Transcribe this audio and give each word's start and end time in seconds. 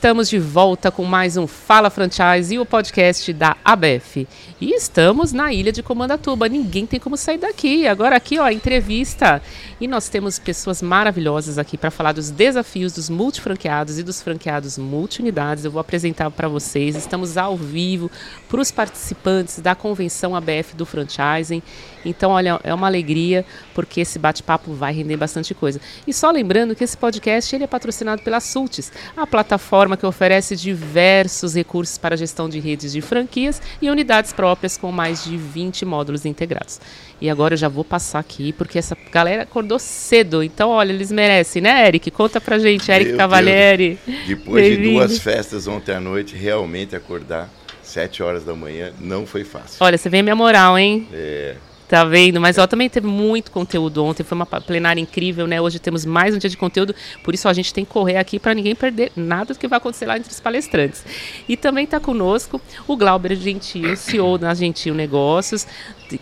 Estamos 0.00 0.30
de 0.30 0.38
volta 0.38 0.90
com 0.90 1.04
mais 1.04 1.36
um 1.36 1.46
Fala 1.46 1.90
Franchise 1.90 2.54
e 2.54 2.58
o 2.58 2.64
podcast 2.64 3.30
da 3.34 3.54
ABF. 3.62 4.26
E 4.58 4.74
estamos 4.74 5.30
na 5.30 5.52
ilha 5.52 5.70
de 5.70 5.82
Comandatuba. 5.82 6.48
Ninguém 6.48 6.86
tem 6.86 6.98
como 6.98 7.18
sair 7.18 7.36
daqui. 7.36 7.86
Agora 7.86 8.16
aqui, 8.16 8.38
ó, 8.38 8.48
entrevista. 8.48 9.42
E 9.78 9.86
nós 9.86 10.08
temos 10.08 10.38
pessoas 10.38 10.80
maravilhosas 10.80 11.58
aqui 11.58 11.76
para 11.76 11.90
falar 11.90 12.12
dos 12.12 12.30
desafios 12.30 12.94
dos 12.94 13.10
multifranqueados 13.10 13.98
e 13.98 14.02
dos 14.02 14.22
franqueados 14.22 14.78
multi-unidades. 14.78 15.66
Eu 15.66 15.70
vou 15.70 15.80
apresentar 15.82 16.30
para 16.30 16.48
vocês. 16.48 16.96
Estamos 16.96 17.36
ao 17.36 17.54
vivo 17.54 18.10
para 18.48 18.62
os 18.62 18.70
participantes 18.70 19.58
da 19.58 19.74
convenção 19.74 20.34
ABF 20.34 20.74
do 20.74 20.86
franchising. 20.86 21.62
Então, 22.04 22.30
olha, 22.30 22.60
é 22.62 22.72
uma 22.72 22.86
alegria 22.86 23.44
porque 23.74 24.00
esse 24.00 24.18
bate-papo 24.18 24.72
vai 24.72 24.92
render 24.92 25.16
bastante 25.16 25.54
coisa. 25.54 25.80
E 26.06 26.12
só 26.12 26.30
lembrando 26.30 26.74
que 26.74 26.84
esse 26.84 26.96
podcast 26.96 27.54
ele 27.54 27.64
é 27.64 27.66
patrocinado 27.66 28.22
pela 28.22 28.40
Sultis, 28.40 28.92
a 29.16 29.26
plataforma 29.26 29.96
que 29.96 30.06
oferece 30.06 30.56
diversos 30.56 31.54
recursos 31.54 31.98
para 31.98 32.14
a 32.14 32.18
gestão 32.18 32.48
de 32.48 32.58
redes 32.58 32.92
de 32.92 33.00
franquias 33.00 33.60
e 33.80 33.90
unidades 33.90 34.32
próprias 34.32 34.76
com 34.76 34.90
mais 34.90 35.24
de 35.24 35.36
20 35.36 35.84
módulos 35.84 36.24
integrados. 36.24 36.80
E 37.20 37.28
agora 37.28 37.54
eu 37.54 37.58
já 37.58 37.68
vou 37.68 37.84
passar 37.84 38.18
aqui, 38.18 38.52
porque 38.52 38.78
essa 38.78 38.96
galera 39.12 39.42
acordou 39.42 39.78
cedo. 39.78 40.42
Então, 40.42 40.70
olha, 40.70 40.90
eles 40.92 41.12
merecem, 41.12 41.60
né, 41.60 41.86
Eric? 41.86 42.10
Conta 42.10 42.40
pra 42.40 42.58
gente, 42.58 42.90
Eric 42.90 43.10
Meu 43.10 43.18
Cavalieri. 43.18 43.98
Deus. 44.06 44.26
Depois 44.26 44.64
de 44.64 44.82
duas 44.82 45.18
festas 45.18 45.66
ontem 45.66 45.94
à 45.94 46.00
noite, 46.00 46.34
realmente 46.34 46.96
acordar 46.96 47.48
sete 47.82 48.22
horas 48.22 48.44
da 48.44 48.54
manhã 48.54 48.92
não 48.98 49.26
foi 49.26 49.44
fácil. 49.44 49.76
Olha, 49.80 49.98
você 49.98 50.08
vem 50.08 50.22
minha 50.22 50.36
moral, 50.36 50.78
hein? 50.78 51.06
É. 51.12 51.56
Tá 51.90 52.04
vendo? 52.04 52.40
Mas 52.40 52.56
ó, 52.56 52.68
também 52.68 52.88
teve 52.88 53.08
muito 53.08 53.50
conteúdo 53.50 54.04
ontem, 54.04 54.22
foi 54.22 54.36
uma 54.36 54.46
plenária 54.46 55.00
incrível, 55.00 55.48
né? 55.48 55.60
Hoje 55.60 55.80
temos 55.80 56.04
mais 56.04 56.32
um 56.32 56.38
dia 56.38 56.48
de 56.48 56.56
conteúdo, 56.56 56.94
por 57.24 57.34
isso 57.34 57.48
a 57.48 57.52
gente 57.52 57.74
tem 57.74 57.84
que 57.84 57.90
correr 57.90 58.16
aqui 58.16 58.38
para 58.38 58.54
ninguém 58.54 58.76
perder 58.76 59.10
nada 59.16 59.52
do 59.52 59.58
que 59.58 59.66
vai 59.66 59.78
acontecer 59.78 60.06
lá 60.06 60.16
entre 60.16 60.30
os 60.30 60.38
palestrantes. 60.38 61.04
E 61.48 61.56
também 61.56 61.82
está 61.82 61.98
conosco 61.98 62.60
o 62.86 62.96
Glauber 62.96 63.34
Gentil, 63.34 63.96
CEO 63.96 64.38
da 64.38 64.54
Gentil 64.54 64.94
Negócios, 64.94 65.66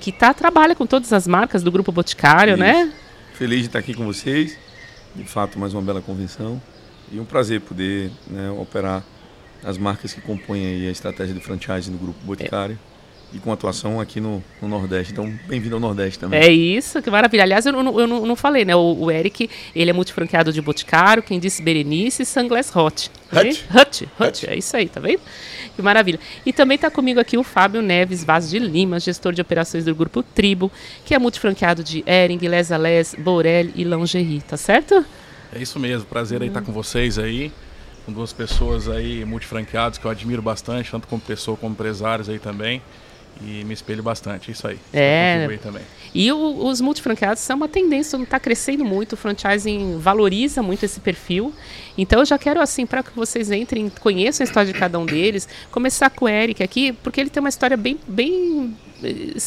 que 0.01 0.11
tá, 0.11 0.33
trabalha 0.33 0.75
com 0.75 0.87
todas 0.87 1.13
as 1.13 1.27
marcas 1.27 1.63
do 1.63 1.71
Grupo 1.71 1.93
Boticário, 1.93 2.55
isso. 2.55 2.63
né? 2.63 2.91
Feliz 3.35 3.61
de 3.61 3.67
estar 3.67 3.81
aqui 3.81 3.93
com 3.93 4.07
vocês. 4.07 4.57
De 5.15 5.25
fato, 5.25 5.59
mais 5.59 5.75
uma 5.75 5.83
bela 5.83 6.01
convenção. 6.01 6.59
E 7.13 7.21
um 7.21 7.27
prazer 7.27 7.61
poder 7.61 8.11
né, 8.27 8.51
operar 8.53 9.05
as 9.63 9.77
marcas 9.77 10.15
que 10.15 10.23
compõem 10.23 10.89
a 10.89 10.91
estratégia 10.91 11.35
de 11.35 11.41
franchise 11.41 11.91
do 11.91 11.99
Grupo 11.99 12.19
Boticário. 12.25 12.79
É 12.95 12.98
e 13.33 13.39
com 13.39 13.53
atuação 13.53 14.01
aqui 14.01 14.21
no, 14.21 14.43
no 14.61 14.69
Nordeste. 14.69 15.13
Então, 15.13 15.31
bem-vindo 15.47 15.75
ao 15.75 15.81
Nordeste 15.81 16.19
também. 16.19 16.41
É 16.41 16.51
isso, 16.51 17.03
que 17.03 17.11
maravilha. 17.11 17.43
Aliás, 17.43 17.67
eu, 17.67 17.73
não, 17.73 18.01
eu 18.01 18.07
não, 18.07 18.25
não 18.25 18.37
falei, 18.37 18.65
né? 18.65 18.75
O, 18.75 18.97
o, 18.99 19.11
Eric, 19.11 19.51
ele 19.75 19.91
é 19.91 19.93
multifranqueado 19.93 20.53
de 20.53 20.63
Boticário, 20.63 21.23
quem 21.23 21.39
disse 21.39 21.63
Berenice 21.63 22.23
e 22.23 22.27
Sunglass 22.27 22.75
Hot. 22.75 23.11
Tá 23.31 23.43
Hut. 23.43 23.67
Hut. 23.75 24.09
Hut. 24.19 24.51
É 24.51 24.57
isso 24.57 24.75
aí, 24.77 24.89
tá 24.89 25.01
vendo? 25.01 25.21
Que 25.77 25.83
maravilha. 25.83 26.19
E 26.47 26.53
também 26.53 26.77
está 26.77 26.91
comigo 26.91 27.21
aqui 27.21 27.37
o 27.37 27.45
Fábio 27.45 27.83
Neves 27.83 28.25
Vaz 28.25 28.49
de 28.49 28.59
Lima, 28.59 28.99
gestor 28.99 29.33
de 29.33 29.43
operações 29.43 29.85
do 29.85 29.95
Grupo 29.95 30.23
Tribo, 30.23 30.73
que 31.05 31.15
é 31.15 31.19
multifranqueado 31.19 31.85
de 31.85 32.03
Ering, 32.07 32.39
Les 32.39 32.71
Les, 32.71 33.15
Borel 33.19 33.69
e 33.75 33.85
Lingerie, 33.85 34.41
tá 34.41 34.57
certo? 34.57 35.05
É 35.55 35.61
isso 35.61 35.79
mesmo, 35.79 36.07
prazer 36.07 36.41
aí 36.41 36.49
estar 36.49 36.63
com 36.63 36.73
vocês 36.73 37.19
aí 37.19 37.53
com 38.05 38.13
duas 38.13 38.33
pessoas 38.33 38.89
aí 38.89 39.23
multifranqueados 39.27 39.99
que 39.99 40.05
eu 40.07 40.11
admiro 40.11 40.41
bastante, 40.41 40.91
tanto 40.91 41.07
como 41.07 41.21
pessoa 41.21 41.59
como 41.59 41.73
empresários 41.73 42.31
aí 42.31 42.39
também 42.39 42.81
e 43.43 43.65
me 43.65 43.75
espelho 43.75 44.03
bastante, 44.03 44.51
isso 44.51 44.67
aí. 44.67 44.79
É. 44.93 45.49
Também. 45.63 45.83
E 46.15 46.31
o, 46.33 46.67
os 46.67 46.81
multifranqueados 46.81 47.43
são 47.43 47.57
uma 47.57 47.69
tendência, 47.69 48.17
está 48.17 48.41
crescendo 48.41 48.85
muito, 48.85 49.13
o 49.13 49.17
franchising 49.17 49.99
valoriza 49.99 50.63
muito 50.63 50.85
esse 50.85 51.01
perfil. 51.01 51.53
Então 51.97 52.21
eu 52.21 52.25
já 52.27 52.39
quero 52.39 52.61
assim 52.61 52.87
para 52.87 53.03
que 53.03 53.11
vocês 53.15 53.51
entrem, 53.51 53.91
conheçam 54.01 54.45
a 54.45 54.47
história 54.47 54.73
de 54.73 54.79
cada 54.79 54.99
um 54.99 55.07
deles, 55.07 55.49
começar 55.71 56.11
com 56.11 56.25
o 56.25 56.29
Eric 56.29 56.63
aqui, 56.63 56.93
porque 56.93 57.21
ele 57.21 57.31
tem 57.31 57.41
uma 57.41 57.49
história 57.49 57.77
bem 57.77 57.99
bem 58.07 58.75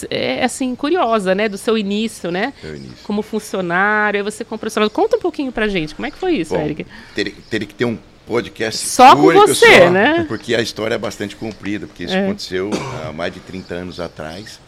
é 0.10 0.46
assim 0.46 0.74
curiosa, 0.76 1.36
né, 1.36 1.50
do 1.50 1.58
seu 1.58 1.78
início, 1.78 2.32
né? 2.32 2.54
Início. 2.64 2.94
Como 3.04 3.22
funcionário, 3.22 4.20
aí 4.20 4.24
você 4.24 4.46
profissional. 4.46 4.90
Conta 4.90 5.18
um 5.18 5.20
pouquinho 5.20 5.52
pra 5.52 5.68
gente, 5.68 5.94
como 5.94 6.06
é 6.06 6.12
que 6.12 6.18
foi 6.18 6.36
isso, 6.36 6.54
Bom, 6.54 6.62
Eric? 6.62 6.86
Teria, 7.14 7.34
teria 7.50 7.68
que 7.68 7.76
ter 7.76 7.86
um 7.86 7.98
podcast 8.26 8.88
só 8.88 9.16
com 9.16 9.32
você, 9.34 9.80
só, 9.80 9.90
né? 9.90 10.26
Porque 10.28 10.56
a 10.56 10.62
história 10.62 10.96
é 10.96 10.98
bastante 10.98 11.36
comprida, 11.36 11.88
porque 11.88 12.04
isso 12.04 12.14
é. 12.14 12.24
aconteceu 12.24 12.70
há 13.06 13.12
mais 13.12 13.34
de 13.34 13.40
30 13.40 13.74
anos 13.74 14.00
atrás. 14.00 14.60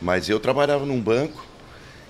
Mas 0.00 0.28
eu 0.28 0.40
trabalhava 0.40 0.84
num 0.84 1.00
banco 1.00 1.46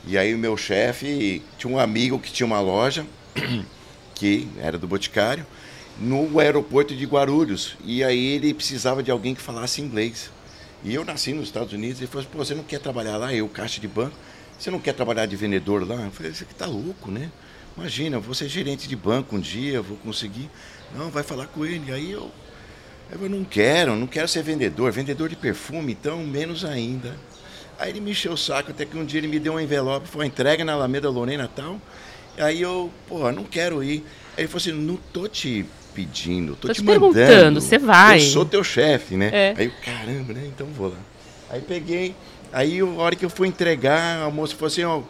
e 0.07 0.17
aí 0.17 0.35
o 0.35 0.39
meu 0.39 0.57
chefe 0.57 1.43
tinha 1.59 1.73
um 1.73 1.79
amigo 1.79 2.19
que 2.19 2.33
tinha 2.33 2.47
uma 2.47 2.61
loja 2.61 3.07
que 4.15 4.49
era 4.61 4.79
do 4.79 4.87
Boticário 4.87 5.47
no 5.99 6.41
aeroporto 6.41 6.95
de 6.95 7.05
Guarulhos 7.05 7.77
e 7.85 8.03
aí 8.03 8.35
ele 8.35 8.55
precisava 8.55 9.03
de 9.03 9.11
alguém 9.11 9.35
que 9.35 9.43
falasse 9.43 9.81
inglês. 9.81 10.31
E 10.85 10.95
eu 10.95 11.05
nasci 11.05 11.33
nos 11.33 11.45
Estados 11.45 11.73
Unidos 11.73 12.01
e 12.01 12.05
ele 12.05 12.11
falou: 12.11 12.23
assim, 12.23 12.37
"Pô, 12.37 12.45
você 12.45 12.55
não 12.55 12.65
quer 12.65 12.81
trabalhar 12.81 13.17
lá? 13.17 13.33
Eu 13.33 13.49
caixa 13.49 13.81
de 13.81 13.87
banco. 13.87 14.17
Você 14.59 14.71
não 14.71 14.81
quer 14.81 14.95
trabalhar 14.95 15.27
de 15.27 15.37
vendedor 15.37 15.87
lá?" 15.87 15.97
Eu 15.97 16.11
falei: 16.11 16.33
"Você 16.33 16.45
que 16.45 16.55
tá 16.55 16.67
louco, 16.67 17.11
né?" 17.11 17.31
Imagina, 17.77 18.19
vou 18.19 18.35
ser 18.35 18.49
gerente 18.49 18.87
de 18.87 18.97
banco 18.97 19.37
um 19.37 19.41
dia, 19.41 19.81
vou 19.81 19.97
conseguir. 19.99 20.51
Não, 20.97 21.11
vai 21.11 21.23
falar 21.23 21.47
com 21.47 21.65
ele. 21.65 21.93
Aí 21.93 22.11
eu, 22.11 22.31
eu 23.11 23.29
não 23.29 23.45
quero, 23.45 23.97
não 23.97 24.07
quero 24.07 24.29
ser 24.29 24.43
vendedor. 24.43 24.93
Vendedor 24.93 25.29
de 25.29 25.37
perfume, 25.37 25.93
então 25.93 26.19
menos 26.19 26.65
ainda. 26.65 27.17
Aí 27.79 27.91
ele 27.91 28.01
me 28.01 28.11
encheu 28.13 28.33
o 28.33 28.37
saco, 28.37 28.71
até 28.71 28.85
que 28.85 28.97
um 28.97 29.05
dia 29.05 29.19
ele 29.19 29.29
me 29.29 29.39
deu 29.39 29.55
um 29.55 29.61
envelope, 29.61 30.07
foi 30.07 30.27
entregue 30.27 30.63
na 30.63 30.73
Alameda 30.73 31.11
Lorena 31.11 31.51
tal. 31.55 31.81
Aí 32.39 32.61
eu, 32.63 32.91
pô, 33.09 33.31
não 33.33 33.45
quero 33.45 33.83
ir. 33.83 34.05
Aí 34.37 34.45
ele 34.45 34.49
falou 34.49 34.59
assim, 34.59 34.73
não 34.73 34.97
tô 35.13 35.27
te 35.27 35.67
pedindo, 35.95 36.55
tô, 36.55 36.69
tô 36.69 36.75
te, 36.75 36.81
te 36.81 36.85
mandando. 36.85 37.15
perguntando, 37.15 37.61
você 37.61 37.79
vai. 37.79 38.19
Eu 38.19 38.31
sou 38.31 38.45
teu 38.45 38.63
chefe, 38.63 39.17
né? 39.17 39.31
É. 39.33 39.55
Aí 39.57 39.67
eu, 39.67 39.73
caramba, 39.85 40.33
né? 40.33 40.45
Então 40.47 40.67
vou 40.69 40.89
lá. 40.89 40.97
Aí 41.51 41.61
peguei, 41.61 42.15
aí 42.53 42.81
a 42.81 42.87
hora 42.87 43.17
que 43.17 43.25
eu 43.25 43.31
fui 43.31 43.49
entregar, 43.49 44.23
a 44.23 44.31
moça 44.31 44.55
falou 44.55 44.69
assim, 44.69 44.85
ó, 44.85 45.03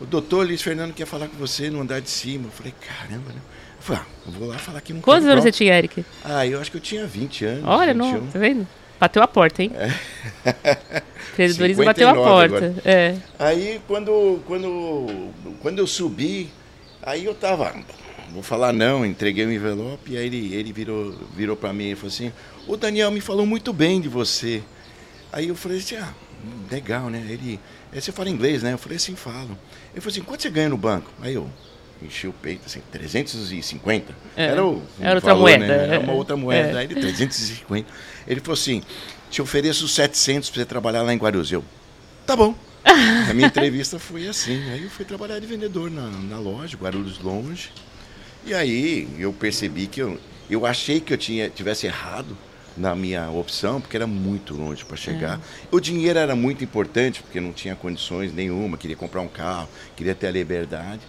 o 0.00 0.06
doutor 0.06 0.46
Luiz 0.46 0.62
Fernando 0.62 0.94
quer 0.94 1.06
falar 1.06 1.28
com 1.28 1.36
você 1.36 1.68
no 1.68 1.80
andar 1.80 2.00
de 2.00 2.08
cima. 2.08 2.46
Eu 2.46 2.50
falei, 2.50 2.72
caramba, 2.80 3.32
né? 3.32 3.40
Eu 3.80 3.82
falei, 3.82 4.02
ah, 4.02 4.30
vou 4.38 4.48
lá 4.48 4.58
falar 4.58 4.80
que 4.82 4.92
não 4.92 5.00
Quantos 5.00 5.26
anos 5.26 5.42
você 5.42 5.50
tinha, 5.50 5.76
Eric? 5.76 6.04
Ah, 6.22 6.46
eu 6.46 6.60
acho 6.60 6.70
que 6.70 6.76
eu 6.76 6.80
tinha 6.80 7.06
20 7.06 7.44
anos. 7.46 7.64
Olha, 7.64 7.94
21. 7.94 8.12
não, 8.12 8.26
tá 8.26 8.38
vendo? 8.38 8.68
Bateu 9.00 9.22
a 9.22 9.26
porta, 9.26 9.62
hein? 9.62 9.72
É. 9.74 11.02
Empreendedorismo 11.32 11.84
bateu 11.86 12.06
a 12.06 12.14
porta. 12.14 12.74
É. 12.84 13.16
Aí, 13.38 13.80
quando, 13.88 14.42
quando, 14.46 15.30
quando 15.62 15.78
eu 15.78 15.86
subi, 15.86 16.50
aí 17.02 17.24
eu 17.24 17.34
tava, 17.34 17.74
vou 18.30 18.42
falar 18.42 18.74
não, 18.74 19.06
entreguei 19.06 19.46
o 19.46 19.52
envelope, 19.52 20.12
e 20.12 20.18
aí 20.18 20.26
ele, 20.26 20.54
ele 20.54 20.72
virou, 20.74 21.14
virou 21.34 21.56
para 21.56 21.72
mim 21.72 21.92
e 21.92 21.94
falou 21.94 22.08
assim, 22.08 22.30
o 22.68 22.76
Daniel 22.76 23.10
me 23.10 23.22
falou 23.22 23.46
muito 23.46 23.72
bem 23.72 23.98
de 24.02 24.08
você. 24.08 24.62
Aí 25.32 25.48
eu 25.48 25.56
falei 25.56 25.78
assim, 25.78 25.96
ah, 25.96 26.12
legal, 26.70 27.08
né? 27.08 27.24
Ele, 27.30 27.58
você 27.90 28.12
fala 28.12 28.28
inglês, 28.28 28.62
né? 28.62 28.74
Eu 28.74 28.78
falei 28.78 28.96
assim, 28.96 29.16
falo. 29.16 29.56
Ele 29.92 30.02
falou 30.02 30.12
assim, 30.12 30.22
quanto 30.22 30.42
você 30.42 30.50
ganha 30.50 30.68
no 30.68 30.76
banco? 30.76 31.10
Aí 31.22 31.32
eu, 31.32 31.48
enchi 32.02 32.26
o 32.26 32.32
peito, 32.32 32.62
assim, 32.66 32.80
350. 32.90 34.14
É, 34.36 34.44
era, 34.46 34.64
o, 34.64 34.82
era 35.00 35.14
outra 35.16 35.34
valor, 35.34 35.40
moeda. 35.42 35.66
Né? 35.66 35.94
Era 35.94 36.00
uma 36.00 36.12
outra 36.12 36.36
moeda. 36.36 36.78
É. 36.78 36.78
Aí 36.78 36.84
ele, 36.86 36.94
350. 36.94 37.88
Ele 38.26 38.40
falou 38.40 38.54
assim, 38.54 38.82
te 39.30 39.42
ofereço 39.42 39.86
700 39.86 40.50
para 40.50 40.60
você 40.60 40.66
trabalhar 40.66 41.02
lá 41.02 41.12
em 41.12 41.18
Guarulhos. 41.18 41.50
Eu, 41.52 41.64
tá 42.26 42.34
bom. 42.34 42.54
a 42.84 43.34
minha 43.34 43.46
entrevista 43.46 43.98
foi 43.98 44.26
assim. 44.26 44.70
Aí 44.70 44.82
eu 44.82 44.90
fui 44.90 45.04
trabalhar 45.04 45.38
de 45.38 45.46
vendedor 45.46 45.90
na, 45.90 46.08
na 46.08 46.38
loja, 46.38 46.76
Guarulhos 46.76 47.18
longe. 47.18 47.70
E 48.44 48.54
aí 48.54 49.08
eu 49.18 49.32
percebi 49.32 49.86
que 49.86 50.00
eu, 50.00 50.18
eu 50.48 50.64
achei 50.64 51.00
que 51.00 51.12
eu 51.12 51.18
tinha, 51.18 51.50
tivesse 51.50 51.86
errado 51.86 52.36
na 52.76 52.94
minha 52.94 53.30
opção, 53.30 53.80
porque 53.80 53.96
era 53.96 54.06
muito 54.06 54.54
longe 54.54 54.84
para 54.84 54.96
chegar. 54.96 55.38
É. 55.38 55.40
O 55.70 55.78
dinheiro 55.78 56.18
era 56.18 56.34
muito 56.34 56.64
importante, 56.64 57.22
porque 57.22 57.40
não 57.40 57.52
tinha 57.52 57.76
condições 57.76 58.32
nenhuma, 58.32 58.78
queria 58.78 58.96
comprar 58.96 59.20
um 59.20 59.28
carro, 59.28 59.68
queria 59.94 60.14
ter 60.14 60.28
a 60.28 60.30
liberdade. 60.30 61.00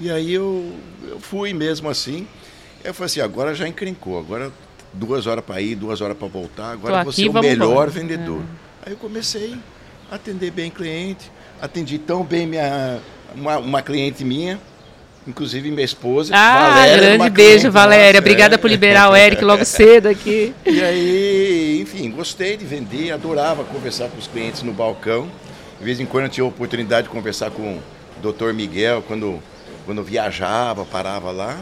E 0.00 0.10
aí 0.10 0.32
eu, 0.32 0.72
eu 1.06 1.20
fui 1.20 1.52
mesmo 1.52 1.88
assim. 1.88 2.26
Eu 2.82 2.94
falei 2.94 3.06
assim, 3.06 3.20
agora 3.20 3.54
já 3.54 3.68
encrencou, 3.68 4.18
agora 4.18 4.50
duas 4.92 5.26
horas 5.26 5.44
para 5.44 5.60
ir, 5.60 5.74
duas 5.74 6.00
horas 6.00 6.16
para 6.16 6.26
voltar, 6.26 6.72
agora 6.72 7.04
você 7.04 7.26
é 7.26 7.28
o 7.28 7.32
melhor 7.34 7.90
vendedor. 7.90 8.40
É. 8.40 8.86
Aí 8.86 8.92
eu 8.94 8.96
comecei 8.96 9.56
a 10.10 10.14
atender 10.14 10.50
bem 10.50 10.70
cliente, 10.70 11.30
atendi 11.60 11.98
tão 11.98 12.24
bem 12.24 12.46
minha, 12.46 12.98
uma, 13.34 13.58
uma 13.58 13.82
cliente 13.82 14.24
minha, 14.24 14.58
inclusive 15.28 15.70
minha 15.70 15.84
esposa. 15.84 16.34
Ah, 16.34 16.70
Valéria, 16.70 16.96
grande 16.96 17.30
beijo, 17.30 17.70
Valéria. 17.70 18.12
Nossa, 18.12 18.18
Obrigada 18.20 18.54
é. 18.54 18.58
por 18.58 18.70
liberar 18.70 19.10
o 19.10 19.16
Eric 19.16 19.44
logo 19.44 19.64
cedo 19.66 20.08
aqui. 20.08 20.54
E 20.64 20.82
aí, 20.82 21.80
enfim, 21.82 22.10
gostei 22.10 22.56
de 22.56 22.64
vender, 22.64 23.12
adorava 23.12 23.64
conversar 23.64 24.08
com 24.08 24.16
os 24.16 24.26
clientes 24.26 24.62
no 24.62 24.72
balcão. 24.72 25.30
De 25.78 25.84
vez 25.84 26.00
em 26.00 26.06
quando 26.06 26.24
eu 26.24 26.30
tinha 26.30 26.44
a 26.44 26.48
oportunidade 26.48 27.08
de 27.08 27.12
conversar 27.12 27.50
com 27.50 27.74
o 27.74 27.82
doutor 28.22 28.54
Miguel, 28.54 29.04
quando 29.06 29.42
quando 29.90 30.04
viajava, 30.04 30.84
parava 30.84 31.32
lá. 31.32 31.58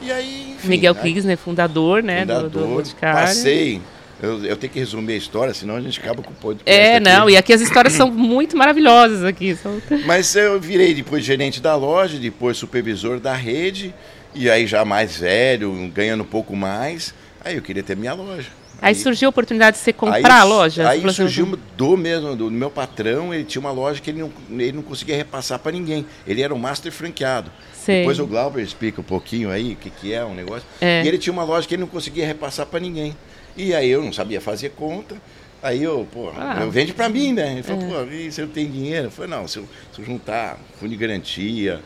E 0.00 0.10
aí, 0.10 0.54
enfim, 0.56 0.68
Miguel 0.68 0.94
Kriegsner, 0.94 1.36
fundador, 1.36 2.02
né, 2.02 2.20
fundador, 2.20 2.48
do, 2.48 2.60
do 2.60 2.66
Boticário. 2.66 3.28
Passei. 3.28 3.82
Eu, 4.22 4.42
eu, 4.42 4.56
tenho 4.56 4.72
que 4.72 4.78
resumir 4.78 5.12
a 5.12 5.16
história, 5.16 5.52
senão 5.52 5.76
a 5.76 5.80
gente 5.82 6.00
acaba 6.00 6.22
com 6.22 6.30
o 6.30 6.34
podcast. 6.34 6.70
É, 6.70 6.96
aqui. 6.96 7.04
não, 7.04 7.28
e 7.28 7.36
aqui 7.36 7.52
as 7.52 7.60
histórias 7.60 7.92
são 7.92 8.10
muito 8.10 8.56
maravilhosas 8.56 9.22
aqui. 9.22 9.54
São... 9.54 9.82
Mas 10.06 10.34
eu 10.34 10.58
virei 10.58 10.94
depois 10.94 11.22
gerente 11.22 11.60
da 11.60 11.76
loja, 11.76 12.16
depois 12.16 12.56
supervisor 12.56 13.20
da 13.20 13.34
rede, 13.34 13.94
E 14.34 14.48
aí 14.48 14.66
já 14.66 14.82
mais 14.82 15.18
velho, 15.18 15.92
ganhando 15.94 16.22
um 16.22 16.26
pouco 16.26 16.56
mais, 16.56 17.12
aí 17.44 17.56
eu 17.56 17.62
queria 17.62 17.82
ter 17.82 17.98
minha 17.98 18.14
loja. 18.14 18.48
Aí, 18.80 18.94
surgiu 18.94 19.28
a 19.28 19.30
oportunidade 19.30 19.76
de 19.76 19.82
você 19.82 19.92
comprar 19.92 20.16
aí, 20.16 20.24
a 20.24 20.44
loja? 20.44 20.88
Aí 20.88 21.12
surgiu 21.12 21.58
do 21.76 21.96
mesmo, 21.96 22.36
do 22.36 22.50
meu 22.50 22.70
patrão, 22.70 23.34
ele 23.34 23.44
tinha 23.44 23.60
uma 23.60 23.72
loja 23.72 24.00
que 24.00 24.10
ele 24.10 24.20
não, 24.20 24.32
ele 24.50 24.72
não 24.72 24.82
conseguia 24.82 25.16
repassar 25.16 25.58
para 25.58 25.72
ninguém. 25.72 26.06
Ele 26.26 26.42
era 26.42 26.54
um 26.54 26.58
master 26.58 26.92
franqueado. 26.92 27.50
Sei. 27.72 28.00
Depois 28.00 28.18
o 28.18 28.26
Glauber 28.26 28.62
explica 28.62 29.00
um 29.00 29.04
pouquinho 29.04 29.50
aí 29.50 29.72
o 29.72 29.76
que, 29.76 29.90
que 29.90 30.12
é 30.12 30.22
o 30.22 30.28
um 30.28 30.34
negócio. 30.34 30.66
É. 30.80 31.02
E 31.02 31.08
ele 31.08 31.18
tinha 31.18 31.32
uma 31.32 31.44
loja 31.44 31.66
que 31.66 31.74
ele 31.74 31.80
não 31.80 31.88
conseguia 31.88 32.26
repassar 32.26 32.66
para 32.66 32.78
ninguém. 32.80 33.16
E 33.56 33.74
aí 33.74 33.88
eu 33.90 34.02
não 34.02 34.12
sabia 34.12 34.40
fazer 34.40 34.70
conta. 34.70 35.16
Aí 35.60 35.82
eu, 35.82 36.06
pô, 36.12 36.30
ah, 36.36 36.58
eu 36.60 36.70
vende 36.70 36.92
para 36.92 37.08
mim, 37.08 37.32
né? 37.32 37.54
Ele 37.54 37.62
falou, 37.64 37.82
é. 37.82 38.04
pô, 38.04 38.30
você 38.30 38.42
não 38.42 38.48
tem 38.48 38.70
dinheiro? 38.70 39.06
Eu 39.06 39.10
falei, 39.10 39.30
não, 39.30 39.48
se 39.48 39.58
eu, 39.58 39.68
se 39.92 40.00
eu 40.00 40.04
juntar 40.04 40.56
fundo 40.78 40.90
de 40.90 40.96
garantia, 40.96 41.80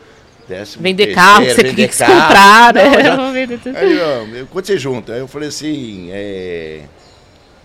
décimo 0.47 0.83
Vender 0.83 1.07
terceiro, 1.07 1.27
carro, 1.27 1.45
você 1.45 1.63
vender 1.63 1.87
quis 1.87 1.97
carro, 1.97 2.21
comprar, 2.21 2.73
né? 2.73 3.03
Não, 3.03 3.33
já, 3.33 3.79
aí, 3.79 3.99
ó, 3.99 4.45
quanto 4.49 4.67
você 4.67 4.77
junta? 4.77 5.13
Aí 5.13 5.19
eu 5.19 5.27
falei 5.27 5.49
assim, 5.49 6.09
é, 6.11 6.81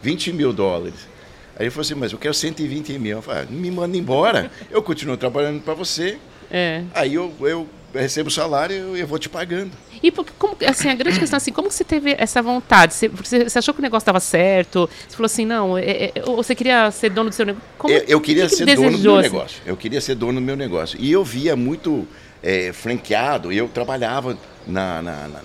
20 0.03 0.33
mil 0.33 0.53
dólares. 0.53 1.09
Aí 1.57 1.65
ele 1.65 1.71
falou 1.71 1.83
assim, 1.83 1.95
mas 1.95 2.13
eu 2.13 2.19
quero 2.19 2.35
120 2.35 2.99
mil. 2.99 3.19
Eu 3.19 3.23
falei, 3.23 3.43
ah, 3.43 3.47
me 3.51 3.71
manda 3.71 3.97
embora, 3.97 4.51
eu 4.71 4.83
continuo 4.83 5.17
trabalhando 5.17 5.61
para 5.61 5.75
você. 5.75 6.19
É. 6.51 6.83
Aí 6.95 7.15
eu, 7.15 7.33
eu 7.41 7.69
recebo 7.93 8.29
o 8.29 8.33
salário 8.33 8.97
e 8.97 9.01
eu 9.01 9.07
vou 9.07 9.19
te 9.19 9.29
pagando. 9.29 9.73
E 10.03 10.13
como, 10.39 10.57
assim, 10.67 10.89
a 10.89 10.95
grande 10.95 11.19
questão 11.19 11.37
assim, 11.37 11.51
como 11.51 11.69
que 11.69 11.75
você 11.75 11.85
teve 11.85 12.15
essa 12.17 12.41
vontade? 12.41 12.95
Você, 12.95 13.09
você 13.09 13.59
achou 13.59 13.75
que 13.75 13.81
o 13.81 13.83
negócio 13.83 14.03
estava 14.03 14.21
certo? 14.21 14.89
Você 15.09 15.17
falou 15.17 15.27
assim, 15.27 15.45
não, 15.45 15.77
é, 15.77 16.13
é, 16.15 16.23
ou 16.25 16.37
você 16.37 16.55
queria 16.55 16.91
ser 16.91 17.11
dono 17.11 17.31
do 17.31 17.35
seu 17.35 17.45
negócio? 17.45 17.69
Como, 17.77 17.93
eu, 17.93 18.05
eu 18.07 18.21
queria 18.21 18.47
que 18.47 18.55
ser 18.55 18.77
dono 18.77 18.93
do 18.93 18.99
meu 18.99 19.17
assim? 19.17 19.29
negócio. 19.29 19.63
Eu 19.67 19.77
queria 19.77 20.01
ser 20.01 20.15
dono 20.15 20.41
do 20.41 20.45
meu 20.45 20.57
negócio. 20.57 20.99
E 21.01 21.11
eu 21.11 21.25
via 21.25 21.57
muito 21.57 22.07
é, 22.43 22.73
franqueado, 22.73 23.53
eu 23.53 23.69
trabalhava 23.69 24.37
na, 24.67 25.03
na, 25.03 25.29
na, 25.29 25.41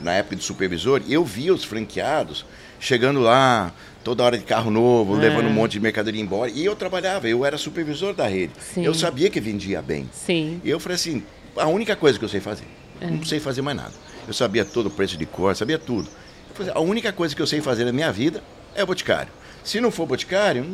na 0.00 0.12
época 0.12 0.36
de 0.36 0.44
supervisor, 0.44 1.02
eu 1.08 1.24
via 1.24 1.52
os 1.52 1.64
franqueados 1.64 2.44
chegando 2.78 3.20
lá, 3.20 3.72
toda 4.02 4.24
hora 4.24 4.36
de 4.36 4.44
carro 4.44 4.70
novo, 4.70 5.16
é. 5.16 5.20
levando 5.20 5.46
um 5.46 5.52
monte 5.52 5.72
de 5.72 5.80
mercadoria 5.80 6.20
embora. 6.20 6.50
E 6.50 6.64
eu 6.64 6.74
trabalhava, 6.74 7.28
eu 7.28 7.44
era 7.44 7.56
supervisor 7.56 8.12
da 8.12 8.26
rede. 8.26 8.52
Sim. 8.74 8.84
Eu 8.84 8.92
sabia 8.92 9.30
que 9.30 9.40
vendia 9.40 9.80
bem. 9.80 10.08
Sim. 10.12 10.60
E 10.64 10.70
eu 10.70 10.80
falei 10.80 10.96
assim, 10.96 11.22
a 11.56 11.68
única 11.68 11.94
coisa 11.94 12.18
que 12.18 12.24
eu 12.24 12.28
sei 12.28 12.40
fazer. 12.40 12.66
É. 13.00 13.06
Não 13.06 13.24
sei 13.24 13.38
fazer 13.38 13.62
mais 13.62 13.76
nada. 13.76 13.92
Eu 14.26 14.34
sabia 14.34 14.64
todo 14.64 14.86
o 14.86 14.90
preço 14.90 15.16
de 15.16 15.26
cor, 15.26 15.54
sabia 15.54 15.78
tudo. 15.78 16.08
Falei, 16.54 16.72
a 16.74 16.80
única 16.80 17.12
coisa 17.12 17.34
que 17.34 17.40
eu 17.40 17.46
sei 17.46 17.60
fazer 17.60 17.84
na 17.84 17.92
minha 17.92 18.12
vida 18.12 18.42
é 18.74 18.84
boticário. 18.84 19.32
Se 19.64 19.80
não 19.80 19.90
for 19.90 20.06
boticário, 20.06 20.64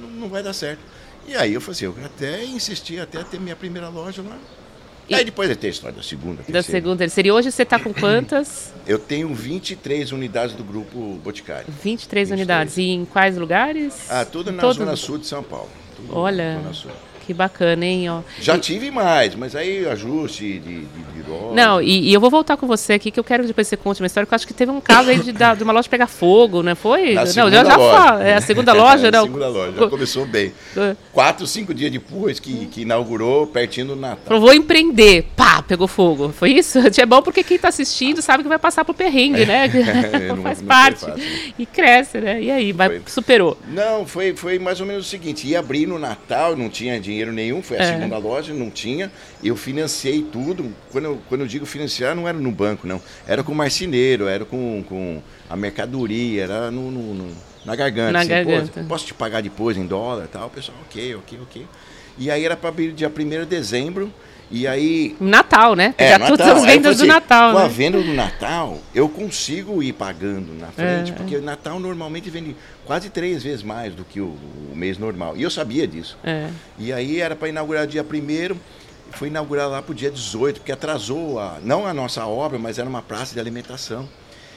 não, 0.00 0.10
não 0.10 0.28
vai 0.28 0.42
dar 0.42 0.52
certo. 0.52 0.80
E 1.26 1.34
aí 1.34 1.54
eu 1.54 1.60
falei 1.60 1.72
assim, 1.74 1.84
eu 1.86 1.94
até 2.04 2.44
insisti 2.44 3.00
até 3.00 3.22
ter 3.22 3.40
minha 3.40 3.56
primeira 3.56 3.88
loja 3.88 4.22
lá. 4.22 4.38
E 5.08 5.14
aí 5.14 5.24
depois 5.24 5.54
tem 5.56 5.68
a 5.68 5.70
história 5.70 5.96
da 5.96 6.02
segunda, 6.02 6.42
terceira. 6.42 6.58
Da 6.58 6.62
segunda, 6.62 6.96
terceira. 6.98 7.28
E 7.28 7.32
hoje 7.32 7.52
você 7.52 7.62
está 7.62 7.78
com 7.78 7.94
quantas? 7.94 8.72
Eu 8.86 8.98
tenho 8.98 9.32
23 9.32 10.10
unidades 10.12 10.54
do 10.56 10.64
grupo 10.64 10.98
Boticário. 11.22 11.66
23, 11.68 12.30
23. 12.30 12.30
unidades. 12.32 12.76
E 12.76 12.82
em 12.90 13.04
quais 13.04 13.36
lugares? 13.36 14.10
Ah, 14.10 14.24
tudo 14.24 14.50
na 14.50 14.60
Todo... 14.60 14.78
zona 14.78 14.96
sul 14.96 15.18
de 15.18 15.26
São 15.26 15.42
Paulo. 15.42 15.70
Tudo 15.96 16.16
Olha. 16.16 16.60
Que 17.26 17.34
bacana, 17.34 17.84
hein? 17.84 18.08
Ó. 18.08 18.20
Já 18.40 18.56
e... 18.56 18.60
tive 18.60 18.88
mais, 18.88 19.34
mas 19.34 19.56
aí 19.56 19.84
ajuste 19.88 20.60
de, 20.60 20.60
de, 20.60 20.82
de 20.84 21.24
Não, 21.54 21.82
e, 21.82 22.08
e, 22.08 22.14
eu 22.14 22.20
vou 22.20 22.30
voltar 22.30 22.56
com 22.56 22.68
você 22.68 22.92
aqui, 22.92 23.10
que 23.10 23.18
eu 23.18 23.24
quero 23.24 23.44
depois 23.44 23.66
você 23.66 23.76
conte 23.76 24.00
uma 24.00 24.06
história, 24.06 24.24
que 24.24 24.32
eu 24.32 24.36
acho 24.36 24.46
que 24.46 24.54
teve 24.54 24.70
um 24.70 24.80
caso 24.80 25.10
aí 25.10 25.18
de, 25.18 25.32
de 25.32 25.62
uma 25.64 25.72
loja 25.72 25.88
pegar 25.88 26.06
fogo, 26.06 26.62
não 26.62 26.76
foi? 26.76 27.14
Na 27.14 27.24
não, 27.24 27.50
já, 27.50 27.50
já 27.50 27.76
fala. 27.76 28.22
É 28.22 28.34
a 28.34 28.40
segunda 28.40 28.72
loja, 28.74 29.10
não? 29.10 29.20
a 29.20 29.22
segunda 29.24 29.48
loja, 29.48 29.72
já 29.76 29.88
começou 29.88 30.26
bem. 30.26 30.52
É. 30.76 30.94
Quatro, 31.10 31.46
cinco 31.46 31.72
dias 31.72 31.90
depois 31.90 32.38
que, 32.38 32.66
que 32.66 32.82
inaugurou, 32.82 33.46
pertinho 33.46 33.86
do 33.86 33.96
Natal. 33.96 34.18
Falou, 34.26 34.42
vou 34.42 34.52
empreender. 34.52 35.26
Pá, 35.34 35.62
pegou 35.62 35.88
fogo. 35.88 36.30
Foi 36.36 36.50
isso? 36.52 36.78
É 37.00 37.06
bom 37.06 37.22
porque 37.22 37.42
quem 37.42 37.56
está 37.56 37.68
assistindo 37.68 38.22
sabe 38.22 38.42
que 38.42 38.48
vai 38.48 38.58
passar 38.58 38.84
por 38.84 38.94
perrengue, 38.94 39.44
né? 39.44 39.66
É, 39.66 40.28
não, 40.28 40.42
Faz 40.42 40.60
não 40.60 40.68
parte. 40.68 41.06
E 41.58 41.64
cresce, 41.64 42.18
né? 42.18 42.42
E 42.42 42.50
aí, 42.50 42.74
superou. 43.06 43.56
Não, 43.68 44.06
foi, 44.06 44.34
foi 44.34 44.58
mais 44.58 44.80
ou 44.80 44.86
menos 44.86 45.06
o 45.06 45.08
seguinte, 45.08 45.46
ia 45.46 45.58
abrir 45.58 45.86
no 45.86 45.98
Natal, 45.98 46.56
não 46.56 46.68
tinha 46.68 47.00
dinheiro 47.00 47.15
nenhum, 47.24 47.62
foi 47.62 47.78
assim. 47.78 47.92
É 47.92 47.94
segunda 47.94 48.18
loja, 48.18 48.52
não 48.52 48.70
tinha. 48.70 49.10
Eu 49.42 49.56
financiei 49.56 50.22
tudo. 50.22 50.72
Quando 50.90 51.04
eu, 51.04 51.20
quando 51.28 51.40
eu 51.42 51.46
digo 51.46 51.64
financiar, 51.64 52.14
não 52.14 52.28
era 52.28 52.38
no 52.38 52.50
banco, 52.50 52.86
não. 52.86 53.00
Era 53.26 53.42
com 53.42 53.52
o 53.52 53.54
marceneiro, 53.54 54.26
era 54.26 54.44
com, 54.44 54.84
com 54.88 55.22
a 55.48 55.56
mercadoria, 55.56 56.42
era 56.42 56.70
no, 56.70 56.90
no, 56.90 57.14
no 57.14 57.36
na 57.64 57.74
garganta. 57.74 58.12
Na 58.12 58.20
assim, 58.20 58.28
garganta. 58.28 58.84
posso 58.88 59.06
te 59.06 59.14
pagar 59.14 59.42
depois 59.42 59.76
em 59.76 59.86
dólar 59.86 60.24
e 60.24 60.28
tal? 60.28 60.46
O 60.46 60.50
pessoal, 60.50 60.78
ok, 60.86 61.16
ok, 61.16 61.38
ok. 61.42 61.66
E 62.18 62.30
aí 62.30 62.44
era 62.44 62.56
para 62.56 62.68
abrir 62.68 62.92
dia 62.92 63.08
1 63.08 63.28
de 63.28 63.46
dezembro. 63.46 64.12
E 64.50 64.66
aí. 64.66 65.16
Natal, 65.18 65.74
né? 65.74 65.94
É, 65.98 66.12
Natal. 66.12 66.36
todas 66.36 66.46
as 66.46 66.64
vendas 66.64 66.96
assim, 66.96 67.06
do 67.06 67.08
Natal. 67.08 67.52
Com 67.52 67.58
né? 67.58 67.64
a 67.64 67.68
venda 67.68 68.00
do 68.00 68.14
Natal, 68.14 68.78
eu 68.94 69.08
consigo 69.08 69.82
ir 69.82 69.92
pagando 69.92 70.54
na 70.54 70.68
frente, 70.68 71.12
é, 71.12 71.14
porque 71.14 71.34
é. 71.34 71.38
o 71.38 71.42
Natal 71.42 71.80
normalmente 71.80 72.30
vende 72.30 72.54
quase 72.84 73.10
três 73.10 73.42
vezes 73.42 73.62
mais 73.62 73.94
do 73.94 74.04
que 74.04 74.20
o, 74.20 74.36
o 74.72 74.72
mês 74.74 74.98
normal. 74.98 75.36
E 75.36 75.42
eu 75.42 75.50
sabia 75.50 75.86
disso. 75.86 76.16
É. 76.22 76.48
E 76.78 76.92
aí 76.92 77.20
era 77.20 77.34
para 77.34 77.48
inaugurar 77.48 77.86
dia 77.86 78.02
1 78.04 78.56
foi 79.12 79.28
inaugurar 79.28 79.68
lá 79.68 79.80
para 79.80 79.92
o 79.92 79.94
dia 79.94 80.10
18, 80.10 80.60
porque 80.60 80.72
atrasou, 80.72 81.38
a, 81.38 81.58
não 81.62 81.86
a 81.86 81.94
nossa 81.94 82.26
obra, 82.26 82.58
mas 82.58 82.78
era 82.78 82.88
uma 82.88 83.02
praça 83.02 83.34
de 83.34 83.40
alimentação. 83.40 84.08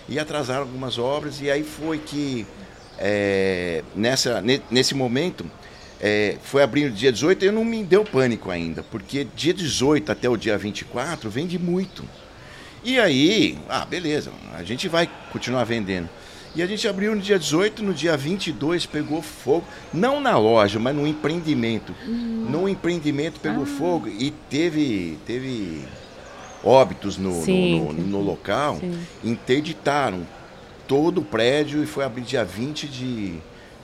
E 0.08 0.18
atrasaram 0.18 0.62
algumas 0.62 0.98
obras, 0.98 1.40
e 1.40 1.52
aí 1.52 1.64
foi 1.64 2.00
que, 2.00 2.46
é, 2.98 3.84
nessa, 3.96 4.44
nesse 4.70 4.96
momento, 4.96 5.46
é, 6.02 6.38
foi 6.42 6.64
abrindo 6.64 6.94
dia 6.94 7.12
18 7.12 7.44
e 7.44 7.48
eu 7.48 7.54
não 7.54 7.66
me 7.66 7.84
deu 7.84 8.06
pânico 8.06 8.50
ainda, 8.50 8.84
porque 8.84 9.28
dia 9.36 9.54
18 9.54 10.12
até 10.12 10.30
o 10.30 10.38
dia 10.38 10.58
24 10.58 11.30
vende 11.30 11.60
muito. 11.60 12.04
E 12.84 13.00
aí, 13.00 13.58
ah, 13.68 13.86
beleza, 13.86 14.32
a 14.54 14.64
gente 14.64 14.88
vai 14.88 15.10
continuar 15.32 15.66
vendendo. 15.66 16.10
E 16.56 16.64
a 16.64 16.66
gente 16.66 16.88
abriu 16.88 17.14
no 17.14 17.22
dia 17.22 17.38
18, 17.38 17.84
no 17.84 17.94
dia 17.94 18.18
22 18.18 18.86
pegou 18.86 19.22
fogo, 19.22 19.66
não 19.94 20.20
na 20.20 20.38
loja, 20.38 20.80
mas 20.80 20.96
no 20.96 21.06
empreendimento. 21.06 21.94
Hum. 22.08 22.48
No 22.50 22.68
empreendimento 22.68 23.40
pegou 23.40 23.64
ah. 23.64 23.68
fogo 23.68 24.08
e 24.08 24.32
teve, 24.50 25.20
teve 25.28 25.86
óbitos 26.64 27.18
no, 27.18 27.46
no, 27.46 27.94
no, 27.94 28.04
no, 28.04 28.22
local. 28.22 28.78
Sim. 28.80 29.00
Interditaram 29.24 30.26
todo 30.88 31.20
o 31.20 31.24
prédio 31.24 31.84
e 31.84 31.86
foi 31.86 32.04
abrir 32.04 32.24
dia 32.24 32.44
20 32.44 32.88
de, 32.88 33.36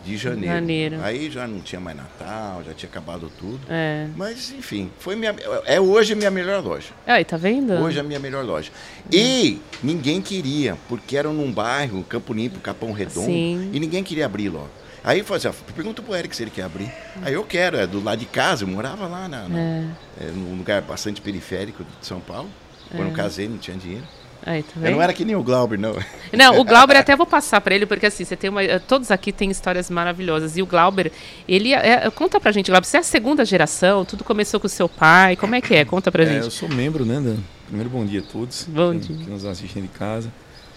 de 0.06 0.18
janeiro. 0.18 0.54
janeiro. 0.54 0.98
Aí 1.02 1.32
já 1.32 1.48
não 1.48 1.60
tinha 1.60 1.82
mais 1.82 1.98
Natal, 1.98 2.64
já 2.64 2.74
tinha 2.74 2.90
acabado 2.90 3.32
tudo. 3.40 3.60
É. 3.68 4.08
Mas, 4.16 4.52
enfim, 4.52 4.92
foi 5.00 5.16
minha, 5.16 5.36
é 5.66 5.82
hoje 5.82 6.14
a 6.14 6.16
minha 6.16 6.30
melhor 6.30 6.64
loja. 6.64 6.90
Aí, 7.08 7.26
tá 7.26 7.36
vendo? 7.36 7.74
Hoje 7.74 7.98
é 7.98 8.02
a 8.02 8.04
minha 8.04 8.20
melhor 8.20 8.46
loja. 8.46 8.72
E 9.12 9.60
ninguém 9.82 10.22
queria, 10.22 10.78
porque 10.88 11.18
era 11.18 11.30
num 11.30 11.52
bairro, 11.52 12.04
Campo 12.04 12.34
Limpo, 12.34 12.60
Capão 12.60 12.92
Redondo, 12.92 13.26
Sim. 13.26 13.72
e 13.74 13.80
ninguém 13.80 14.04
queria 14.04 14.28
abrir 14.28 14.50
logo. 14.50 14.70
Aí 15.04 15.20
eu 15.20 15.36
assim, 15.36 15.50
pergunta 15.76 16.02
pro 16.02 16.16
Eric 16.16 16.36
se 16.36 16.44
ele 16.44 16.52
quer 16.52 16.64
abrir. 16.64 16.92
Aí 17.22 17.34
eu 17.34 17.44
quero, 17.44 17.78
é 17.78 17.86
do 17.86 18.04
lado 18.04 18.20
de 18.20 18.26
casa, 18.26 18.64
eu 18.64 18.68
morava 18.68 19.08
lá 19.08 19.28
na, 19.28 19.48
na 19.48 19.60
é. 19.60 19.86
É, 20.22 20.26
num 20.32 20.58
lugar 20.58 20.82
bastante 20.82 21.22
periférico 21.22 21.84
de 21.84 22.06
São 22.06 22.20
Paulo. 22.20 22.50
Quando 22.90 23.10
eu 23.10 23.14
é. 23.14 23.16
casei, 23.16 23.48
não 23.48 23.58
tinha 23.58 23.78
dinheiro. 23.78 24.06
Aí, 24.46 24.62
tá 24.62 24.80
eu 24.80 24.92
não 24.92 25.02
era 25.02 25.12
que 25.12 25.26
nem 25.26 25.36
o 25.36 25.42
Glauber, 25.42 25.80
não. 25.80 25.96
Não, 26.32 26.60
o 26.60 26.64
Glauber 26.64 26.98
até 26.98 27.16
vou 27.16 27.26
passar 27.26 27.60
para 27.62 27.74
ele, 27.74 27.86
porque 27.86 28.06
assim, 28.06 28.24
você 28.24 28.36
tem 28.36 28.50
uma. 28.50 28.64
Eh, 28.64 28.78
todos 28.78 29.10
aqui 29.10 29.32
têm 29.32 29.50
histórias 29.50 29.90
maravilhosas. 29.90 30.56
E 30.56 30.62
o 30.62 30.66
Glauber, 30.68 31.12
ele. 31.48 31.74
É, 31.74 32.10
conta 32.12 32.40
pra 32.40 32.52
gente, 32.52 32.70
Glauber, 32.70 32.86
você 32.86 32.98
é 32.98 33.00
a 33.00 33.04
segunda 33.04 33.44
geração, 33.44 34.06
tudo 34.06 34.24
começou 34.24 34.60
com 34.60 34.68
o 34.68 34.70
seu 34.70 34.88
pai. 34.88 35.36
Como 35.36 35.56
é 35.56 35.62
que 35.62 35.74
é? 35.74 35.84
Conta 35.84 36.12
pra 36.12 36.24
é, 36.24 36.28
gente. 36.28 36.44
Eu 36.44 36.52
sou 36.52 36.70
membro, 36.70 37.06
né? 37.06 37.20
Da... 37.20 37.36
Primeiro, 37.66 37.90
bom 37.90 38.06
dia 38.06 38.20
a 38.20 38.24
todos. 38.24 38.66
Bom 38.70 38.96
dia. 38.96 39.16
Que 39.16 39.30
nos 39.30 39.46
assistem 39.46 39.82
de 39.82 39.90
casa. 39.90 40.32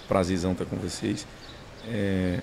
Prazerzão 0.08 0.52
estar 0.52 0.64
com 0.64 0.76
vocês. 0.76 1.26
É, 1.86 2.38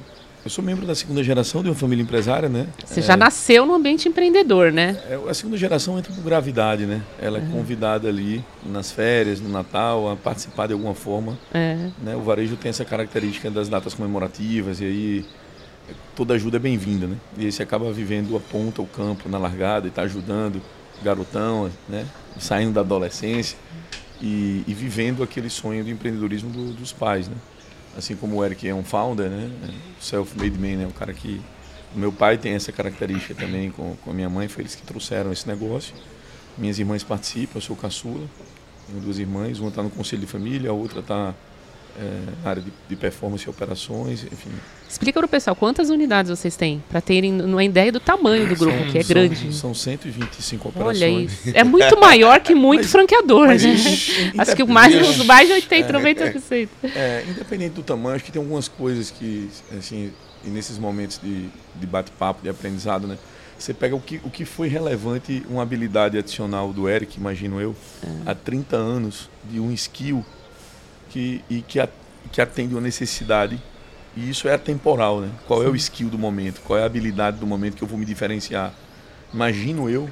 eu 0.45 0.51
sou 0.51 0.63
membro 0.63 0.85
da 0.85 0.93
segunda 0.93 1.23
geração 1.23 1.63
de 1.63 1.69
uma 1.69 1.75
família 1.75 2.03
empresária, 2.03 2.47
né? 2.47 2.67
Você 2.85 2.99
é, 2.99 3.03
já 3.03 3.17
nasceu 3.17 3.65
no 3.65 3.73
ambiente 3.73 4.07
empreendedor, 4.07 4.71
né? 4.71 4.95
É, 5.09 5.19
a 5.27 5.33
segunda 5.33 5.57
geração 5.57 5.97
entra 5.97 6.13
por 6.13 6.23
gravidade, 6.23 6.85
né? 6.85 7.01
Ela 7.19 7.39
é 7.39 7.41
uhum. 7.41 7.49
convidada 7.49 8.07
ali 8.07 8.45
nas 8.63 8.91
férias, 8.91 9.41
no 9.41 9.49
Natal, 9.49 10.11
a 10.11 10.15
participar 10.15 10.67
de 10.67 10.73
alguma 10.73 10.93
forma. 10.93 11.35
É. 11.51 11.89
Né? 11.99 12.15
O 12.15 12.21
varejo 12.21 12.55
tem 12.57 12.69
essa 12.69 12.85
característica 12.85 13.49
das 13.49 13.67
datas 13.67 13.95
comemorativas 13.95 14.79
e 14.81 14.85
aí 14.85 15.25
toda 16.15 16.35
ajuda 16.35 16.57
é 16.57 16.59
bem-vinda, 16.59 17.07
né? 17.07 17.15
E 17.39 17.45
aí 17.45 17.51
você 17.51 17.63
acaba 17.63 17.91
vivendo 17.91 18.37
a 18.37 18.39
ponta, 18.39 18.83
o 18.83 18.85
campo 18.85 19.27
na 19.27 19.39
largada 19.39 19.87
e 19.87 19.89
está 19.89 20.03
ajudando 20.03 20.61
garotão, 21.03 21.71
né? 21.89 22.05
Saindo 22.37 22.71
da 22.71 22.81
adolescência 22.81 23.57
e, 24.21 24.63
e 24.67 24.73
vivendo 24.75 25.23
aquele 25.23 25.49
sonho 25.49 25.83
de 25.83 25.89
empreendedorismo 25.89 26.51
do, 26.51 26.71
dos 26.71 26.93
pais, 26.93 27.27
né? 27.27 27.35
Assim 27.97 28.15
como 28.15 28.37
o 28.37 28.45
Eric 28.45 28.67
é 28.67 28.73
um 28.73 28.83
founder, 28.83 29.29
né? 29.29 29.49
Self-made 29.99 30.57
man, 30.57 30.77
né? 30.77 30.87
O 30.87 30.93
cara 30.93 31.13
que 31.13 31.41
o 31.95 31.99
meu 31.99 32.11
pai 32.11 32.37
tem 32.37 32.53
essa 32.53 32.71
característica 32.71 33.33
também 33.33 33.71
com, 33.71 33.95
com 33.97 34.11
a 34.11 34.13
minha 34.13 34.29
mãe, 34.29 34.47
foi 34.47 34.63
eles 34.63 34.75
que 34.75 34.83
trouxeram 34.83 35.31
esse 35.31 35.47
negócio. 35.47 35.95
Minhas 36.57 36.77
irmãs 36.77 37.03
participam, 37.03 37.57
eu 37.57 37.61
sou 37.61 37.75
caçula, 37.75 38.27
tenho 38.87 38.99
duas 39.01 39.17
irmãs, 39.17 39.59
uma 39.59 39.69
está 39.69 39.81
no 39.81 39.89
conselho 39.89 40.21
de 40.21 40.27
família, 40.27 40.69
a 40.69 40.73
outra 40.73 40.99
está 40.99 41.33
é, 41.97 42.47
área 42.47 42.61
de, 42.61 42.71
de, 42.89 42.95
performance 42.95 43.45
e 43.45 43.49
operações, 43.49 44.23
enfim. 44.23 44.49
Explica 44.89 45.19
para 45.19 45.25
o 45.25 45.29
pessoal 45.29 45.55
quantas 45.55 45.89
unidades 45.89 46.29
vocês 46.29 46.55
têm, 46.55 46.83
para 46.89 47.01
terem 47.01 47.41
uma 47.41 47.63
ideia 47.63 47.91
do 47.91 47.99
tamanho 47.99 48.47
do 48.47 48.55
grupo, 48.55 48.77
são, 48.77 48.91
que 48.91 48.97
é 48.97 49.03
são, 49.03 49.09
grande. 49.09 49.53
São 49.53 49.73
125 49.73 50.69
operações. 50.69 51.01
Olha 51.01 51.09
isso. 51.09 51.51
É 51.53 51.63
muito 51.63 51.99
maior 51.99 52.39
que 52.41 52.53
muito 52.53 52.81
mas, 52.81 52.91
franqueador, 52.91 53.47
mas, 53.47 53.63
né? 53.63 53.75
Acho 54.37 54.55
que 54.55 54.63
mais, 54.63 55.17
mais 55.25 55.47
de 55.47 55.53
80, 55.53 55.97
é, 55.97 56.01
90%. 56.33 56.69
É, 56.83 56.87
é, 56.87 57.25
independente 57.29 57.73
do 57.73 57.83
tamanho, 57.83 58.15
acho 58.15 58.25
que 58.25 58.31
tem 58.31 58.41
algumas 58.41 58.67
coisas 58.67 59.09
que, 59.09 59.49
assim, 59.77 60.11
nesses 60.43 60.77
momentos 60.77 61.19
de, 61.23 61.49
de 61.75 61.87
bate-papo, 61.87 62.41
de 62.43 62.49
aprendizado, 62.49 63.07
né? 63.07 63.17
Você 63.57 63.73
pega 63.73 63.95
o 63.95 64.01
que, 64.01 64.19
o 64.23 64.29
que 64.29 64.43
foi 64.43 64.67
relevante, 64.67 65.43
uma 65.49 65.61
habilidade 65.61 66.17
adicional 66.17 66.73
do 66.73 66.89
Eric, 66.89 67.17
imagino 67.17 67.61
eu, 67.61 67.73
é. 68.03 68.29
há 68.29 68.35
30 68.35 68.75
anos, 68.75 69.29
de 69.49 69.61
um 69.61 69.71
skill 69.71 70.25
que, 71.15 71.41
e 71.49 71.61
que, 71.61 71.79
a, 71.79 71.87
que 72.29 72.41
atende 72.41 72.75
uma 72.75 72.81
necessidade. 72.81 73.61
E 74.17 74.29
isso 74.29 74.49
é 74.49 74.53
atemporal, 74.53 75.21
né? 75.21 75.29
Qual 75.47 75.61
Sim. 75.61 75.67
é 75.67 75.69
o 75.69 75.75
skill 75.75 76.09
do 76.09 76.17
momento? 76.17 76.61
Qual 76.61 76.77
é 76.77 76.83
a 76.83 76.85
habilidade 76.85 77.37
do 77.37 77.47
momento 77.47 77.77
que 77.77 77.83
eu 77.83 77.87
vou 77.87 77.97
me 77.97 78.05
diferenciar? 78.05 78.73
Imagino 79.33 79.89
eu 79.89 80.09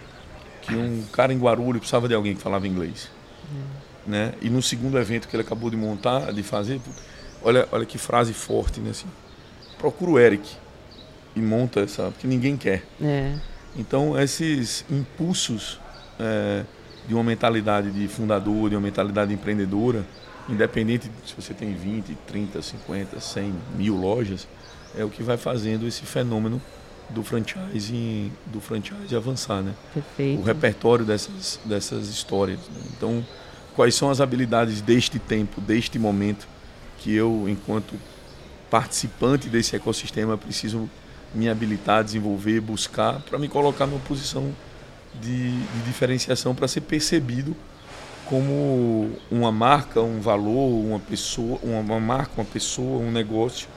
que 0.62 0.74
um 0.74 1.04
cara 1.12 1.34
em 1.34 1.38
Guarulhos 1.38 1.80
precisava 1.80 2.08
de 2.08 2.14
alguém 2.14 2.36
que 2.36 2.42
falava 2.42 2.66
inglês. 2.66 3.10
Hum. 3.52 3.64
Né? 4.08 4.34
E 4.42 4.50
no 4.50 4.62
segundo 4.62 4.98
evento 4.98 5.28
que 5.28 5.36
ele 5.36 5.44
acabou 5.44 5.70
de 5.70 5.76
montar, 5.76 6.32
de 6.32 6.42
fazer, 6.42 6.80
olha, 7.42 7.68
olha 7.72 7.86
que 7.86 7.98
frase 7.98 8.34
forte, 8.34 8.80
né? 8.80 8.92
Assim, 8.92 9.08
procura 9.78 10.12
o 10.12 10.20
Eric 10.20 10.50
e 11.36 11.42
monta 11.42 11.82
essa, 11.82 12.12
porque 12.12 12.28
ninguém 12.28 12.56
quer. 12.56 12.84
É. 13.02 13.36
Então, 13.76 14.20
esses 14.20 14.86
impulsos 14.90 15.80
é, 16.20 16.64
de 17.08 17.14
uma 17.14 17.24
mentalidade 17.24 17.92
de 17.92 18.08
fundador, 18.08 18.70
de 18.70 18.76
uma 18.76 18.82
mentalidade 18.82 19.34
empreendedora, 19.34 20.06
independente 20.50 21.10
se 21.26 21.34
você 21.36 21.54
tem 21.54 21.74
20, 21.74 22.16
30, 22.28 22.62
50, 22.62 23.20
100 23.20 23.54
mil 23.76 23.96
lojas, 23.96 24.48
é 24.98 25.04
o 25.04 25.10
que 25.10 25.24
vai 25.24 25.38
fazendo 25.38 25.88
esse 25.88 26.04
fenômeno 26.06 26.62
do 27.10 27.24
franchise 27.24 28.32
do 28.46 28.60
franchise 28.60 29.16
avançar, 29.16 29.62
né? 29.62 29.74
Perfeito. 29.94 30.42
O 30.42 30.44
repertório 30.44 31.06
dessas 31.06 31.60
dessas 31.66 32.08
histórias. 32.08 32.60
Né? 32.60 32.82
Então, 32.96 33.26
quais 33.76 33.96
são 33.96 34.10
as 34.10 34.22
habilidades 34.22 34.82
deste 34.82 35.20
tempo, 35.20 35.60
deste 35.62 36.00
momento 36.00 36.48
que 37.00 37.14
eu, 37.14 37.46
enquanto 37.48 37.96
participante 38.70 39.50
desse 39.50 39.76
ecossistema, 39.76 40.38
preciso 40.38 40.90
me 41.34 41.50
habilitar, 41.50 42.04
desenvolver, 42.04 42.62
buscar 42.62 43.20
para 43.22 43.38
me 43.38 43.48
colocar 43.48 43.86
numa 43.86 44.00
posição 44.00 44.54
de, 45.22 45.52
de 45.52 45.82
diferenciação 45.86 46.56
para 46.56 46.68
ser 46.68 46.82
percebido 46.82 47.56
como 48.34 49.12
uma 49.30 49.52
marca, 49.52 50.02
um 50.02 50.20
valor, 50.20 50.84
uma 50.84 51.00
pessoa, 51.00 51.60
uma, 51.62 52.00
marca, 52.00 52.32
uma 52.36 52.46
pessoa, 52.46 53.00
um 53.00 53.12
negócio 53.12 53.68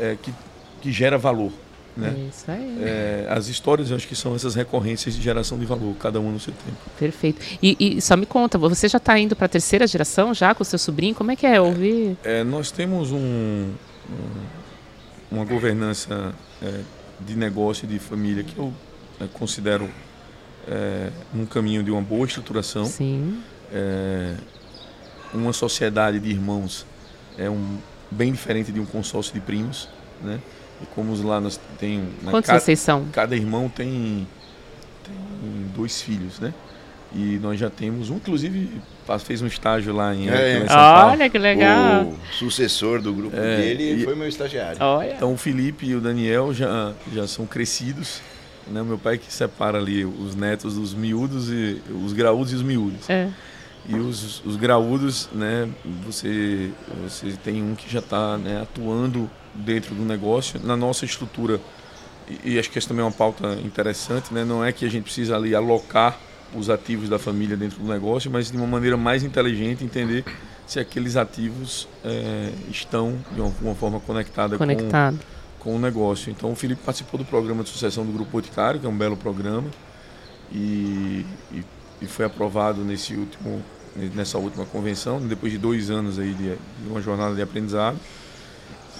é, 0.00 0.16
que, 0.20 0.32
que 0.80 0.90
gera 0.90 1.18
valor. 1.18 1.52
Né? 1.94 2.14
É 2.16 2.28
isso 2.28 2.50
aí. 2.50 2.78
É, 2.82 3.26
as 3.28 3.48
histórias, 3.48 3.90
eu 3.90 3.96
acho 3.96 4.08
que 4.08 4.16
são 4.16 4.34
essas 4.34 4.54
recorrências 4.54 5.14
de 5.14 5.20
geração 5.20 5.58
de 5.58 5.66
valor, 5.66 5.94
cada 5.96 6.18
um 6.18 6.32
no 6.32 6.40
seu 6.40 6.54
tempo. 6.54 6.78
Perfeito. 6.98 7.42
E, 7.62 7.76
e 7.78 8.00
só 8.00 8.16
me 8.16 8.24
conta, 8.24 8.56
você 8.56 8.88
já 8.88 8.96
está 8.96 9.18
indo 9.18 9.36
para 9.36 9.44
a 9.44 9.48
terceira 9.50 9.86
geração 9.86 10.32
já 10.32 10.54
com 10.54 10.62
o 10.62 10.66
seu 10.66 10.78
sobrinho? 10.78 11.14
Como 11.14 11.30
é 11.30 11.36
que 11.36 11.46
é 11.46 11.60
ouvir? 11.60 12.16
É, 12.24 12.42
nós 12.42 12.70
temos 12.70 13.12
um, 13.12 13.18
um, 13.18 13.70
uma 15.30 15.44
governança 15.44 16.34
é, 16.62 16.80
de 17.20 17.36
negócio 17.36 17.84
e 17.84 17.88
de 17.88 17.98
família 17.98 18.42
que 18.44 18.56
eu 18.56 18.72
né, 19.20 19.28
considero 19.34 19.90
é, 20.66 21.10
um 21.34 21.44
caminho 21.44 21.82
de 21.82 21.90
uma 21.90 22.00
boa 22.00 22.24
estruturação. 22.24 22.86
Sim 22.86 23.42
é, 23.72 24.34
uma 25.32 25.52
sociedade 25.52 26.18
de 26.18 26.30
irmãos 26.30 26.86
é 27.38 27.48
um 27.48 27.78
bem 28.10 28.32
diferente 28.32 28.72
de 28.72 28.80
um 28.80 28.86
consórcio 28.86 29.32
de 29.32 29.40
primos, 29.40 29.88
né? 30.22 30.40
E 30.82 30.86
como 30.94 31.14
lá 31.26 31.40
nós 31.40 31.60
tem 31.78 31.98
né, 31.98 32.30
Quantos 32.30 32.48
cada, 32.48 32.60
vocês 32.60 32.80
são? 32.80 33.06
Cada 33.12 33.36
irmão 33.36 33.68
tem, 33.68 34.26
tem 35.04 35.66
dois 35.74 36.00
filhos, 36.00 36.40
né? 36.40 36.52
E 37.12 37.38
nós 37.42 37.58
já 37.58 37.68
temos 37.68 38.08
um, 38.08 38.16
inclusive 38.16 38.80
fez 39.18 39.42
um 39.42 39.46
estágio 39.46 39.92
lá 39.92 40.14
em, 40.14 40.28
é, 40.28 40.58
em 40.58 40.68
São 40.68 40.76
Paulo. 40.76 41.10
Olha 41.10 41.28
que 41.28 41.38
legal. 41.38 42.04
O 42.04 42.16
sucessor 42.32 43.02
do 43.02 43.12
grupo 43.12 43.36
é, 43.36 43.56
dele 43.56 44.02
e, 44.02 44.04
foi 44.04 44.14
meu 44.14 44.28
estagiário. 44.28 44.78
Olha. 44.80 45.14
Então 45.14 45.32
o 45.32 45.36
Felipe 45.36 45.86
e 45.86 45.94
o 45.96 46.00
Daniel 46.00 46.54
já, 46.54 46.92
já 47.12 47.26
são 47.26 47.46
crescidos. 47.46 48.20
Né? 48.68 48.80
Meu 48.84 48.96
pai 48.96 49.18
que 49.18 49.32
separa 49.32 49.78
ali 49.78 50.04
os 50.04 50.36
netos 50.36 50.76
dos 50.76 50.94
miúdos 50.94 51.50
e 51.50 51.82
os 52.04 52.12
graúdos 52.12 52.52
e 52.52 52.54
os 52.54 52.62
miúdos. 52.62 53.10
É. 53.10 53.28
E 53.88 53.94
os, 53.96 54.44
os 54.44 54.56
graúdos, 54.56 55.28
né, 55.32 55.68
você, 56.04 56.70
você 57.02 57.32
tem 57.42 57.62
um 57.62 57.74
que 57.74 57.90
já 57.90 58.00
está 58.00 58.36
né, 58.36 58.60
atuando 58.62 59.28
dentro 59.54 59.94
do 59.94 60.04
negócio. 60.04 60.60
Na 60.62 60.76
nossa 60.76 61.04
estrutura, 61.04 61.60
e, 62.28 62.54
e, 62.54 62.58
acho 62.58 62.70
que 62.70 62.78
essa 62.78 62.88
também 62.88 63.02
é 63.02 63.06
uma 63.06 63.12
pauta 63.12 63.54
interessante, 63.64 64.32
né, 64.32 64.44
não 64.44 64.64
é 64.64 64.70
que 64.70 64.84
a 64.84 64.88
gente 64.88 65.04
precisa 65.04 65.34
ali 65.34 65.54
alocar 65.54 66.18
os 66.54 66.68
ativos 66.68 67.08
da 67.08 67.18
família 67.18 67.56
dentro 67.56 67.78
do 67.80 67.88
negócio, 67.88 68.30
mas 68.30 68.50
de 68.50 68.56
uma 68.56 68.66
maneira 68.66 68.96
mais 68.96 69.22
inteligente 69.22 69.84
entender 69.84 70.24
se 70.66 70.78
aqueles 70.78 71.16
ativos 71.16 71.88
é, 72.04 72.50
estão 72.70 73.18
de 73.32 73.40
alguma 73.40 73.74
forma 73.74 73.98
conectada 74.00 74.56
Conectado. 74.56 75.18
com, 75.58 75.70
com 75.70 75.76
o 75.76 75.78
negócio. 75.78 76.30
Então 76.30 76.52
o 76.52 76.54
Felipe 76.54 76.82
participou 76.84 77.18
do 77.18 77.24
programa 77.24 77.62
de 77.62 77.70
sucessão 77.70 78.04
do 78.04 78.12
Grupo 78.12 78.30
Boticário, 78.30 78.78
que 78.78 78.86
é 78.86 78.88
um 78.88 78.96
belo 78.96 79.16
programa, 79.16 79.68
e, 80.52 81.24
e 81.52 81.64
e 82.00 82.06
foi 82.06 82.24
aprovado 82.24 82.82
nesse 82.82 83.14
último, 83.14 83.62
nessa 84.14 84.38
última 84.38 84.64
convenção, 84.64 85.20
depois 85.20 85.52
de 85.52 85.58
dois 85.58 85.90
anos 85.90 86.18
aí 86.18 86.32
de, 86.32 86.54
de 86.54 86.88
uma 86.88 87.00
jornada 87.00 87.34
de 87.34 87.42
aprendizado. 87.42 87.98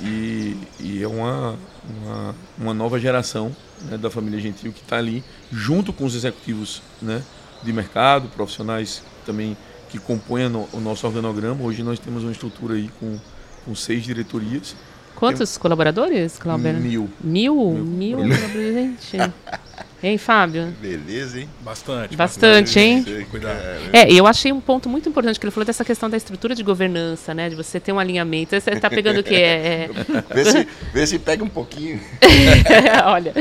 E, 0.02 0.56
e 0.78 1.02
é 1.02 1.08
uma, 1.08 1.58
uma, 2.02 2.34
uma, 2.56 2.74
nova 2.74 2.98
geração 2.98 3.54
né, 3.82 3.98
da 3.98 4.08
família 4.08 4.40
Gentil 4.40 4.72
que 4.72 4.80
está 4.80 4.96
ali, 4.96 5.22
junto 5.52 5.92
com 5.92 6.04
os 6.04 6.14
executivos 6.14 6.82
né, 7.02 7.22
de 7.62 7.72
mercado, 7.72 8.28
profissionais 8.28 9.02
também 9.26 9.56
que 9.90 9.98
compõem 9.98 10.46
o 10.46 10.80
nosso 10.80 11.06
organograma. 11.06 11.62
Hoje 11.62 11.82
nós 11.82 11.98
temos 11.98 12.22
uma 12.22 12.32
estrutura 12.32 12.74
aí 12.74 12.88
com, 12.98 13.18
com 13.64 13.74
seis 13.74 14.04
diretorias. 14.04 14.74
Quantos 15.16 15.52
Tem... 15.52 15.60
colaboradores, 15.60 16.38
Cláudio? 16.38 16.74
Mil. 16.74 17.10
Mil? 17.20 17.54
Mil, 17.54 17.84
Mil 17.84 18.18
colaboradores, 18.18 18.74
gente. 18.74 19.32
Hein, 20.02 20.16
Fábio? 20.16 20.74
Beleza, 20.80 21.40
hein? 21.40 21.48
Bastante. 21.60 22.16
Bastante, 22.16 22.80
hein? 22.80 23.04
Cuidado. 23.30 23.58
É, 23.92 24.10
eu 24.10 24.26
achei 24.26 24.50
um 24.50 24.60
ponto 24.60 24.88
muito 24.88 25.08
importante 25.08 25.38
que 25.38 25.44
ele 25.44 25.50
falou 25.50 25.66
dessa 25.66 25.84
questão 25.84 26.08
da 26.08 26.16
estrutura 26.16 26.54
de 26.54 26.62
governança, 26.62 27.34
né? 27.34 27.50
De 27.50 27.54
você 27.54 27.78
ter 27.78 27.92
um 27.92 27.98
alinhamento. 27.98 28.58
Você 28.58 28.70
está 28.70 28.88
pegando 28.88 29.20
o 29.20 29.22
quê? 29.22 29.34
É, 29.34 29.40
é... 29.40 29.90
Vê, 30.34 30.44
se, 30.44 30.68
vê 30.94 31.06
se 31.06 31.18
pega 31.18 31.44
um 31.44 31.48
pouquinho. 31.48 32.00
Olha, 33.04 33.34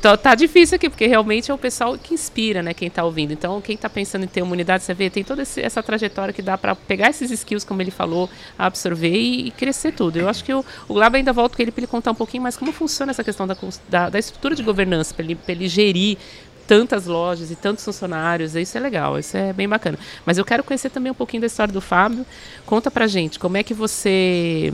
tá, 0.00 0.16
tá 0.16 0.34
difícil 0.34 0.76
aqui, 0.76 0.88
porque 0.88 1.06
realmente 1.06 1.50
é 1.50 1.54
o 1.54 1.58
pessoal 1.58 1.98
que 1.98 2.14
inspira, 2.14 2.62
né? 2.62 2.72
Quem 2.72 2.88
está 2.88 3.02
ouvindo. 3.02 3.32
Então, 3.32 3.60
quem 3.60 3.74
está 3.74 3.88
pensando 3.88 4.24
em 4.24 4.28
ter 4.28 4.42
uma 4.42 4.52
unidade, 4.52 4.84
você 4.84 4.94
vê, 4.94 5.10
tem 5.10 5.24
toda 5.24 5.42
essa 5.42 5.82
trajetória 5.82 6.32
que 6.32 6.42
dá 6.42 6.56
para 6.56 6.76
pegar 6.76 7.10
esses 7.10 7.30
skills, 7.30 7.64
como 7.64 7.82
ele 7.82 7.90
falou, 7.90 8.30
absorver 8.56 9.16
e, 9.16 9.48
e 9.48 9.50
crescer 9.50 9.92
tudo. 9.92 10.18
Eu 10.18 10.28
acho 10.28 10.44
que 10.44 10.52
o, 10.54 10.64
o 10.86 10.94
Glab 10.94 11.16
ainda 11.16 11.32
volta 11.32 11.56
com 11.56 11.62
ele 11.62 11.72
para 11.72 11.80
ele 11.80 11.86
contar 11.88 12.12
um 12.12 12.14
pouquinho 12.14 12.42
mais 12.42 12.56
como 12.56 12.70
funciona 12.72 13.10
essa 13.10 13.24
questão 13.24 13.46
da, 13.46 13.56
da, 13.88 14.10
da 14.10 14.18
estrutura 14.18 14.54
de 14.54 14.62
governança, 14.62 15.14
para 15.14 15.24
ele 15.24 15.34
para 15.48 15.54
ele 15.54 15.66
gerir 15.66 16.18
tantas 16.66 17.06
lojas 17.06 17.50
e 17.50 17.56
tantos 17.56 17.82
funcionários, 17.82 18.54
isso 18.54 18.76
é 18.76 18.80
legal, 18.80 19.18
isso 19.18 19.34
é 19.34 19.54
bem 19.54 19.66
bacana. 19.66 19.98
Mas 20.26 20.36
eu 20.36 20.44
quero 20.44 20.62
conhecer 20.62 20.90
também 20.90 21.10
um 21.10 21.14
pouquinho 21.14 21.40
da 21.40 21.46
história 21.46 21.72
do 21.72 21.80
Fábio. 21.80 22.26
Conta 22.66 22.90
pra 22.90 23.06
gente, 23.06 23.38
como 23.38 23.56
é 23.56 23.62
que 23.62 23.72
você 23.72 24.70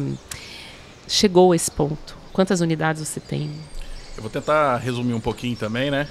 chegou 1.07 1.53
a 1.53 1.57
esse 1.57 1.71
ponto? 1.71 2.17
Quantas 2.33 2.61
unidades 2.61 3.07
você 3.07 3.21
tem? 3.21 3.49
Eu 4.17 4.23
vou 4.23 4.31
tentar 4.31 4.77
resumir 4.79 5.15
um 5.15 5.21
pouquinho 5.21 5.55
também, 5.55 5.89
né? 5.89 6.09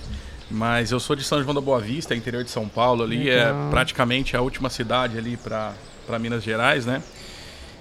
Mas 0.49 0.91
eu 0.91 0.99
sou 1.01 1.17
de 1.17 1.23
São 1.23 1.41
João 1.43 1.53
da 1.53 1.59
Boa 1.59 1.81
Vista, 1.81 2.15
interior 2.15 2.45
de 2.45 2.49
São 2.49 2.69
Paulo, 2.69 3.03
ali 3.03 3.29
é 3.29 3.45
legal. 3.45 3.67
é 3.67 3.69
praticamente 3.69 4.37
a 4.37 4.41
última 4.41 4.69
cidade 4.69 5.17
ali 5.17 5.35
para 5.35 5.73
Minas 6.17 6.43
Gerais, 6.43 6.85
né? 6.85 7.03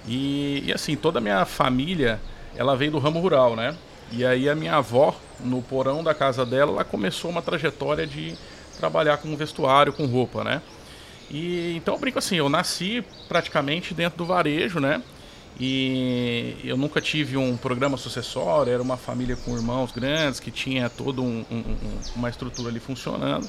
E, 0.05 0.63
e 0.65 0.73
assim, 0.73 0.97
toda 0.97 1.19
a 1.19 1.21
minha 1.21 1.45
família, 1.45 2.19
ela 2.53 2.75
veio 2.75 2.91
do 2.91 2.99
ramo 2.99 3.21
rural, 3.21 3.55
né? 3.55 3.73
E 4.11 4.25
aí 4.25 4.49
a 4.49 4.55
minha 4.55 4.75
avó, 4.75 5.15
no 5.43 5.61
porão 5.61 6.03
da 6.03 6.13
casa 6.13 6.45
dela, 6.45 6.71
ela 6.71 6.83
começou 6.83 7.29
uma 7.29 7.41
trajetória 7.41 8.05
de 8.07 8.35
trabalhar 8.77 9.17
com 9.17 9.35
vestuário, 9.35 9.93
com 9.93 10.05
roupa, 10.05 10.43
né? 10.43 10.61
E 11.29 11.75
então 11.75 11.95
eu 11.95 11.99
brinco 11.99 12.19
assim, 12.19 12.35
eu 12.35 12.49
nasci 12.49 13.03
praticamente 13.27 13.93
dentro 13.93 14.17
do 14.17 14.25
varejo, 14.25 14.79
né? 14.79 15.01
E 15.59 16.55
eu 16.63 16.75
nunca 16.75 16.99
tive 16.99 17.37
um 17.37 17.55
programa 17.55 17.95
sucessório, 17.95 18.73
era 18.73 18.81
uma 18.81 18.97
família 18.97 19.35
com 19.35 19.55
irmãos 19.55 19.91
grandes 19.91 20.39
que 20.39 20.49
tinha 20.49 20.89
toda 20.89 21.21
um, 21.21 21.45
um, 21.51 21.77
uma 22.15 22.29
estrutura 22.29 22.69
ali 22.69 22.79
funcionando. 22.79 23.47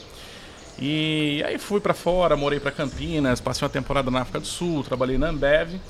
E 0.78 1.42
aí 1.46 1.56
fui 1.58 1.80
para 1.80 1.94
fora, 1.94 2.36
morei 2.36 2.60
para 2.60 2.70
Campinas, 2.70 3.40
passei 3.40 3.64
uma 3.64 3.70
temporada 3.70 4.10
na 4.10 4.20
África 4.20 4.40
do 4.40 4.46
Sul, 4.46 4.82
trabalhei 4.82 5.16
na 5.16 5.28
Ambev. 5.28 5.80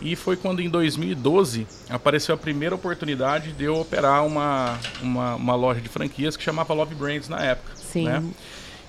E 0.00 0.16
foi 0.16 0.36
quando 0.36 0.60
em 0.60 0.68
2012 0.68 1.66
apareceu 1.88 2.34
a 2.34 2.38
primeira 2.38 2.74
oportunidade 2.74 3.52
de 3.52 3.64
eu 3.64 3.78
operar 3.78 4.24
uma, 4.24 4.78
uma, 5.02 5.34
uma 5.34 5.54
loja 5.54 5.80
de 5.80 5.88
franquias 5.88 6.36
que 6.36 6.42
chamava 6.42 6.72
Love 6.72 6.94
Brands 6.94 7.28
na 7.28 7.40
época. 7.42 7.72
Sim. 7.76 8.04
Né? 8.04 8.22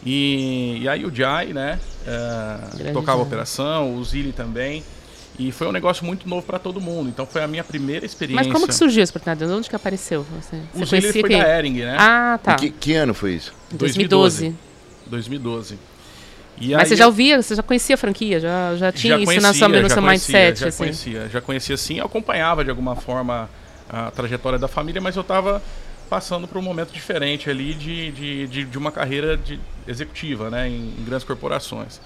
E, 0.06 0.80
e 0.82 0.90
aí 0.90 1.06
o 1.06 1.14
Jai, 1.14 1.48
né, 1.48 1.80
uh, 2.04 2.94
tocava 2.94 3.18
Jai. 3.18 3.26
a 3.26 3.28
operação, 3.28 3.96
o 3.96 4.04
Zili 4.04 4.32
também. 4.32 4.84
E 5.40 5.52
foi 5.52 5.68
um 5.68 5.72
negócio 5.72 6.06
muito 6.06 6.28
novo 6.28 6.46
para 6.46 6.60
todo 6.60 6.80
mundo. 6.80 7.10
Então 7.10 7.26
foi 7.26 7.44
a 7.44 7.48
minha 7.48 7.64
primeira 7.64 8.06
experiência. 8.06 8.44
Mas 8.44 8.52
como 8.52 8.68
que 8.68 8.76
surgiu 8.76 9.02
essa 9.02 9.12
oportunidade? 9.12 9.50
De 9.50 9.58
onde 9.58 9.70
que 9.70 9.76
apareceu? 9.76 10.26
Você, 10.40 10.58
você 10.74 10.84
Os 10.84 10.90
conhecia 10.90 11.22
foi 11.22 11.30
quem? 11.30 11.40
da 11.40 11.58
Ering, 11.58 11.80
né? 11.80 11.96
Ah, 11.98 12.40
tá. 12.42 12.56
Que, 12.56 12.70
que, 12.70 12.94
ano 12.94 13.14
foi 13.14 13.34
isso? 13.34 13.54
2012. 13.72 14.54
2012. 15.08 15.80
E 16.60 16.76
Mas 16.76 16.90
você 16.90 16.96
já 16.96 17.08
ouvia, 17.08 17.42
você 17.42 17.56
já 17.56 17.64
conhecia 17.64 17.96
a 17.96 17.98
franquia? 17.98 18.40
Já, 18.40 18.76
já 18.76 18.92
tinha 18.92 19.14
já 19.14 19.18
isso 19.18 19.26
conhecia, 19.26 19.48
na 19.48 19.54
sua, 19.54 19.68
no 19.82 19.90
seu 19.90 20.02
mindset? 20.02 20.60
Já 20.60 20.68
assim. 20.68 20.78
conhecia, 20.78 21.30
já 21.30 21.42
conhecia 21.42 21.78
sim. 21.78 22.00
acompanhava 22.00 22.64
de 22.64 22.70
alguma 22.70 22.96
forma 22.96 23.50
a 23.90 24.12
trajetória 24.12 24.60
da 24.60 24.68
família, 24.68 25.02
mas 25.02 25.16
eu 25.16 25.22
estava 25.22 25.62
passando 26.10 26.48
por 26.48 26.58
um 26.58 26.62
momento 26.62 26.92
diferente 26.92 27.50
ali 27.50 27.74
de, 27.74 28.12
de, 28.12 28.48
de, 28.48 28.64
de 28.66 28.78
uma 28.78 28.92
carreira 28.92 29.38
de 29.38 29.60
executiva 29.88 30.50
né, 30.50 30.68
em, 30.68 30.94
em 31.00 31.04
grandes 31.06 31.26
corporações. 31.26 32.00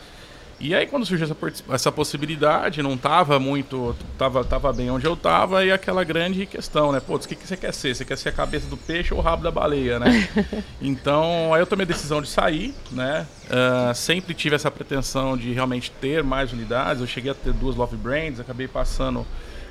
E 0.59 0.73
aí 0.73 0.87
quando 0.87 1.05
surgiu 1.05 1.25
essa, 1.25 1.35
essa 1.73 1.91
possibilidade, 1.91 2.81
não 2.81 2.93
estava 2.93 3.37
muito, 3.39 3.95
tava, 4.17 4.43
tava 4.43 4.71
bem 4.71 4.89
onde 4.89 5.05
eu 5.05 5.13
estava 5.13 5.65
e 5.65 5.71
aquela 5.71 6.03
grande 6.03 6.45
questão, 6.45 6.93
né? 6.93 7.01
Putz, 7.01 7.25
o 7.25 7.29
que, 7.29 7.35
que 7.35 7.45
você 7.45 7.57
quer 7.57 7.73
ser? 7.73 7.93
Você 7.93 8.05
quer 8.05 8.17
ser 8.17 8.29
a 8.29 8.31
cabeça 8.31 8.67
do 8.67 8.77
peixe 8.77 9.13
ou 9.13 9.19
o 9.19 9.23
rabo 9.23 9.43
da 9.43 9.51
baleia, 9.51 9.99
né? 9.99 10.29
então, 10.81 11.53
aí 11.53 11.61
eu 11.61 11.67
tomei 11.67 11.83
a 11.83 11.87
decisão 11.87 12.21
de 12.21 12.29
sair, 12.29 12.73
né? 12.89 13.27
Uh, 13.45 13.93
sempre 13.93 14.33
tive 14.33 14.55
essa 14.55 14.71
pretensão 14.71 15.35
de 15.35 15.51
realmente 15.51 15.91
ter 15.91 16.23
mais 16.23 16.53
unidades. 16.53 17.01
Eu 17.01 17.07
cheguei 17.07 17.31
a 17.31 17.35
ter 17.35 17.51
duas 17.51 17.75
Love 17.75 17.97
Brands, 17.97 18.39
acabei 18.39 18.67
passando 18.67 19.25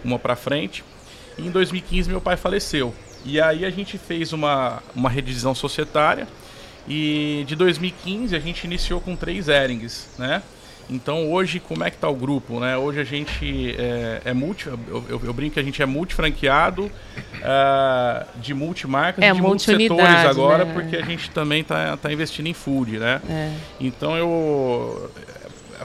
uma 0.05 0.19
para 0.19 0.37
frente. 0.37 0.85
E 1.39 1.47
em 1.47 1.51
2015 1.51 2.11
meu 2.11 2.21
pai 2.21 2.37
faleceu. 2.37 2.95
E 3.25 3.41
aí 3.41 3.65
a 3.65 3.71
gente 3.71 3.97
fez 3.97 4.35
uma, 4.35 4.83
uma 4.95 5.09
redivisão 5.09 5.55
societária 5.55 6.29
e 6.87 7.43
de 7.47 7.57
2015 7.57 8.37
a 8.37 8.39
gente 8.39 8.65
iniciou 8.65 9.01
com 9.01 9.17
três 9.17 9.49
Erings, 9.49 10.09
né? 10.19 10.43
Então 10.89 11.31
hoje 11.31 11.61
como 11.61 11.85
é 11.85 11.91
que 11.91 11.97
está 11.97 12.09
o 12.09 12.15
grupo? 12.15 12.61
Né? 12.61 12.77
Hoje 12.77 13.01
a 13.01 13.05
gente 13.05 13.75
é, 13.79 14.23
é 14.25 14.33
multi, 14.33 14.67
eu, 14.67 14.79
eu, 15.09 15.21
eu, 15.25 15.33
brinco 15.33 15.55
que 15.55 15.61
a 15.61 15.63
gente 15.63 15.83
é 15.83 15.87
multifranqueado, 15.87 16.85
uh, 16.85 18.27
de 18.37 18.55
multimarcas, 18.55 19.25
é, 19.25 19.33
de 19.33 19.41
multisetores 19.41 20.27
agora, 20.27 20.65
né? 20.65 20.73
porque 20.73 20.97
a 20.97 21.03
gente 21.03 21.31
também 21.31 21.63
está 21.63 21.97
tá 21.97 22.13
investindo 22.13 22.47
em 22.47 22.55
food, 22.55 22.99
né? 22.99 23.21
É. 23.29 23.53
Então 23.81 24.17
eu. 24.17 25.11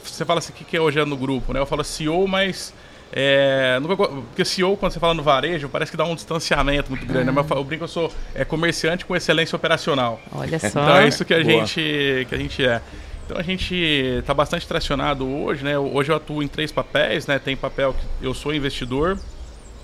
Você 0.04 0.24
fala 0.24 0.40
assim, 0.40 0.54
o 0.54 0.56
que, 0.56 0.64
que 0.64 0.78
é 0.78 0.82
hoje 0.82 1.04
no 1.04 1.18
grupo? 1.18 1.54
Né? 1.54 1.60
Eu 1.60 1.66
falo 1.66 1.84
CEO, 1.84 2.28
mas. 2.28 2.74
É, 3.12 3.80
porque 4.28 4.46
CEO, 4.46 4.78
quando 4.78 4.92
você 4.92 5.00
fala 5.00 5.16
no 5.16 5.24
varejo, 5.24 5.68
parece 5.68 5.90
que 5.90 5.98
dá 5.98 6.06
um 6.06 6.14
distanciamento 6.14 6.92
muito 6.92 7.06
grande. 7.08 7.26
Né? 7.26 7.32
Mas 7.32 7.50
eu 7.50 7.64
brinco, 7.64 7.86
eu 7.86 7.88
sou 7.88 8.12
é, 8.36 8.46
comerciante 8.46 9.04
com 9.04 9.16
excelência 9.16 9.56
operacional. 9.56 10.22
Olha 10.32 10.60
só. 10.60 10.68
Então 10.68 10.96
é 10.98 11.08
isso 11.08 11.26
que 11.26 11.34
a, 11.34 11.44
gente, 11.44 12.28
que 12.30 12.36
a 12.36 12.38
gente 12.38 12.64
é. 12.64 12.82
Então 13.30 13.40
a 13.40 13.44
gente 13.44 13.76
está 13.76 14.34
bastante 14.34 14.68
tracionado 14.68 15.24
hoje, 15.24 15.64
né? 15.64 15.78
Hoje 15.78 16.12
eu 16.12 16.16
atuo 16.16 16.42
em 16.42 16.48
três 16.48 16.72
papéis, 16.72 17.28
né? 17.28 17.38
Tem 17.38 17.56
papel 17.56 17.94
que 17.94 18.26
eu 18.26 18.34
sou 18.34 18.56
investidor 18.56 19.20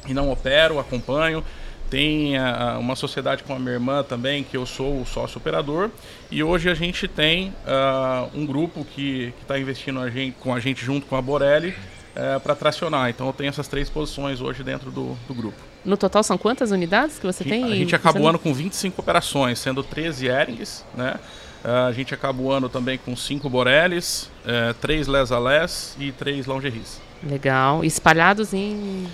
e 0.08 0.16
não 0.16 0.32
opero, 0.32 0.80
acompanho. 0.80 1.44
Tem 1.88 2.36
a, 2.40 2.80
uma 2.80 2.96
sociedade 2.96 3.44
com 3.44 3.54
a 3.54 3.60
minha 3.60 3.74
irmã 3.74 4.02
também, 4.02 4.44
que 4.44 4.58
eu 4.58 4.66
sou 4.66 5.00
o 5.00 5.06
sócio 5.06 5.38
operador. 5.38 5.92
E 6.32 6.42
hoje 6.44 6.72
a 6.72 6.74
gente 6.74 7.08
tem 7.08 7.50
uh, 7.50 8.32
um 8.34 8.48
grupo 8.48 8.84
que 8.84 9.32
está 9.40 9.60
investindo 9.60 10.00
a 10.00 10.10
gente, 10.10 10.36
com 10.40 10.52
a 10.52 10.60
gente 10.60 10.84
junto 10.84 11.06
com 11.06 11.16
a 11.16 11.22
Borelli 11.22 11.70
uh, 11.70 11.76
eh, 12.16 12.40
para 12.40 12.56
tracionar. 12.56 13.12
Então 13.12 13.28
eu 13.28 13.34
tenho 13.34 13.50
essas 13.50 13.68
três 13.68 13.92
posições 13.92 14.42
hoje 14.42 14.64
dentro 14.64 14.90
do, 14.90 15.16
do 15.28 15.36
grupo. 15.36 15.58
No 15.86 15.98
total 15.98 16.24
são 16.24 16.36
quantas 16.36 16.72
unidades 16.72 17.20
que 17.20 17.28
você 17.28 17.44
tem? 17.44 17.64
A 17.64 17.76
gente 17.76 17.96
acabou 17.96 18.24
o 18.24 18.28
ano 18.28 18.40
com 18.40 18.52
25 18.52 19.00
operações, 19.00 19.60
sendo 19.60 19.84
13 19.84 20.26
Erings, 20.26 20.84
né? 20.96 21.20
Uh, 21.66 21.88
a 21.88 21.92
gente 21.92 22.14
acaba 22.14 22.40
o 22.40 22.52
ano 22.52 22.70
também 22.70 22.96
com 22.96 23.16
cinco 23.16 23.50
Borelis, 23.50 24.30
uh, 24.46 24.72
três 24.76 25.08
Les 25.08 25.32
Les 25.32 25.98
e 26.00 26.12
três 26.12 26.46
Lingeries. 26.46 27.02
Legal. 27.24 27.84
Espalhados 27.84 28.54
em. 28.54 29.08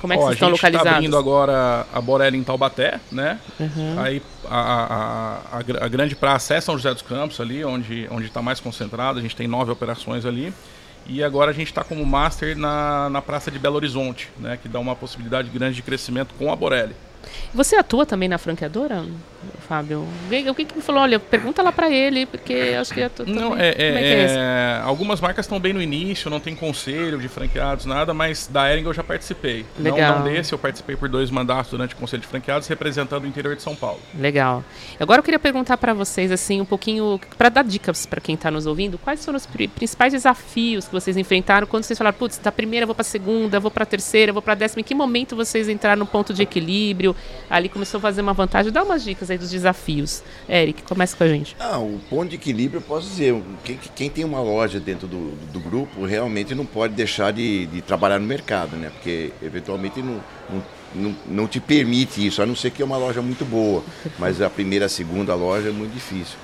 Como 0.00 0.12
é 0.12 0.16
que 0.16 0.22
Ó, 0.22 0.26
vocês 0.26 0.34
estão 0.34 0.48
localizados? 0.48 0.86
A 0.86 1.00
gente 1.00 1.06
está 1.06 1.18
abrindo 1.18 1.18
agora 1.18 1.84
a 1.92 2.00
Borelli 2.00 2.38
em 2.38 2.44
Taubaté, 2.44 3.00
né? 3.10 3.40
Uhum. 3.58 4.00
Aí 4.00 4.22
a, 4.48 4.60
a, 4.60 5.58
a, 5.58 5.84
a, 5.84 5.88
grande 5.88 6.14
praça 6.14 6.54
é 6.54 6.60
São 6.60 6.76
José 6.76 6.92
dos 6.92 7.02
Campos, 7.02 7.40
ali, 7.40 7.64
onde 7.64 8.06
está 8.24 8.40
mais 8.40 8.60
concentrado. 8.60 9.18
A 9.18 9.22
gente 9.22 9.34
tem 9.34 9.48
nove 9.48 9.72
operações 9.72 10.24
ali. 10.24 10.54
E 11.04 11.24
agora 11.24 11.50
a 11.50 11.54
gente 11.54 11.66
está 11.66 11.82
como 11.82 12.06
master 12.06 12.56
na, 12.56 13.10
na 13.10 13.20
Praça 13.20 13.50
de 13.50 13.58
Belo 13.58 13.74
Horizonte, 13.74 14.28
né? 14.38 14.56
Que 14.62 14.68
dá 14.68 14.78
uma 14.78 14.94
possibilidade 14.94 15.50
grande 15.50 15.74
de 15.74 15.82
crescimento 15.82 16.32
com 16.38 16.52
a 16.52 16.54
Borelli. 16.54 16.94
Você 17.52 17.76
atua 17.76 18.04
também 18.04 18.28
na 18.28 18.38
franqueadora, 18.38 19.04
Fábio? 19.68 20.06
O 20.48 20.54
que 20.54 20.64
que 20.64 20.80
falou? 20.80 21.02
Olha, 21.02 21.18
pergunta 21.18 21.62
lá 21.62 21.70
para 21.70 21.90
ele, 21.90 22.26
porque 22.26 22.76
acho 22.78 22.92
que 22.92 23.02
atua 23.02 23.24
Não, 23.26 23.56
é, 23.56 23.68
é, 23.68 23.74
é, 23.78 24.26
é 24.30 24.80
algumas 24.82 25.20
marcas 25.20 25.44
estão 25.44 25.60
bem 25.60 25.72
no 25.72 25.80
início, 25.80 26.30
não 26.30 26.40
tem 26.40 26.54
conselho 26.54 27.18
de 27.18 27.28
franqueados, 27.28 27.86
nada, 27.86 28.12
mas 28.12 28.46
da 28.46 28.70
Ering 28.72 28.84
eu 28.84 28.92
já 28.92 29.02
participei. 29.02 29.64
Legal. 29.78 30.18
Não, 30.18 30.24
não 30.24 30.32
desse, 30.32 30.52
eu 30.52 30.58
participei 30.58 30.96
por 30.96 31.08
dois 31.08 31.30
mandatos 31.30 31.70
durante 31.70 31.94
o 31.94 31.96
conselho 31.96 32.22
de 32.22 32.28
franqueados, 32.28 32.66
representando 32.68 33.24
o 33.24 33.26
interior 33.26 33.54
de 33.54 33.62
São 33.62 33.74
Paulo. 33.74 34.00
Legal. 34.18 34.64
Agora 34.98 35.20
eu 35.20 35.22
queria 35.22 35.38
perguntar 35.38 35.76
para 35.76 35.94
vocês, 35.94 36.32
assim, 36.32 36.60
um 36.60 36.64
pouquinho, 36.64 37.20
para 37.36 37.48
dar 37.48 37.64
dicas 37.64 38.06
para 38.06 38.20
quem 38.20 38.34
está 38.34 38.50
nos 38.50 38.66
ouvindo, 38.66 38.98
quais 38.98 39.24
foram 39.24 39.36
os 39.36 39.46
principais 39.46 40.12
desafios 40.12 40.86
que 40.86 40.92
vocês 40.92 41.16
enfrentaram 41.16 41.66
quando 41.66 41.84
vocês 41.84 41.98
falaram, 41.98 42.16
putz, 42.16 42.38
da 42.38 42.52
primeira 42.52 42.86
vou 42.86 42.94
para 42.94 43.02
a 43.02 43.04
segunda, 43.04 43.60
vou 43.60 43.70
para 43.70 43.84
a 43.84 43.86
terceira, 43.86 44.32
vou 44.32 44.42
para 44.42 44.52
a 44.52 44.56
décima, 44.56 44.80
em 44.80 44.84
que 44.84 44.94
momento 44.94 45.36
vocês 45.36 45.68
entraram 45.68 46.00
no 46.00 46.06
ponto 46.06 46.34
de 46.34 46.42
equilíbrio? 46.42 47.07
Ali 47.48 47.68
começou 47.68 47.98
a 47.98 48.00
fazer 48.00 48.20
uma 48.20 48.32
vantagem. 48.32 48.72
Dá 48.72 48.82
umas 48.82 49.04
dicas 49.04 49.30
aí 49.30 49.38
dos 49.38 49.50
desafios. 49.50 50.22
Eric, 50.48 50.82
começa 50.82 51.16
com 51.16 51.24
a 51.24 51.28
gente. 51.28 51.56
Ah, 51.58 51.78
o 51.78 52.00
ponto 52.10 52.30
de 52.30 52.36
equilíbrio, 52.36 52.78
eu 52.78 52.82
posso 52.82 53.08
dizer, 53.08 53.40
quem, 53.64 53.78
quem 53.94 54.10
tem 54.10 54.24
uma 54.24 54.40
loja 54.40 54.80
dentro 54.80 55.06
do, 55.06 55.32
do 55.52 55.60
grupo 55.60 56.04
realmente 56.04 56.54
não 56.54 56.66
pode 56.66 56.94
deixar 56.94 57.32
de, 57.32 57.66
de 57.66 57.82
trabalhar 57.82 58.18
no 58.18 58.26
mercado, 58.26 58.76
né? 58.76 58.90
Porque 58.90 59.32
eventualmente 59.42 60.00
não, 60.00 60.20
não, 60.50 60.64
não, 60.94 61.16
não 61.26 61.46
te 61.46 61.60
permite 61.60 62.26
isso, 62.26 62.42
a 62.42 62.46
não 62.46 62.56
ser 62.56 62.70
que 62.70 62.82
é 62.82 62.84
uma 62.84 62.96
loja 62.96 63.22
muito 63.22 63.44
boa. 63.44 63.82
Mas 64.18 64.40
a 64.40 64.50
primeira, 64.50 64.86
a 64.86 64.88
segunda 64.88 65.34
loja 65.34 65.68
é 65.68 65.72
muito 65.72 65.92
difícil. 65.92 66.36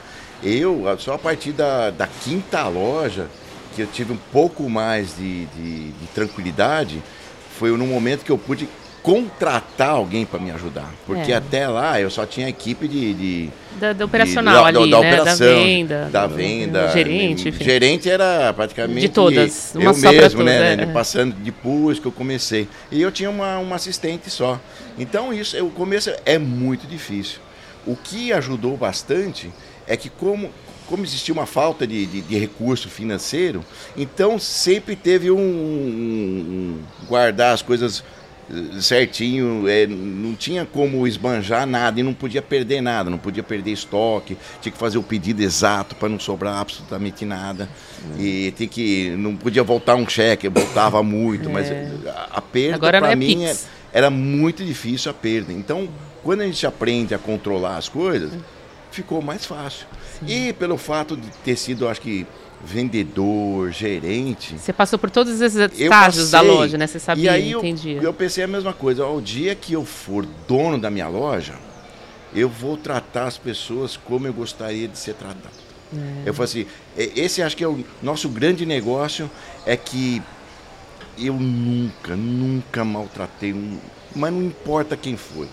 Eu, 0.42 0.85
só 0.98 1.14
a 1.14 1.18
partir 1.18 1.53
da, 1.53 1.90
da 1.90 2.07
quinta 2.07 2.66
loja, 2.68 3.29
que 3.74 3.83
eu 3.83 3.87
tive 3.87 4.12
um 4.12 4.18
pouco 4.33 4.68
mais 4.68 5.16
de, 5.16 5.46
de, 5.46 5.90
de 5.92 6.07
tranquilidade, 6.14 7.03
foi 7.59 7.77
no 7.77 7.87
momento 7.87 8.24
que 8.24 8.31
eu 8.31 8.38
pude 8.38 8.68
contratar 9.04 9.90
alguém 9.90 10.24
para 10.24 10.40
me 10.40 10.50
ajudar. 10.50 10.90
Porque 11.06 11.30
é. 11.30 11.36
até 11.36 11.68
lá 11.68 12.00
eu 12.00 12.08
só 12.08 12.24
tinha 12.24 12.48
equipe 12.48 12.88
de. 12.88 13.12
de 13.12 13.50
da, 13.78 13.92
da 13.92 14.04
operacional 14.06 14.62
de, 14.62 14.78
ali, 14.78 14.90
da, 14.90 14.96
da, 14.96 15.02
né? 15.02 15.12
operação, 15.12 15.46
da 15.46 15.54
venda. 15.54 16.08
Da 16.10 16.26
venda. 16.26 16.88
gerente. 16.88 17.48
Enfim. 17.50 17.64
Gerente 17.64 18.10
era 18.10 18.50
praticamente. 18.54 19.00
De 19.00 19.08
todas. 19.10 19.74
Uma 19.74 19.90
eu 19.90 20.12
mesmo, 20.12 20.42
né? 20.42 20.72
É. 20.72 20.86
Passando 20.86 21.34
depois 21.36 21.98
que 21.98 22.06
eu 22.06 22.12
comecei. 22.12 22.66
E 22.90 23.02
eu 23.02 23.12
tinha 23.12 23.28
uma, 23.28 23.58
uma 23.58 23.76
assistente 23.76 24.30
só. 24.30 24.58
Então 24.98 25.34
isso, 25.34 25.62
o 25.62 25.70
começo 25.70 26.10
é 26.24 26.38
muito 26.38 26.86
difícil. 26.86 27.40
O 27.86 27.94
que 27.94 28.32
ajudou 28.32 28.74
bastante 28.74 29.52
é 29.86 29.96
que 29.98 30.08
como 30.08 30.50
como 30.86 31.02
existia 31.02 31.32
uma 31.32 31.46
falta 31.46 31.86
de, 31.86 32.04
de, 32.04 32.20
de, 32.20 32.38
recurso 32.38 32.90
financeiro, 32.90 33.64
então 33.96 34.38
sempre 34.38 34.94
teve 34.94 35.30
um, 35.30 35.38
um, 35.38 35.40
um, 35.40 36.78
guardar 37.08 37.54
as 37.54 37.62
coisas 37.62 38.04
certinho, 38.80 39.68
é, 39.68 39.87
não 39.87 40.35
tinha 40.35 40.66
como 40.66 41.07
esbanjar 41.07 41.66
nada 41.66 41.98
e 41.98 42.02
não 42.02 42.12
podia 42.12 42.42
perder 42.42 42.80
nada, 42.80 43.09
não 43.09 43.18
podia 43.18 43.42
perder 43.42 43.72
estoque, 43.72 44.37
tinha 44.61 44.72
que 44.72 44.78
fazer 44.78 44.98
o 44.98 45.02
pedido 45.02 45.42
exato 45.42 45.94
para 45.94 46.09
não 46.09 46.18
sobrar 46.18 46.59
absolutamente 46.59 47.24
nada. 47.24 47.68
E 48.18 48.52
tem 48.57 48.68
que 48.68 49.11
não 49.16 49.37
podia 49.37 49.62
voltar 49.62 49.94
um 49.94 50.09
cheque, 50.09 50.48
voltava 50.48 51.02
muito, 51.02 51.48
é. 51.48 51.52
mas 51.52 51.70
a, 51.70 52.28
a 52.33 52.40
perda 52.40 52.78
para 52.78 53.12
é 53.12 53.16
mim 53.16 53.44
é, 53.44 53.57
era 53.92 54.11
muito 54.11 54.64
difícil 54.64 55.11
a 55.11 55.14
perda. 55.14 55.52
Então, 55.52 55.88
quando 56.22 56.42
a 56.42 56.46
gente 56.46 56.66
aprende 56.66 57.14
a 57.14 57.18
controlar 57.18 57.76
as 57.76 57.88
coisas, 57.88 58.33
ficou 58.90 59.22
mais 59.22 59.44
fácil. 59.44 59.87
Sim. 60.20 60.48
E 60.48 60.52
pelo 60.52 60.76
fato 60.76 61.16
de 61.16 61.28
ter 61.44 61.57
sido, 61.57 61.88
acho 61.88 62.00
que 62.00 62.26
vendedor, 62.64 63.70
gerente. 63.70 64.59
Você 64.59 64.72
passou 64.72 64.98
por 64.98 65.11
todos 65.11 65.40
esses 65.40 65.70
estágios 65.79 66.31
da 66.31 66.40
loja, 66.40 66.79
né? 66.79 66.87
Você 66.87 66.98
sabia, 66.98 67.24
e 67.24 67.29
aí 67.29 67.53
entendia. 67.53 67.96
Eu, 67.96 68.05
eu 68.05 68.14
pensei 68.14 68.44
a 68.44 68.48
mesma 68.48 68.72
coisa. 68.72 69.07
O 69.07 69.20
dia 69.20 69.55
que 69.55 69.72
eu 69.72 69.85
for 69.85 70.27
dono 70.48 70.79
da 70.79 70.90
minha 70.90 71.09
loja, 71.09 71.55
eu 72.35 72.48
vou 72.48 72.77
tratar 72.77 73.27
as 73.27 73.38
pessoas 73.38 73.96
como 73.96 74.27
eu 74.27 74.33
gostaria 74.33 74.88
de 74.88 74.98
ser 74.98 75.14
tratado. 75.14 75.55
É. 75.92 76.29
Eu 76.29 76.35
falei 76.35 76.62
assim, 76.62 76.66
esse 76.96 77.42
acho 77.42 77.57
que 77.57 77.62
é 77.62 77.68
o 77.68 77.85
nosso 78.03 78.29
grande 78.29 78.64
negócio, 78.64 79.31
é 79.66 79.77
que 79.77 80.22
eu 81.18 81.35
nunca, 81.35 82.16
nunca 82.16 82.85
maltratei 82.85 83.53
um, 83.53 83.79
mas 84.16 84.33
não 84.33 84.42
importa 84.42 84.96
quem 84.96 85.16
foi 85.16 85.48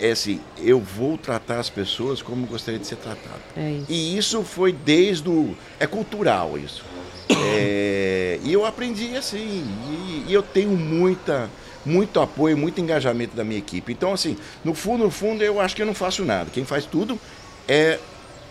é 0.00 0.10
assim, 0.12 0.40
eu 0.58 0.80
vou 0.80 1.18
tratar 1.18 1.58
as 1.58 1.68
pessoas 1.68 2.22
como 2.22 2.46
gostaria 2.46 2.78
de 2.78 2.86
ser 2.86 2.96
tratado. 2.96 3.40
É 3.56 3.72
isso. 3.72 3.86
E 3.88 4.16
isso 4.16 4.42
foi 4.42 4.72
desde 4.72 5.28
o. 5.28 5.56
É 5.78 5.86
cultural 5.86 6.58
isso. 6.58 6.84
É, 7.40 8.40
e 8.42 8.52
eu 8.52 8.64
aprendi 8.64 9.14
assim. 9.16 9.38
E, 9.86 10.24
e, 10.28 10.32
eu 10.32 10.42
tenho 10.42 10.70
muita, 10.70 11.50
muito 11.84 12.20
apoio, 12.20 12.56
muito 12.56 12.80
engajamento 12.80 13.36
da 13.36 13.44
minha 13.44 13.58
equipe. 13.58 13.92
Então, 13.92 14.12
assim, 14.12 14.36
no 14.64 14.74
fundo, 14.74 15.04
no 15.04 15.10
fundo, 15.10 15.42
eu 15.44 15.60
acho 15.60 15.76
que 15.76 15.82
eu 15.82 15.86
não 15.86 15.94
faço 15.94 16.24
nada. 16.24 16.50
Quem 16.50 16.64
faz 16.64 16.86
tudo 16.86 17.18
é 17.68 17.98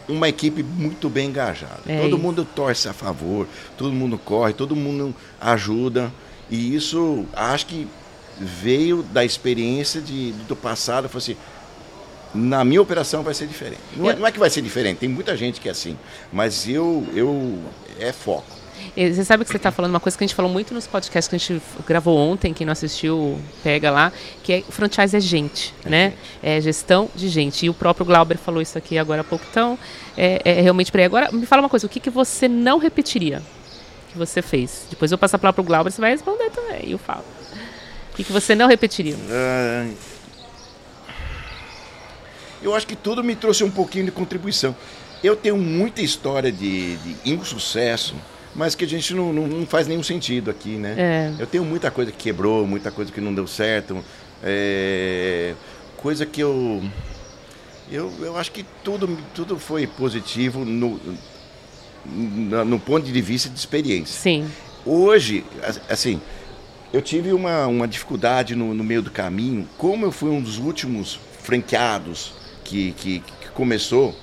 uma 0.08 0.30
equipe 0.30 0.64
muito 0.64 1.10
bem 1.10 1.30
engajada. 1.30 1.82
É 1.88 1.98
todo 1.98 2.10
isso. 2.10 2.18
mundo 2.18 2.48
torce 2.56 2.88
a 2.88 2.94
favor, 2.94 3.48
todo 3.78 3.92
mundo 3.92 4.18
corre, 4.18 4.54
todo 4.54 4.76
mundo 4.76 5.14
ajuda. 5.42 6.12
E 6.50 6.76
isso 6.76 7.26
acho 7.34 7.66
que 7.66 7.88
veio 8.40 9.04
da 9.04 9.24
experiência 9.24 10.02
de, 10.02 10.32
do 10.48 10.56
passado. 10.56 11.10
Falei 11.10 11.18
assim, 11.18 11.38
na 12.34 12.64
minha 12.64 12.82
operação 12.82 13.24
vai 13.24 13.34
ser 13.34 13.48
diferente. 13.48 13.82
Não 13.96 14.10
é, 14.10 14.16
não 14.16 14.28
é, 14.28 14.32
que 14.32 14.40
vai 14.40 14.50
ser 14.50 14.62
diferente, 14.62 14.98
tem 14.98 15.10
muita 15.10 15.36
gente 15.36 15.60
que 15.60 15.68
é 15.68 15.72
assim, 15.72 15.98
mas 16.32 16.68
eu, 16.68 17.06
eu 17.14 17.60
é 18.00 18.12
foco. 18.12 18.58
Você 18.96 19.26
sabe 19.26 19.44
que 19.44 19.52
você 19.52 19.58
está 19.58 19.72
falando 19.72 19.92
uma 19.92 20.00
coisa 20.00 20.18
que 20.18 20.24
a 20.24 20.28
gente 20.28 20.36
falou 20.36 20.52
muito 20.52 20.74
nos 20.74 20.88
podcasts 20.88 21.28
que 21.28 21.36
a 21.36 21.40
gente 21.40 21.62
gravou 21.86 22.18
ontem, 22.18 22.54
quem 22.54 22.66
não 22.66 22.72
assistiu, 22.72 23.40
pega 23.64 23.92
lá, 23.92 24.12
que 24.44 24.54
é 24.54 24.62
franchise 24.62 25.16
é 25.16 25.20
gente, 25.20 25.74
é 25.86 25.90
né? 25.90 26.10
Gente. 26.10 26.20
É 26.44 26.62
gestão 26.62 27.10
de 27.16 27.28
gente. 27.28 27.66
E 27.66 27.70
o 27.70 27.74
próprio 27.74 28.06
Glauber 28.06 28.38
falou 28.38 28.62
isso 28.62 28.78
aqui 28.78 28.98
agora 28.98 29.22
há 29.22 29.24
pouco. 29.24 29.46
Então, 29.50 29.78
é, 30.16 30.42
é 30.44 30.62
realmente 30.62 30.92
para 30.92 31.02
aí. 31.02 31.06
Agora, 31.06 31.32
me 31.32 31.46
fala 31.46 31.62
uma 31.62 31.70
coisa, 31.70 31.86
o 31.86 31.90
que, 31.90 32.00
que 32.00 32.10
você 32.10 32.48
não 32.48 32.78
repetiria 32.78 33.42
que 34.12 34.18
você 34.18 34.42
fez? 34.42 34.88
Depois 34.90 35.12
eu 35.12 35.18
passo 35.18 35.36
a 35.36 35.40
palavra 35.40 35.62
para 35.62 35.62
o 35.62 35.66
Glauber, 35.66 35.92
você 35.92 36.02
vai 36.02 36.12
responder 36.12 36.50
também, 36.50 36.90
eu 36.90 36.98
falo. 36.98 37.24
Que, 38.18 38.24
que 38.24 38.32
você 38.32 38.56
não 38.56 38.68
repetiria? 38.68 39.14
Uh, 39.14 39.94
eu 42.64 42.74
acho 42.74 42.88
que 42.88 42.96
tudo 42.96 43.24
me 43.24 43.36
trouxe 43.36 43.64
um 43.64 43.70
pouquinho 43.70 44.06
de 44.06 44.12
contribuição. 44.12 44.76
Eu 45.24 45.36
tenho 45.36 45.56
muita 45.56 46.02
história 46.02 46.52
de, 46.52 46.96
de 46.98 47.32
insucesso, 47.32 48.16
mas 48.56 48.74
que 48.74 48.86
a 48.86 48.88
gente 48.88 49.14
não, 49.14 49.32
não, 49.32 49.46
não, 49.46 49.68
faz 49.68 49.86
nenhum 49.86 50.02
sentido 50.02 50.50
aqui, 50.50 50.70
né? 50.70 50.96
É. 50.98 51.34
Eu 51.40 51.46
tenho 51.46 51.64
muita 51.64 51.92
coisa 51.92 52.12
que 52.12 52.18
quebrou, 52.18 52.66
muita 52.66 52.90
coisa 52.90 53.12
que 53.12 53.22
não 53.22 53.36
deu 53.36 53.46
certo, 53.46 54.04
é, 54.44 55.54
coisa 55.98 56.26
que 56.26 56.42
eu, 56.42 56.82
eu. 57.92 58.12
Eu 58.20 58.36
acho 58.36 58.52
que 58.52 58.66
tudo, 58.84 59.16
tudo 59.36 59.60
foi 59.60 59.86
positivo 59.86 60.66
no, 60.66 61.00
no, 62.04 62.66
no 62.66 62.80
ponto 62.80 63.06
de 63.06 63.22
vista 63.22 63.48
de 63.48 63.60
experiência. 63.60 64.20
Sim. 64.20 64.50
Hoje, 64.84 65.46
assim, 65.88 66.20
eu 66.94 67.02
tive 67.02 67.34
uma, 67.34 67.68
uma 67.68 67.88
dificuldade 67.88 68.56
no, 68.56 68.74
no 68.74 68.84
meio 68.84 69.02
do 69.02 69.12
caminho, 69.12 69.68
como 69.78 70.06
eu 70.06 70.12
fui 70.12 70.30
um 70.30 70.42
dos 70.42 70.58
últimos 70.58 71.20
franqueados 71.44 72.34
que, 72.64 72.92
que, 72.94 73.20
que 73.20 73.50
começou, 73.54 74.16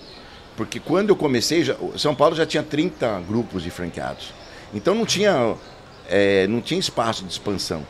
porque 0.57 0.79
quando 0.79 1.11
eu 1.11 1.17
comecei, 1.17 1.65
já, 1.65 1.77
São 1.97 2.15
Paulo 2.15 2.35
já 2.35 2.47
tinha 2.47 2.63
30 2.63 3.21
grupos 3.27 3.63
de 3.63 3.71
franqueados. 3.71 4.33
Então 4.73 4.95
não 4.95 5.05
tinha, 5.05 5.55
é, 6.09 6.47
não 6.47 6.61
tinha 6.61 6.79
espaço 6.79 7.25
de 7.25 7.33
expansão. 7.33 7.87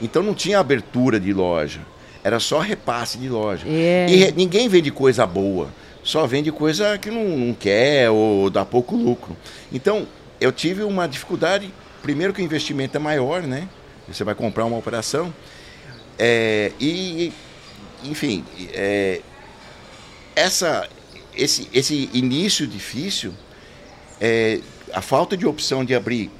Então 0.00 0.22
não 0.22 0.34
tinha 0.34 0.58
abertura 0.58 1.18
de 1.18 1.32
loja. 1.32 1.80
Era 2.22 2.38
só 2.38 2.58
repasse 2.58 3.18
de 3.18 3.28
loja. 3.28 3.66
É. 3.66 4.06
E 4.08 4.32
ninguém 4.32 4.68
vende 4.68 4.90
coisa 4.90 5.26
boa. 5.26 5.68
Só 6.02 6.26
vende 6.26 6.52
coisa 6.52 6.98
que 6.98 7.10
não, 7.10 7.24
não 7.24 7.54
quer 7.54 8.10
ou 8.10 8.48
dá 8.50 8.64
pouco 8.64 8.96
lucro. 8.96 9.36
Então 9.72 10.06
eu 10.40 10.52
tive 10.52 10.82
uma 10.82 11.06
dificuldade. 11.06 11.72
Primeiro 12.02 12.32
que 12.32 12.40
o 12.40 12.44
investimento 12.44 12.96
é 12.96 13.00
maior, 13.00 13.42
né? 13.42 13.68
Você 14.08 14.24
vai 14.24 14.34
comprar 14.34 14.64
uma 14.64 14.76
operação. 14.76 15.32
É, 16.18 16.72
e, 16.80 17.32
enfim, 18.02 18.44
é, 18.72 19.20
essa, 20.34 20.88
esse, 21.36 21.68
esse 21.72 22.10
início 22.12 22.66
difícil, 22.66 23.32
é, 24.20 24.60
a 24.92 25.00
falta 25.00 25.36
de 25.36 25.46
opção 25.46 25.84
de 25.84 25.94
abrir 25.94 26.30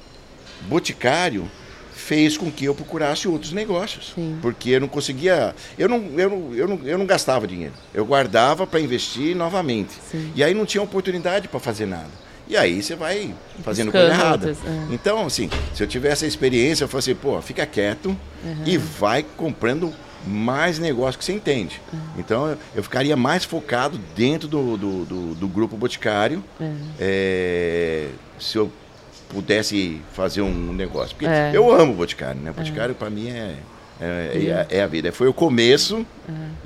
boticário 0.67 1.49
fez 1.93 2.37
com 2.37 2.51
que 2.51 2.65
eu 2.65 2.73
procurasse 2.73 3.27
outros 3.27 3.51
negócios. 3.51 4.13
Sim. 4.15 4.39
Porque 4.41 4.71
eu 4.71 4.81
não 4.81 4.87
conseguia. 4.87 5.55
Eu 5.77 5.87
não, 5.87 5.97
eu 6.17 6.29
não, 6.29 6.55
eu 6.55 6.67
não, 6.67 6.79
eu 6.83 6.97
não 6.97 7.05
gastava 7.05 7.45
dinheiro. 7.45 7.73
Eu 7.93 8.05
guardava 8.05 8.65
para 8.65 8.79
investir 8.79 9.35
novamente. 9.35 9.93
Sim. 10.09 10.31
E 10.35 10.43
aí 10.43 10.53
não 10.53 10.65
tinha 10.65 10.81
oportunidade 10.81 11.47
para 11.47 11.59
fazer 11.59 11.85
nada. 11.85 12.09
E 12.49 12.57
aí 12.57 12.81
você 12.81 12.95
vai 12.95 13.33
fazendo 13.63 13.91
coisa 13.91 14.07
errada. 14.07 14.49
É. 14.51 14.93
Então, 14.93 15.27
assim, 15.27 15.49
se 15.73 15.83
eu 15.83 15.87
tivesse 15.87 16.25
a 16.25 16.27
experiência, 16.27 16.83
eu 16.83 16.87
falei 16.87 16.99
assim, 16.99 17.15
pô, 17.15 17.39
fica 17.41 17.63
quieto 17.65 18.07
uhum. 18.43 18.63
e 18.65 18.75
vai 18.75 19.23
comprando 19.23 19.93
mais 20.25 20.79
negócio 20.79 21.19
que 21.19 21.23
você 21.23 21.31
entende. 21.31 21.79
Uhum. 21.93 21.99
Então 22.17 22.57
eu 22.75 22.83
ficaria 22.83 23.15
mais 23.15 23.45
focado 23.45 23.99
dentro 24.15 24.47
do, 24.47 24.75
do, 24.75 25.05
do, 25.05 25.35
do 25.35 25.47
grupo 25.47 25.77
Boticário 25.77 26.43
uhum. 26.59 26.89
é, 26.99 28.07
se 28.39 28.57
eu 28.57 28.71
pudesse 29.29 30.01
fazer 30.13 30.41
um 30.41 30.73
negócio. 30.73 31.15
Porque 31.15 31.25
é. 31.25 31.51
eu 31.53 31.71
amo 31.71 31.93
Boticário, 31.93 32.41
né? 32.41 32.51
Boticário 32.51 32.95
para 32.95 33.09
mim 33.09 33.29
é, 33.29 33.55
é, 34.01 34.65
é, 34.71 34.77
é, 34.77 34.83
a 34.83 34.87
vida. 34.87 35.11
Foi 35.11 35.27
o 35.27 35.33
começo 35.33 36.05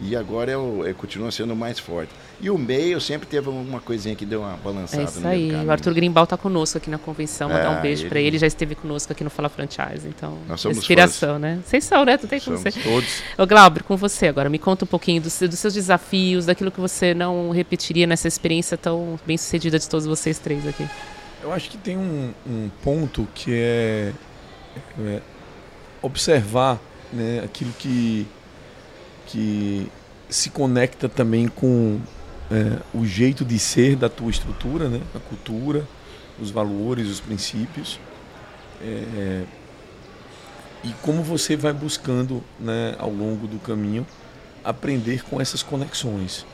e 0.01 0.15
agora 0.15 0.51
eu, 0.51 0.83
eu 0.85 0.93
continua 0.93 1.31
sendo 1.31 1.55
mais 1.55 1.79
forte. 1.79 2.11
E 2.39 2.49
o 2.49 2.57
meio 2.57 2.99
sempre 2.99 3.25
teve 3.25 3.49
uma 3.49 3.79
coisinha 3.79 4.15
que 4.15 4.25
deu 4.25 4.41
uma 4.41 4.57
balançada. 4.57 5.01
É 5.01 5.05
isso 5.05 5.27
aí. 5.27 5.51
O 5.65 5.71
Arthur 5.71 5.93
Grimbal 5.93 6.25
está 6.25 6.35
conosco 6.35 6.77
aqui 6.77 6.89
na 6.89 6.97
convenção. 6.97 7.49
Mandar 7.49 7.71
um 7.71 7.77
é, 7.77 7.81
beijo 7.81 8.07
para 8.07 8.19
ele. 8.19 8.37
Já 8.37 8.45
esteve 8.45 8.75
conosco 8.75 9.11
aqui 9.11 9.23
no 9.23 9.29
Fala 9.29 9.49
Franchise. 9.49 10.07
Então, 10.07 10.37
Nós 10.47 10.59
somos 10.59 10.77
inspiração, 10.77 11.33
fãs. 11.33 11.41
né? 11.41 11.59
Vocês 11.65 11.83
são, 11.85 12.03
né? 12.03 12.17
Tu 12.17 12.27
tem 12.27 12.39
com 12.39 12.51
você. 12.51 12.71
Todos. 12.71 13.23
Ô, 13.37 13.47
Glauber, 13.47 13.83
com 13.83 13.95
você 13.95 14.27
agora. 14.27 14.49
Me 14.49 14.59
conta 14.59 14.83
um 14.83 14.87
pouquinho 14.87 15.21
dos, 15.21 15.39
dos 15.39 15.57
seus 15.57 15.73
desafios, 15.73 16.45
daquilo 16.45 16.69
que 16.69 16.81
você 16.81 17.13
não 17.13 17.49
repetiria 17.51 18.05
nessa 18.05 18.27
experiência 18.27 18.77
tão 18.77 19.17
bem 19.25 19.37
sucedida 19.37 19.79
de 19.79 19.87
todos 19.87 20.05
vocês 20.05 20.37
três 20.37 20.67
aqui. 20.67 20.85
Eu 21.41 21.51
acho 21.51 21.69
que 21.69 21.77
tem 21.77 21.97
um, 21.97 22.33
um 22.45 22.69
ponto 22.83 23.27
que 23.33 23.53
é, 23.53 24.11
é 24.99 25.21
observar 26.01 26.79
né, 27.13 27.41
aquilo 27.43 27.71
que, 27.73 28.27
que 29.27 29.89
se 30.29 30.49
conecta 30.49 31.07
também 31.07 31.47
com 31.47 31.99
é, 32.51 32.79
o 32.93 33.05
jeito 33.05 33.45
de 33.45 33.57
ser 33.59 33.95
da 33.95 34.09
tua 34.09 34.29
estrutura, 34.29 34.89
né? 34.89 35.01
a 35.15 35.19
cultura, 35.19 35.87
os 36.39 36.51
valores, 36.51 37.07
os 37.07 37.19
princípios. 37.19 37.99
É, 38.81 39.43
e 40.83 40.91
como 41.01 41.23
você 41.23 41.55
vai 41.55 41.71
buscando 41.71 42.43
né, 42.59 42.95
ao 42.99 43.09
longo 43.09 43.47
do 43.47 43.57
caminho 43.59 44.05
aprender 44.63 45.23
com 45.23 45.39
essas 45.39 45.63
conexões. 45.63 46.45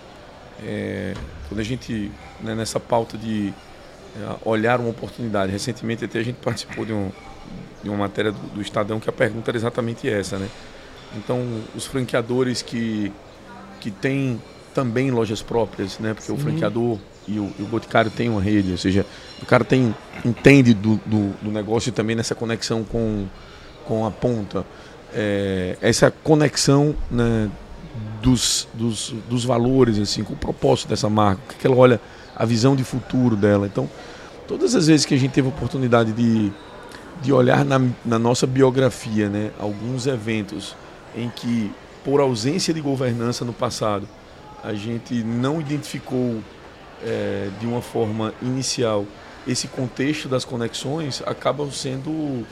É, 0.61 1.13
quando 1.47 1.59
a 1.59 1.63
gente, 1.63 2.11
né, 2.41 2.53
nessa 2.53 2.79
pauta 2.79 3.17
de 3.17 3.53
olhar 4.43 4.79
uma 4.79 4.89
oportunidade, 4.89 5.51
recentemente 5.51 6.05
até 6.05 6.19
a 6.19 6.23
gente 6.23 6.37
participou 6.37 6.85
de, 6.85 6.93
um, 6.93 7.11
de 7.83 7.89
uma 7.89 7.97
matéria 7.97 8.31
do, 8.31 8.39
do 8.55 8.61
Estadão 8.61 8.99
que 8.99 9.09
a 9.09 9.13
pergunta 9.13 9.51
era 9.51 9.57
exatamente 9.57 10.09
essa. 10.09 10.37
Né? 10.37 10.49
Então, 11.15 11.43
os 11.75 11.85
franqueadores 11.85 12.61
que, 12.61 13.11
que 13.79 13.91
têm 13.91 14.41
também 14.73 15.11
lojas 15.11 15.41
próprias, 15.41 15.99
né? 15.99 16.13
Porque 16.13 16.27
Sim. 16.27 16.33
o 16.33 16.37
franqueador 16.37 16.99
e 17.27 17.39
o, 17.39 17.51
e 17.59 17.63
o, 17.63 17.65
boticário 17.65 18.09
tem 18.09 18.29
uma 18.29 18.41
rede, 18.41 18.71
ou 18.71 18.77
seja, 18.77 19.05
o 19.41 19.45
cara 19.45 19.63
tem 19.63 19.93
entende 20.23 20.73
do, 20.73 20.95
do, 21.05 21.29
do 21.41 21.51
negócio 21.51 21.91
também 21.91 22.15
nessa 22.15 22.35
conexão 22.35 22.83
com, 22.83 23.27
com 23.85 24.05
a 24.05 24.11
ponta. 24.11 24.65
É, 25.13 25.75
essa 25.81 26.11
conexão 26.11 26.95
né, 27.09 27.49
dos, 28.21 28.67
dos, 28.73 29.13
dos 29.27 29.43
valores, 29.43 29.97
assim, 29.99 30.23
com 30.23 30.33
o 30.33 30.37
propósito 30.37 30.89
dessa 30.89 31.09
marca, 31.09 31.41
o 31.53 31.55
que 31.55 31.65
ela 31.65 31.75
olha, 31.75 32.01
a 32.39 32.45
visão 32.45 32.75
de 32.75 32.85
futuro 32.85 33.35
dela. 33.35 33.67
Então, 33.67 33.89
todas 34.47 34.73
as 34.73 34.87
vezes 34.87 35.05
que 35.05 35.13
a 35.13 35.17
gente 35.17 35.33
teve 35.33 35.47
a 35.47 35.51
oportunidade 35.51 36.13
de, 36.13 36.51
de 37.21 37.33
olhar 37.33 37.65
na, 37.65 37.81
na 38.05 38.17
nossa 38.17 38.47
biografia, 38.47 39.27
né, 39.27 39.51
alguns 39.59 40.07
eventos 40.07 40.75
em 41.13 41.29
que, 41.29 41.69
por 42.03 42.21
ausência 42.21 42.73
de 42.73 42.79
governança 42.79 43.43
no 43.43 43.51
passado, 43.51 44.07
a 44.63 44.73
gente 44.73 45.13
não 45.15 45.59
identificou 45.59 46.41
é, 47.03 47.49
de 47.59 47.67
uma 47.67 47.81
forma 47.81 48.33
inicial 48.41 49.05
esse 49.47 49.67
contexto 49.67 50.29
das 50.29 50.45
conexões, 50.45 51.23
acabam 51.25 51.71
sendo 51.71 52.45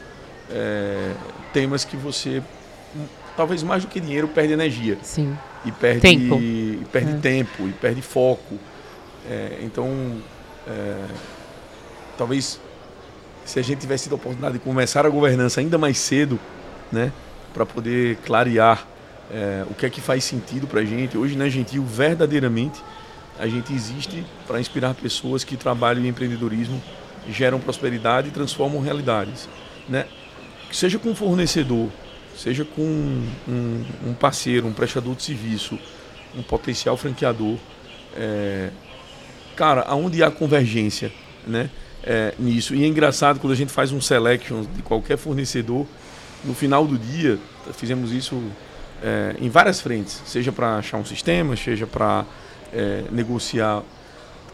é, 0.49 1.13
temas 1.53 1.85
que 1.85 1.95
você, 1.95 2.41
talvez 3.35 3.61
mais 3.61 3.83
do 3.83 3.89
que 3.89 3.99
dinheiro, 3.99 4.27
perde 4.27 4.53
energia. 4.53 4.97
Sim. 5.03 5.37
E 5.65 5.71
perde 5.71 6.01
tempo, 6.01 6.35
e 6.35 6.81
perde, 6.91 7.11
é. 7.11 7.17
tempo, 7.17 7.67
e 7.67 7.71
perde 7.73 8.01
foco. 8.01 8.57
É, 9.29 9.59
então, 9.61 10.21
é, 10.67 11.05
talvez 12.17 12.59
se 13.45 13.59
a 13.59 13.61
gente 13.61 13.79
tivesse 13.79 14.05
tido 14.05 14.13
a 14.13 14.15
oportunidade 14.15 14.53
de 14.53 14.59
começar 14.59 15.05
a 15.05 15.09
governança 15.09 15.61
ainda 15.61 15.77
mais 15.77 15.97
cedo, 15.97 16.39
né, 16.91 17.11
para 17.53 17.65
poder 17.65 18.17
clarear 18.25 18.85
é, 19.31 19.65
o 19.69 19.73
que 19.73 19.85
é 19.85 19.89
que 19.89 20.01
faz 20.01 20.23
sentido 20.23 20.67
para 20.67 20.81
a 20.81 20.85
gente. 20.85 21.17
Hoje 21.17 21.35
na 21.35 21.45
né, 21.45 21.49
Gentil, 21.49 21.83
verdadeiramente, 21.83 22.81
a 23.39 23.47
gente 23.47 23.73
existe 23.73 24.25
para 24.45 24.59
inspirar 24.59 24.93
pessoas 24.95 25.43
que 25.43 25.55
trabalham 25.55 26.03
em 26.03 26.07
empreendedorismo, 26.07 26.81
geram 27.29 27.59
prosperidade 27.59 28.29
e 28.29 28.31
transformam 28.31 28.81
realidades. 28.81 29.47
Né? 29.87 30.05
Seja 30.71 30.97
com 30.97 31.09
um 31.09 31.15
fornecedor, 31.15 31.89
seja 32.35 32.65
com 32.65 32.81
um, 32.81 33.85
um 34.05 34.13
parceiro, 34.13 34.67
um 34.67 34.73
prestador 34.73 35.15
de 35.15 35.23
serviço, 35.23 35.77
um 36.35 36.43
potencial 36.43 36.97
franqueador. 36.97 37.57
É, 38.15 38.71
cara, 39.57 39.81
aonde 39.81 40.23
há 40.23 40.29
convergência 40.29 41.11
né, 41.45 41.69
é, 42.03 42.33
nisso? 42.39 42.75
E 42.75 42.83
é 42.83 42.87
engraçado 42.87 43.39
quando 43.39 43.51
a 43.51 43.55
gente 43.55 43.73
faz 43.73 43.91
um 43.91 43.99
selection 43.99 44.63
de 44.75 44.83
qualquer 44.83 45.17
fornecedor, 45.17 45.85
no 46.45 46.53
final 46.53 46.85
do 46.85 46.97
dia, 46.97 47.39
fizemos 47.73 48.11
isso 48.11 48.41
é, 49.03 49.35
em 49.41 49.49
várias 49.49 49.81
frentes, 49.81 50.21
seja 50.25 50.51
para 50.51 50.77
achar 50.77 50.97
um 50.97 51.05
sistema, 51.05 51.55
seja 51.57 51.87
para 51.87 52.23
é, 52.71 53.03
negociar. 53.11 53.81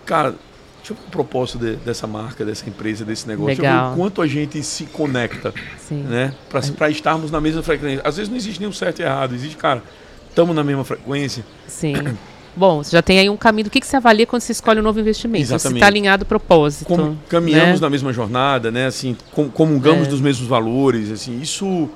Cara, 0.05 0.35
deixa 0.77 0.93
eu 0.93 0.95
ver 0.95 1.03
o 1.07 1.11
propósito 1.11 1.59
de, 1.59 1.75
dessa 1.75 2.07
marca, 2.07 2.45
dessa 2.45 2.67
empresa, 2.67 3.03
desse 3.03 3.27
negócio. 3.27 3.61
Legal. 3.61 3.73
Deixa 3.73 3.83
eu 3.83 3.89
ver 3.89 3.93
o 3.93 3.97
quanto 3.97 4.21
a 4.21 4.27
gente 4.27 4.63
se 4.63 4.85
conecta, 4.85 5.53
Sim. 5.77 6.03
né? 6.03 6.33
Para 6.49 6.89
estarmos 6.89 7.29
na 7.29 7.41
mesma 7.41 7.61
frequência. 7.61 8.01
Às 8.05 8.15
vezes 8.15 8.29
não 8.29 8.37
existe 8.37 8.59
nenhum 8.59 8.73
certo 8.73 9.01
e 9.01 9.03
errado, 9.03 9.35
existe, 9.35 9.57
cara, 9.57 9.83
estamos 10.29 10.55
na 10.55 10.63
mesma 10.63 10.85
frequência. 10.85 11.45
Sim. 11.67 11.93
Bom, 12.55 12.83
você 12.83 12.91
já 12.91 13.01
tem 13.01 13.19
aí 13.19 13.29
um 13.29 13.37
caminho. 13.37 13.67
O 13.67 13.69
que, 13.71 13.79
que 13.79 13.87
você 13.87 13.95
avalia 13.95 14.27
quando 14.27 14.41
você 14.41 14.51
escolhe 14.51 14.79
um 14.79 14.83
novo 14.83 14.99
investimento? 14.99 15.47
Se 15.47 15.53
Exatamente. 15.53 15.77
está 15.77 15.87
alinhado 15.87 16.23
ao 16.23 16.27
propósito. 16.27 16.85
Como 16.85 17.17
caminhamos 17.27 17.79
né? 17.79 17.85
na 17.85 17.89
mesma 17.89 18.13
jornada, 18.13 18.69
né? 18.71 18.85
Assim, 18.85 19.17
com, 19.31 19.49
comungamos 19.49 20.07
É. 20.07 20.09
dos 20.09 20.21
mesmos 20.21 20.47
valores, 20.47 21.11
assim, 21.11 21.39
isso 21.41 21.89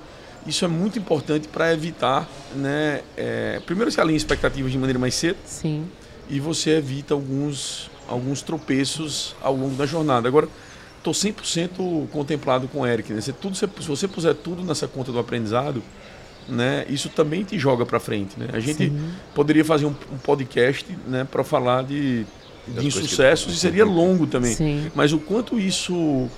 isso 0.45 0.63
é 0.63 0.67
muito 0.67 0.97
importante 0.97 1.45
para 1.47 1.73
evitar, 1.73 2.25
né? 2.55 3.01
é, 3.17 3.59
primeiro 3.65 3.91
se 3.91 3.99
alinha 3.99 4.15
expectativas 4.15 4.71
de 4.71 4.77
maneira 4.77 4.97
mais 4.97 5.13
cedo 5.13 5.35
Sim. 5.43 5.83
e 6.29 6.39
você 6.39 6.69
evita 6.77 7.13
alguns 7.13 7.91
alguns 8.07 8.41
tropeços 8.41 9.35
ao 9.41 9.53
longo 9.53 9.75
da 9.75 9.85
jornada. 9.85 10.27
Agora, 10.29 10.47
estou 10.97 11.13
100% 11.13 12.07
contemplado 12.11 12.67
com 12.69 12.79
o 12.81 12.87
Eric, 12.87 13.11
né? 13.11 13.19
Se, 13.19 13.33
tudo, 13.33 13.57
se 13.57 13.67
você 13.67 14.07
puser 14.07 14.33
tudo 14.35 14.63
nessa 14.63 14.87
conta 14.87 15.11
do 15.11 15.19
aprendizado, 15.19 15.83
né? 16.47 16.85
Isso 16.89 17.09
também 17.09 17.43
te 17.43 17.57
joga 17.57 17.85
para 17.85 17.99
frente, 17.99 18.39
né? 18.39 18.47
A 18.53 18.59
gente 18.59 18.89
Sim. 18.89 19.11
poderia 19.35 19.65
fazer 19.65 19.85
um, 19.85 19.95
um 20.11 20.17
podcast, 20.17 20.85
né, 21.07 21.27
para 21.29 21.43
falar 21.43 21.83
de, 21.83 22.25
de 22.67 22.87
insucessos 22.87 23.53
e 23.53 23.57
seria 23.57 23.83
longo 23.85 24.27
também. 24.27 24.53
Sim. 24.53 24.91
Mas 24.95 25.13
o 25.13 25.19
quanto 25.19 25.59
isso 25.59 26.29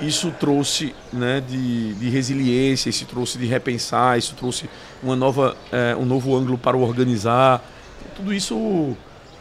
isso 0.00 0.32
trouxe 0.40 0.94
né, 1.12 1.40
de, 1.46 1.94
de 1.94 2.08
resiliência, 2.08 2.90
isso 2.90 3.06
trouxe 3.06 3.38
de 3.38 3.46
repensar, 3.46 4.18
isso 4.18 4.34
trouxe 4.34 4.68
uma 5.02 5.14
nova, 5.14 5.56
eh, 5.70 5.94
um 5.96 6.04
novo 6.04 6.34
ângulo 6.36 6.58
para 6.58 6.76
o 6.76 6.82
organizar. 6.82 7.62
Tudo 8.16 8.34
isso, 8.34 8.96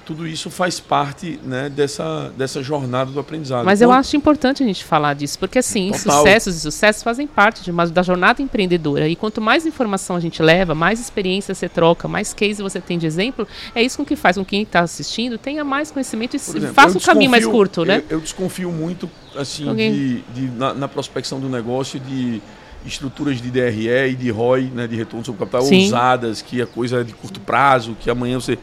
tudo 0.05 0.27
isso 0.27 0.49
faz 0.49 0.79
parte 0.79 1.39
né, 1.43 1.69
dessa, 1.69 2.31
dessa 2.37 2.61
jornada 2.61 3.11
do 3.11 3.19
aprendizado. 3.19 3.63
Mas 3.65 3.81
eu 3.81 3.89
Quando- 3.89 3.99
acho 3.99 4.15
importante 4.17 4.61
a 4.63 4.65
gente 4.65 4.83
falar 4.83 5.13
disso, 5.13 5.39
porque 5.39 5.59
assim, 5.59 5.91
Total. 5.91 6.17
sucessos 6.19 6.55
e 6.55 6.59
sucessos 6.59 7.03
fazem 7.03 7.25
parte 7.25 7.63
de 7.63 7.71
uma, 7.71 7.87
da 7.87 8.03
jornada 8.03 8.41
empreendedora. 8.41 9.07
E 9.07 9.15
quanto 9.15 9.39
mais 9.41 9.65
informação 9.65 10.15
a 10.15 10.19
gente 10.19 10.41
leva, 10.41 10.75
mais 10.75 10.99
experiência 10.99 11.55
você 11.55 11.69
troca, 11.69 12.07
mais 12.07 12.33
case 12.33 12.61
você 12.61 12.81
tem 12.81 12.97
de 12.97 13.05
exemplo, 13.07 13.47
é 13.73 13.81
isso 13.81 13.97
com 13.97 14.05
que 14.05 14.15
faz 14.15 14.37
com 14.37 14.43
que 14.43 14.51
quem 14.51 14.63
está 14.63 14.81
assistindo 14.81 15.37
tenha 15.37 15.63
mais 15.63 15.89
conhecimento 15.91 16.33
e 16.33 16.37
exemplo, 16.37 16.73
faça 16.73 16.97
eu 16.97 17.01
o 17.01 17.03
caminho 17.03 17.31
mais 17.31 17.45
curto, 17.45 17.83
né? 17.85 18.03
Eu, 18.09 18.17
eu 18.17 18.21
desconfio 18.21 18.71
muito 18.71 19.09
assim 19.35 19.67
Alguém- 19.67 19.91
de, 19.93 20.21
de- 20.33 20.51
na, 20.57 20.73
na 20.73 20.87
prospecção 20.87 21.39
do 21.39 21.49
negócio 21.49 21.99
de 21.99 22.41
estruturas 22.85 23.41
de 23.41 23.49
DRE 23.49 23.87
e 24.11 24.15
de 24.15 24.29
ROI, 24.29 24.63
né, 24.73 24.87
de 24.87 24.95
retorno 24.95 25.25
sobre 25.25 25.39
capital, 25.39 25.61
Sim. 25.63 25.83
ousadas, 25.85 26.41
que 26.41 26.61
a 26.61 26.67
coisa 26.67 27.01
é 27.01 27.03
de 27.03 27.13
curto 27.13 27.39
prazo, 27.39 27.95
que 27.99 28.09
amanhã 28.09 28.39
você 28.39 28.57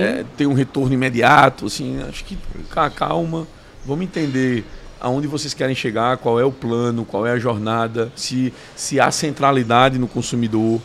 é, 0.00 0.24
tem 0.36 0.46
um 0.46 0.52
retorno 0.54 0.92
imediato. 0.92 1.66
Assim, 1.66 2.00
acho 2.08 2.24
que 2.24 2.36
ca- 2.70 2.90
calma, 2.90 3.46
vamos 3.84 4.04
entender 4.04 4.64
aonde 5.00 5.26
vocês 5.26 5.52
querem 5.54 5.74
chegar, 5.74 6.16
qual 6.18 6.38
é 6.38 6.44
o 6.44 6.52
plano, 6.52 7.04
qual 7.04 7.26
é 7.26 7.32
a 7.32 7.38
jornada, 7.38 8.12
se, 8.14 8.52
se 8.76 9.00
há 9.00 9.10
centralidade 9.10 9.98
no 9.98 10.06
consumidor. 10.06 10.80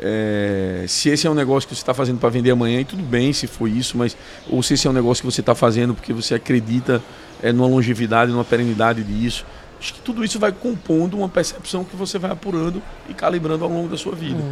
é, 0.00 0.84
se 0.86 1.08
esse 1.08 1.26
é 1.26 1.30
um 1.30 1.34
negócio 1.34 1.68
que 1.68 1.74
você 1.74 1.80
está 1.80 1.92
fazendo 1.92 2.18
para 2.20 2.28
vender 2.28 2.50
amanhã, 2.52 2.80
e 2.80 2.84
tudo 2.84 3.02
bem 3.02 3.32
se 3.32 3.46
for 3.48 3.66
isso, 3.68 3.98
mas 3.98 4.16
ou 4.48 4.62
se 4.62 4.74
esse 4.74 4.86
é 4.86 4.90
um 4.90 4.92
negócio 4.92 5.22
que 5.22 5.26
você 5.32 5.40
está 5.40 5.54
fazendo 5.56 5.92
porque 5.94 6.12
você 6.12 6.34
acredita 6.36 7.02
é, 7.42 7.50
numa 7.52 7.66
longevidade, 7.66 8.30
numa 8.30 8.44
perenidade 8.44 9.02
disso. 9.02 9.44
Acho 9.80 9.94
que 9.94 10.00
tudo 10.00 10.24
isso 10.24 10.38
vai 10.38 10.50
compondo 10.50 11.16
uma 11.16 11.28
percepção 11.28 11.84
que 11.84 11.94
você 11.94 12.18
vai 12.18 12.30
apurando 12.30 12.82
e 13.08 13.14
calibrando 13.14 13.64
ao 13.64 13.70
longo 13.70 13.88
da 13.88 13.96
sua 13.96 14.14
vida. 14.14 14.42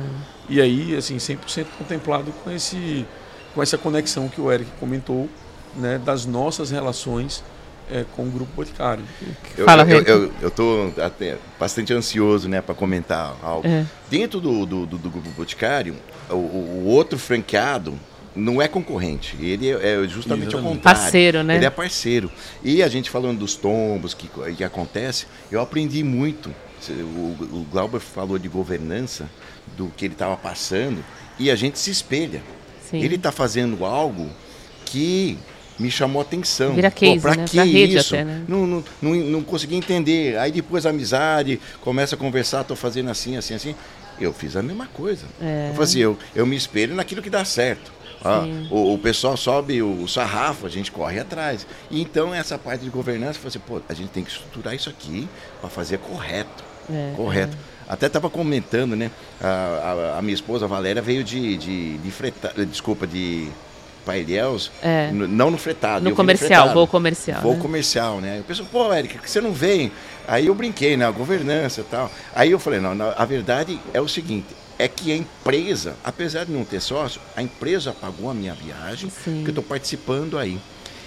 E 0.49 0.61
aí, 0.61 0.95
assim, 0.95 1.17
100% 1.17 1.67
contemplado 1.79 2.33
com, 2.45 2.51
esse, 2.51 3.05
com 3.55 3.63
essa 3.63 3.77
conexão 3.77 4.29
que 4.29 4.41
o 4.41 4.53
Eric 4.53 4.71
comentou, 4.79 5.29
né, 5.75 5.99
das 5.99 6.25
nossas 6.27 6.71
relações 6.71 7.43
é, 7.91 8.05
com 8.15 8.23
o 8.23 8.31
Grupo 8.31 8.53
Boticário. 8.55 9.05
Eu, 9.57 9.65
Fala, 9.65 9.83
eu, 9.83 9.99
Rico. 9.99 10.11
eu, 10.11 10.33
eu 10.43 10.51
tô 10.51 10.93
até 11.01 11.39
bastante 11.59 11.93
ansioso, 11.93 12.49
né, 12.49 12.61
para 12.61 12.75
comentar 12.75 13.37
algo. 13.43 13.67
É. 13.67 13.85
Dentro 14.09 14.41
do, 14.41 14.65
do, 14.65 14.87
do, 14.87 14.99
do 14.99 15.11
grupo 15.11 15.29
Boticário, 15.31 15.97
o 16.31 16.35
o 16.35 16.89
outro 16.89 17.19
franqueado 17.19 17.99
não 18.37 18.61
é 18.61 18.69
concorrente. 18.69 19.37
Ele 19.41 19.71
é 19.71 20.03
é 20.03 20.09
justamente 20.09 20.55
ao 20.55 20.61
Exatamente. 20.61 20.77
contrário. 20.77 21.01
Parceiro, 21.01 21.43
né? 21.43 21.57
Ele 21.57 21.65
é 21.65 21.71
parceiro. 21.71 22.31
E 22.63 22.83
a 22.83 22.89
gente 22.89 23.11
falando 23.11 23.39
dos 23.39 23.57
tombos 23.57 24.15
que, 24.15 24.29
que 24.57 24.63
acontece, 24.63 25.27
eu 25.51 25.61
aprendi 25.61 26.03
muito. 26.03 26.55
O, 26.89 27.37
o 27.41 27.67
Glauber 27.71 28.01
falou 28.01 28.39
de 28.39 28.49
governança, 28.49 29.29
do 29.77 29.89
que 29.97 30.05
ele 30.05 30.15
estava 30.15 30.37
passando, 30.37 31.03
e 31.39 31.51
a 31.51 31.57
gente 31.57 31.79
se 31.79 31.91
espelha. 31.91 32.43
Sim. 32.89 33.03
Ele 33.03 33.17
está 33.17 33.33
fazendo 33.33 33.85
algo 33.85 34.29
que 34.85 35.37
me 35.79 35.91
chamou 35.91 36.21
a 36.21 36.25
atenção. 36.25 36.75
Vira 36.75 36.91
case, 36.91 37.21
pra 37.21 37.35
né? 37.35 37.45
que 37.47 37.59
rede 37.59 37.97
isso? 37.97 38.15
até, 38.15 38.25
né? 38.25 38.45
Não, 38.47 38.67
não, 38.67 38.85
não, 39.03 39.15
não 39.15 39.43
consegui 39.43 39.75
entender. 39.75 40.39
Aí 40.39 40.53
depois 40.53 40.87
a 40.87 40.91
amizade, 40.91 41.61
começa 41.81 42.15
a 42.15 42.19
conversar, 42.19 42.65
tô 42.65 42.77
fazendo 42.77 43.11
assim, 43.11 43.37
assim, 43.37 43.55
assim. 43.55 43.75
Eu 44.19 44.33
fiz 44.33 44.57
a 44.57 44.63
mesma 44.63 44.87
coisa. 44.87 45.27
É. 45.41 45.69
Eu 45.69 45.73
falei 45.73 45.85
assim, 45.85 45.99
eu, 45.99 46.19
eu 46.35 46.47
me 46.47 46.57
espelho 46.57 46.95
naquilo 46.95 47.21
que 47.21 47.29
dá 47.29 47.45
certo. 47.45 47.93
Ah, 48.25 48.45
o, 48.71 48.95
o 48.95 48.99
pessoal 48.99 49.37
sobe 49.37 49.83
o 49.83 50.07
sarrafo, 50.09 50.67
a 50.67 50.71
gente 50.71 50.91
corre 50.91 51.19
atrás. 51.21 51.67
E 51.91 52.01
então 52.01 52.35
essa 52.35 52.59
parte 52.59 52.83
de 52.85 52.91
governança, 52.91 53.35
falei 53.39 53.49
assim, 53.49 53.59
pô, 53.61 53.81
a 53.89 53.95
gente 53.95 54.09
tem 54.11 54.25
que 54.25 54.31
estruturar 54.31 54.75
isso 54.75 54.89
aqui 54.89 55.29
para 55.61 55.71
fazer 55.71 55.99
correto. 55.99 56.65
É, 56.91 57.13
correto. 57.17 57.57
Até 57.89 58.07
estava 58.07 58.29
comentando, 58.29 58.97
né? 58.97 59.11
A, 59.41 59.47
a- 60.15 60.19
a 60.19 60.23
minha 60.23 60.35
esposa 60.35 60.67
Valéria 60.67 61.01
veio 61.03 61.23
de, 61.23 61.57
de, 61.57 61.99
de 61.99 62.11
freta, 62.11 62.53
desculpa, 62.67 63.07
de 63.07 63.49
Pailhéus, 64.05 64.71
É. 64.83 65.11
não 65.13 65.51
no 65.51 65.59
fretado. 65.59 66.05
No 66.09 66.15
comercial, 66.15 66.49
fretado. 66.49 66.75
voo 66.75 66.87
comercial, 66.87 67.41
Voo 67.43 67.55
né? 67.55 67.61
comercial, 67.61 68.21
né? 68.21 68.39
Eu 68.39 68.45
penso, 68.45 68.65
pô, 68.67 68.93
Érica, 68.93 69.19
que 69.19 69.29
você 69.31 69.41
não 69.41 69.53
vem? 69.53 69.91
Aí 70.29 70.47
eu 70.47 70.55
brinquei, 70.55 70.97
né? 70.97 71.05
A 71.07 71.11
governança 71.11 71.81
e 71.81 71.85
tal. 71.85 72.11
Aí 72.35 72.51
eu 72.53 72.59
falei, 72.59 72.79
não, 72.81 72.93
a 73.17 73.25
verdade 73.25 73.79
é 73.93 74.01
o 74.01 74.09
seguinte, 74.09 74.47
é 74.79 74.87
que 74.89 75.13
a 75.13 75.17
empresa, 75.17 75.95
apesar 76.05 76.45
de 76.45 76.53
não 76.53 76.65
ter 76.65 76.81
sócio, 76.81 77.21
a 77.35 77.43
empresa 77.43 77.93
pagou 77.93 78.31
a 78.31 78.35
minha 78.35 78.55
viagem, 78.55 79.11
Sim. 79.11 79.41
que 79.43 79.49
eu 79.49 79.53
estou 79.53 79.65
participando 79.65 80.39
aí. 80.39 80.59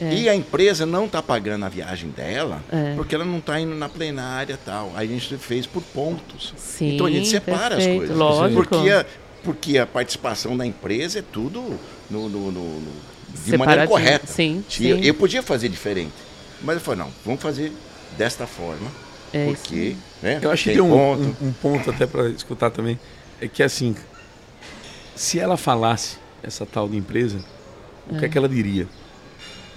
É. 0.01 0.13
E 0.13 0.29
a 0.29 0.35
empresa 0.35 0.85
não 0.85 1.05
está 1.05 1.21
pagando 1.21 1.65
a 1.65 1.69
viagem 1.69 2.09
dela, 2.09 2.63
É. 2.71 2.95
porque 2.95 3.13
ela 3.13 3.25
não 3.25 3.39
está 3.39 3.59
indo 3.59 3.75
na 3.75 3.89
plenária 3.89 4.53
e 4.53 4.57
tal. 4.57 4.93
Aí 4.95 5.07
a 5.07 5.11
gente 5.11 5.35
fez 5.37 5.65
por 5.67 5.83
pontos. 5.83 6.53
Sim, 6.57 6.95
então 6.95 7.05
a 7.05 7.11
gente 7.11 7.27
separa 7.27 7.75
perfeito, 7.75 7.91
as 7.91 7.97
coisas. 8.07 8.17
lógico. 8.17 8.63
Porque 8.65 8.89
a, 8.91 9.05
porque 9.43 9.77
a 9.77 9.85
participação 9.85 10.55
da 10.55 10.65
empresa 10.65 11.19
é 11.19 11.21
tudo 11.21 11.61
no, 12.09 12.29
no- 12.29 12.49
no- 12.51 12.79
no- 12.79 12.91
de 13.45 13.57
maneira 13.57 13.85
correta. 13.87 14.25
Sim, 14.25 14.63
E 14.79 14.87
eu, 14.89 14.97
sim. 14.97 15.03
eu 15.05 15.13
podia 15.13 15.43
fazer 15.43 15.67
diferente. 15.69 16.13
Mas 16.61 16.75
eu 16.75 16.81
falei, 16.81 17.01
não, 17.01 17.11
vamos 17.25 17.41
fazer 17.41 17.71
desta 18.17 18.47
forma. 18.47 18.89
É 19.33 19.45
porque, 19.45 19.95
né? 20.23 20.39
Eu 20.41 20.49
acho 20.49 20.63
que 20.63 20.69
tem 20.71 20.79
tem 20.81 20.81
um 20.81 20.89
ponto. 20.95 21.35
um, 21.43 21.47
um 21.49 21.51
ponto 21.53 21.89
até 21.91 22.07
para 22.07 22.29
escutar 22.29 22.71
também, 22.71 22.97
é 23.41 23.47
que 23.47 23.63
assim, 23.63 23.95
se 25.15 25.39
ela 25.39 25.57
falasse 25.57 26.17
essa 26.43 26.65
tal 26.65 26.87
de 26.87 26.97
empresa, 26.97 27.39
o 28.09 28.17
que 28.17 28.25
é 28.25 28.29
que 28.29 28.37
ela 28.37 28.49
diria 28.49 28.87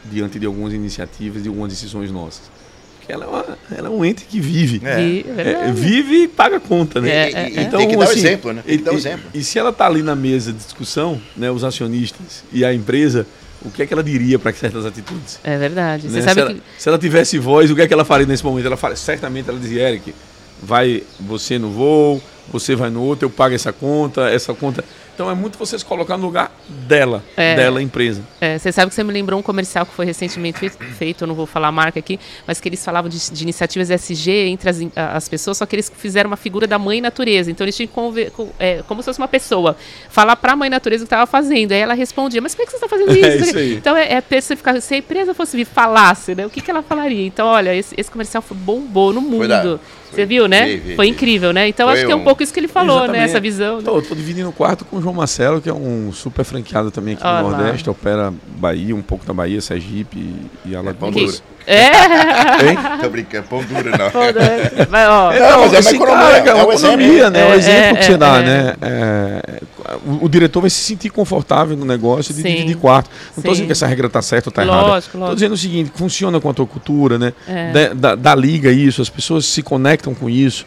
diante 0.05 0.38
de 0.38 0.46
algumas 0.46 0.72
iniciativas, 0.72 1.42
de 1.42 1.48
algumas 1.48 1.70
decisões 1.70 2.11
nossas? 2.11 2.51
Porque 2.98 3.12
ela 3.12 3.25
é, 3.25 3.29
uma- 3.29 3.59
ela 3.77 3.88
é 3.88 3.90
um 3.90 4.05
ente 4.05 4.25
que 4.25 4.38
vive. 4.40 4.81
É. 4.85 5.01
É 5.40 5.68
É, 5.68 5.72
vive 5.72 6.22
e 6.22 6.29
paga 6.29 6.61
conta, 6.61 7.01
né? 7.01 7.11
É, 7.11 7.31
E- 7.31 7.35
é, 7.35 7.51
e- 7.51 7.59
é. 7.59 7.62
e 7.62 7.70
tem 7.70 7.88
que 7.88 7.96
dar 7.96 8.01
o 8.01 8.03
assim, 8.09 8.18
exemplo, 8.20 8.53
né? 8.53 8.62
Tem 8.64 8.79
que 8.79 8.85
dar 8.85 8.92
o 8.92 8.94
e- 8.94 8.98
exemplo. 8.98 9.31
E, 9.35 9.42
se 9.42 9.59
ela 9.59 9.70
está 9.70 9.87
ali 9.87 10.03
na 10.03 10.14
mesa 10.14 10.53
de 10.53 10.59
discussão, 10.59 11.20
né, 11.37 11.51
os 11.51 11.64
acionistas 11.64 12.44
e 12.53 12.64
a 12.64 12.72
empresa, 12.72 13.27
o 13.64 13.70
que 13.72 13.83
é 13.83 13.87
que 13.87 13.92
ela 13.92 14.05
diria 14.05 14.38
para 14.38 14.53
certas 14.53 14.87
atitudes? 14.87 15.40
É 15.42 15.59
verdade. 15.59 16.09
Você 16.09 16.16
né? 16.18 16.22
sabe 16.22 16.35
se, 16.35 16.40
ela, 16.40 16.55
que. 16.55 16.62
se 16.79 16.88
ela 16.88 16.98
tivesse 16.98 17.38
voz, 17.40 17.70
o 17.72 17.75
que 17.75 17.83
é 17.83 17.88
que 17.88 17.92
ela 17.94 18.05
faria 18.05 18.27
nesse 18.27 18.44
momento? 18.44 18.66
Ela 18.66 18.77
fala, 18.77 18.94
certamente 18.94 19.48
ela 19.48 19.59
dizia, 19.59 19.88
Eric, 19.88 20.14
vai 20.62 21.03
você 21.18 21.59
no 21.59 21.70
voo, 21.70 22.22
você 22.48 22.75
vai 22.75 22.90
no 22.90 23.03
outro, 23.03 23.27
eu 23.27 23.31
pago 23.31 23.55
essa 23.55 23.72
conta, 23.72 24.29
essa 24.31 24.53
conta. 24.55 24.85
Então 25.14 25.31
é 25.31 25.35
muito 25.35 25.59
você 25.59 25.79
se 25.79 25.85
colocar 25.85 26.16
no 26.16 26.25
lugar 26.25 26.51
dela, 26.68 27.22
É. 27.37 27.55
dela, 27.55 27.83
empresa. 27.83 28.22
É, 28.40 28.59
você 28.59 28.72
sabe 28.72 28.88
que 28.88 28.94
você 28.94 29.05
me 29.05 29.12
lembrou 29.12 29.38
um 29.38 29.42
comercial 29.42 29.85
que 29.85 29.92
foi 29.92 30.07
recentemente 30.07 30.59
fe- 30.59 30.70
feito, 30.70 31.25
eu 31.25 31.29
não 31.29 31.35
vou 31.35 31.44
falar 31.44 31.68
a 31.68 31.72
marca 31.72 31.98
aqui, 31.98 32.18
mas 32.46 32.61
que 32.61 32.68
eles 32.68 32.83
falavam 32.83 33.11
de, 33.11 33.31
de 33.31 33.42
iniciativas 33.42 33.90
SG 33.90 34.31
entre 34.48 34.70
as, 34.70 34.79
as 34.96 35.29
pessoas, 35.29 35.59
só 35.59 35.66
que 35.66 35.77
eles 35.77 35.92
fizeram 35.94 36.29
uma 36.31 36.37
figura 36.37 36.66
da 36.66 36.79
mãe 36.79 37.01
natureza. 37.03 37.51
Então 37.51 37.62
eles 37.64 37.77
tinham 37.77 37.88
que 37.88 37.92
conver, 37.92 38.31
com- 38.31 38.48
é, 38.59 38.83
como 38.88 39.03
se 39.03 39.07
fosse 39.07 39.18
uma 39.20 39.29
pessoa, 39.29 39.77
falar 40.09 40.35
para 40.37 40.55
a 40.55 40.57
mãe 40.57 40.70
natureza 40.70 41.05
o 41.05 41.07
que 41.07 41.14
estava 41.14 41.27
fazendo. 41.27 41.72
Aí 41.72 41.79
ela 41.81 41.94
respondia, 41.94 42.40
mas 42.40 42.55
por 42.55 42.64
que 42.64 42.70
você 42.70 42.77
está 42.77 42.88
fazendo 42.88 43.12
isso? 43.14 43.27
É 43.27 43.37
isso 43.37 43.59
aí. 43.59 43.75
Então 43.77 43.94
é, 43.94 44.14
é 44.14 44.20
personificar. 44.22 44.81
Se 44.81 44.94
a 44.94 44.96
empresa 44.96 45.35
fosse 45.35 45.57
vir 45.59 45.66
falasse, 45.66 46.35
né? 46.35 46.46
O 46.46 46.51
que, 46.51 46.61
que 46.62 46.70
ela 46.70 46.83
falaria? 46.83 47.27
Então, 47.27 47.46
olha, 47.48 47.75
esse, 47.75 47.94
esse 47.98 48.11
comercial 48.11 48.42
foi 48.42 48.57
bombou 48.57 49.12
no 49.12 49.20
mundo. 49.20 49.79
Você 50.12 50.27
viu, 50.27 50.46
né? 50.48 50.66
vi, 50.66 50.77
vi, 50.77 50.96
foi 50.96 51.07
vi. 51.07 51.12
incrível, 51.12 51.53
né? 51.53 51.68
Então 51.68 51.87
Foi 51.88 51.96
acho 51.96 52.07
que 52.07 52.12
é 52.12 52.14
um 52.14 52.20
um- 52.20 52.25
pouco 52.25 52.42
isso 52.42 52.53
que 52.53 52.61
ele 52.61 52.68
falou, 52.68 52.96
né? 53.01 53.03
Exatamente. 53.05 53.31
Essa 53.31 53.40
visão. 53.40 53.77
né? 53.79 53.83
Tô, 53.85 54.03
tô 54.03 54.14
dividindo 54.14 54.48
o 54.48 54.53
quarto 54.53 54.85
com 54.85 54.96
o 54.96 55.03
João 55.03 55.14
Marcelo, 55.14 55.61
que 55.61 55.68
é 55.68 55.75
um 55.75 56.12
super 56.12 56.44
franqueado 56.44 56.90
também 56.90 57.14
aqui 57.14 57.27
Olha 57.27 57.42
no. 57.42 57.51
Nordeste, 57.51 57.88
opera 57.90 58.33
Bahia, 58.57 58.94
um 58.94 59.03
pouco 59.03 59.25
da 59.25 59.33
Bahia, 59.33 59.61
Sergipe 59.61 60.18
e, 60.18 60.70
e 60.70 60.77
Alagoas. 60.77 61.42
É. 61.66 61.87
Hein? 62.68 62.79
Tô 63.01 63.09
brincando, 63.11 63.46
pão 63.48 63.62
duro 63.64 63.90
não. 63.90 64.11
Pão 64.11 64.33
duro. 64.33 64.87
Mas, 64.90 65.09
ó, 65.09 65.33
É, 65.33 65.38
não, 65.40 65.61
mas 65.61 65.72
é 65.72 65.77
uma 65.77 65.79
assim, 65.81 65.96
economia, 65.96 66.42
cara, 66.42 66.44
é 66.44 66.48
é 66.51 66.55
uma 66.55 66.66
um 66.66 66.72
exemplo. 66.72 67.01
economia, 67.01 67.31
né? 67.31 67.40
É 67.40 67.44
um 67.46 67.53
É, 67.53 67.57
exemplo 67.57 67.96
que 67.96 67.98
é, 67.98 68.03
você 68.07 68.16
dá, 68.16 68.37
é. 68.38 68.42
né? 68.42 68.75
É, 68.83 69.61
o, 70.07 70.25
o 70.27 70.29
diretor 70.29 70.61
vai 70.61 70.70
se 70.70 70.81
sentir 70.83 71.11
confortável 71.11 71.77
no 71.77 71.85
negócio 71.85 72.35
de 72.35 72.42
Sim. 72.42 72.48
dividir 72.48 72.77
quarto. 72.77 73.09
Não 73.11 73.18
estou 73.38 73.42
Sim. 73.44 73.51
dizendo 73.51 73.66
que 73.66 73.72
essa 73.72 73.87
regra 73.87 74.07
está 74.07 74.22
certa 74.22 74.48
ou 74.48 74.51
está 74.51 74.62
errada. 74.64 74.87
Lógico, 74.87 75.18
Estou 75.18 75.35
dizendo 75.35 75.53
o 75.53 75.57
seguinte, 75.57 75.92
funciona 75.94 76.40
com 76.40 76.51
a 76.51 76.55
tua 76.55 76.66
cultura, 76.66 77.18
né? 77.18 77.33
É. 77.48 77.70
Da, 77.72 77.94
da- 77.94 78.14
da 78.14 78.35
liga 78.35 78.70
isso, 78.70 79.01
as 79.03 79.09
pessoas 79.09 79.44
se 79.46 79.62
conectam 79.62 80.14
com 80.14 80.29
isso. 80.29 80.66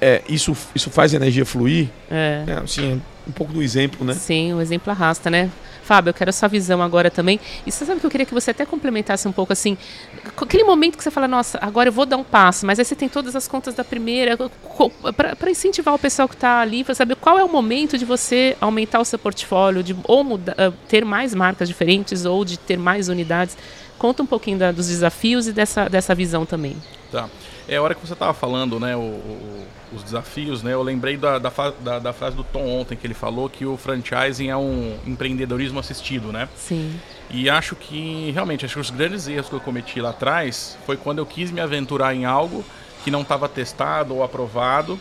É, 0.00 0.20
isso, 0.28 0.54
isso 0.74 0.90
faz 0.90 1.12
a 1.14 1.16
energia 1.16 1.46
fluir. 1.46 1.88
É. 2.10 2.42
É, 2.46 2.52
assim, 2.62 3.00
um 3.26 3.32
pouco 3.32 3.52
do 3.52 3.62
exemplo, 3.62 4.04
né? 4.06 4.12
Sim, 4.14 4.52
o 4.54 4.60
exemplo 4.60 4.90
arrasta, 4.92 5.30
né? 5.30 5.48
Fábio, 5.86 6.10
eu 6.10 6.14
quero 6.14 6.30
a 6.30 6.32
sua 6.32 6.48
visão 6.48 6.82
agora 6.82 7.10
também. 7.10 7.38
E 7.64 7.70
você 7.70 7.86
sabe 7.86 8.00
que 8.00 8.06
eu 8.06 8.10
queria 8.10 8.26
que 8.26 8.34
você 8.34 8.50
até 8.50 8.66
complementasse 8.66 9.26
um 9.28 9.32
pouco 9.32 9.52
assim, 9.52 9.78
aquele 10.36 10.64
momento 10.64 10.96
que 10.98 11.02
você 11.04 11.10
fala, 11.12 11.28
nossa, 11.28 11.58
agora 11.62 11.88
eu 11.88 11.92
vou 11.92 12.04
dar 12.04 12.16
um 12.16 12.24
passo, 12.24 12.66
mas 12.66 12.78
aí 12.80 12.84
você 12.84 12.96
tem 12.96 13.08
todas 13.08 13.36
as 13.36 13.46
contas 13.46 13.72
da 13.72 13.84
primeira, 13.84 14.36
para 15.16 15.50
incentivar 15.50 15.94
o 15.94 15.98
pessoal 15.98 16.28
que 16.28 16.34
está 16.34 16.60
ali, 16.60 16.82
para 16.82 16.94
saber 16.94 17.14
qual 17.16 17.38
é 17.38 17.44
o 17.44 17.48
momento 17.48 17.96
de 17.96 18.04
você 18.04 18.56
aumentar 18.60 18.98
o 19.00 19.04
seu 19.04 19.18
portfólio, 19.18 19.82
de 19.82 19.96
ou 20.04 20.24
muda- 20.24 20.54
ah, 20.58 20.72
ter 20.88 21.04
mais 21.04 21.32
marcas 21.34 21.68
diferentes 21.68 22.24
ou 22.24 22.44
de 22.44 22.58
ter 22.58 22.76
mais 22.78 23.08
unidades. 23.08 23.56
Conta 23.96 24.22
um 24.22 24.26
pouquinho 24.26 24.58
da- 24.58 24.72
dos 24.72 24.88
desafios 24.88 25.46
e 25.46 25.52
dessa, 25.52 25.88
dessa 25.88 26.14
visão 26.14 26.44
também. 26.44 26.76
Tá. 27.12 27.28
É 27.68 27.76
a 27.76 27.82
hora 27.82 27.94
que 27.94 28.06
você 28.06 28.12
estava 28.12 28.32
falando, 28.32 28.78
né, 28.78 28.94
o- 28.96 29.00
o- 29.00 29.66
os 29.92 30.02
desafios, 30.02 30.62
né? 30.62 30.72
Eu 30.72 30.82
lembrei 30.82 31.16
da, 31.16 31.38
da, 31.38 31.50
da- 31.80 31.98
da 31.98 32.12
frase 32.12 32.36
do 32.36 32.44
Tom 32.44 32.64
ontem 32.80 32.96
que 32.96 33.06
ele 33.06 33.14
falou 33.14 33.48
que 33.48 33.64
o 33.66 33.76
franchising 33.76 34.48
é 34.48 34.56
um 34.56 34.96
empreendedorismo 35.06 35.78
assistido, 35.80 36.32
né? 36.32 36.48
Sim. 36.56 36.98
E 37.30 37.50
acho 37.50 37.74
que 37.74 38.30
realmente 38.32 38.64
acho 38.64 38.74
que 38.74 38.80
os 38.80 38.90
grandes 38.90 39.26
erros 39.26 39.48
que 39.48 39.54
eu 39.54 39.60
cometi 39.60 40.00
lá 40.00 40.10
atrás 40.10 40.78
foi 40.86 40.96
quando 40.96 41.18
eu 41.18 41.26
quis 41.26 41.50
me 41.50 41.60
aventurar 41.60 42.14
em 42.14 42.24
algo 42.24 42.64
que 43.04 43.10
não 43.10 43.22
estava 43.22 43.48
testado 43.48 44.14
ou 44.14 44.22
aprovado 44.22 44.98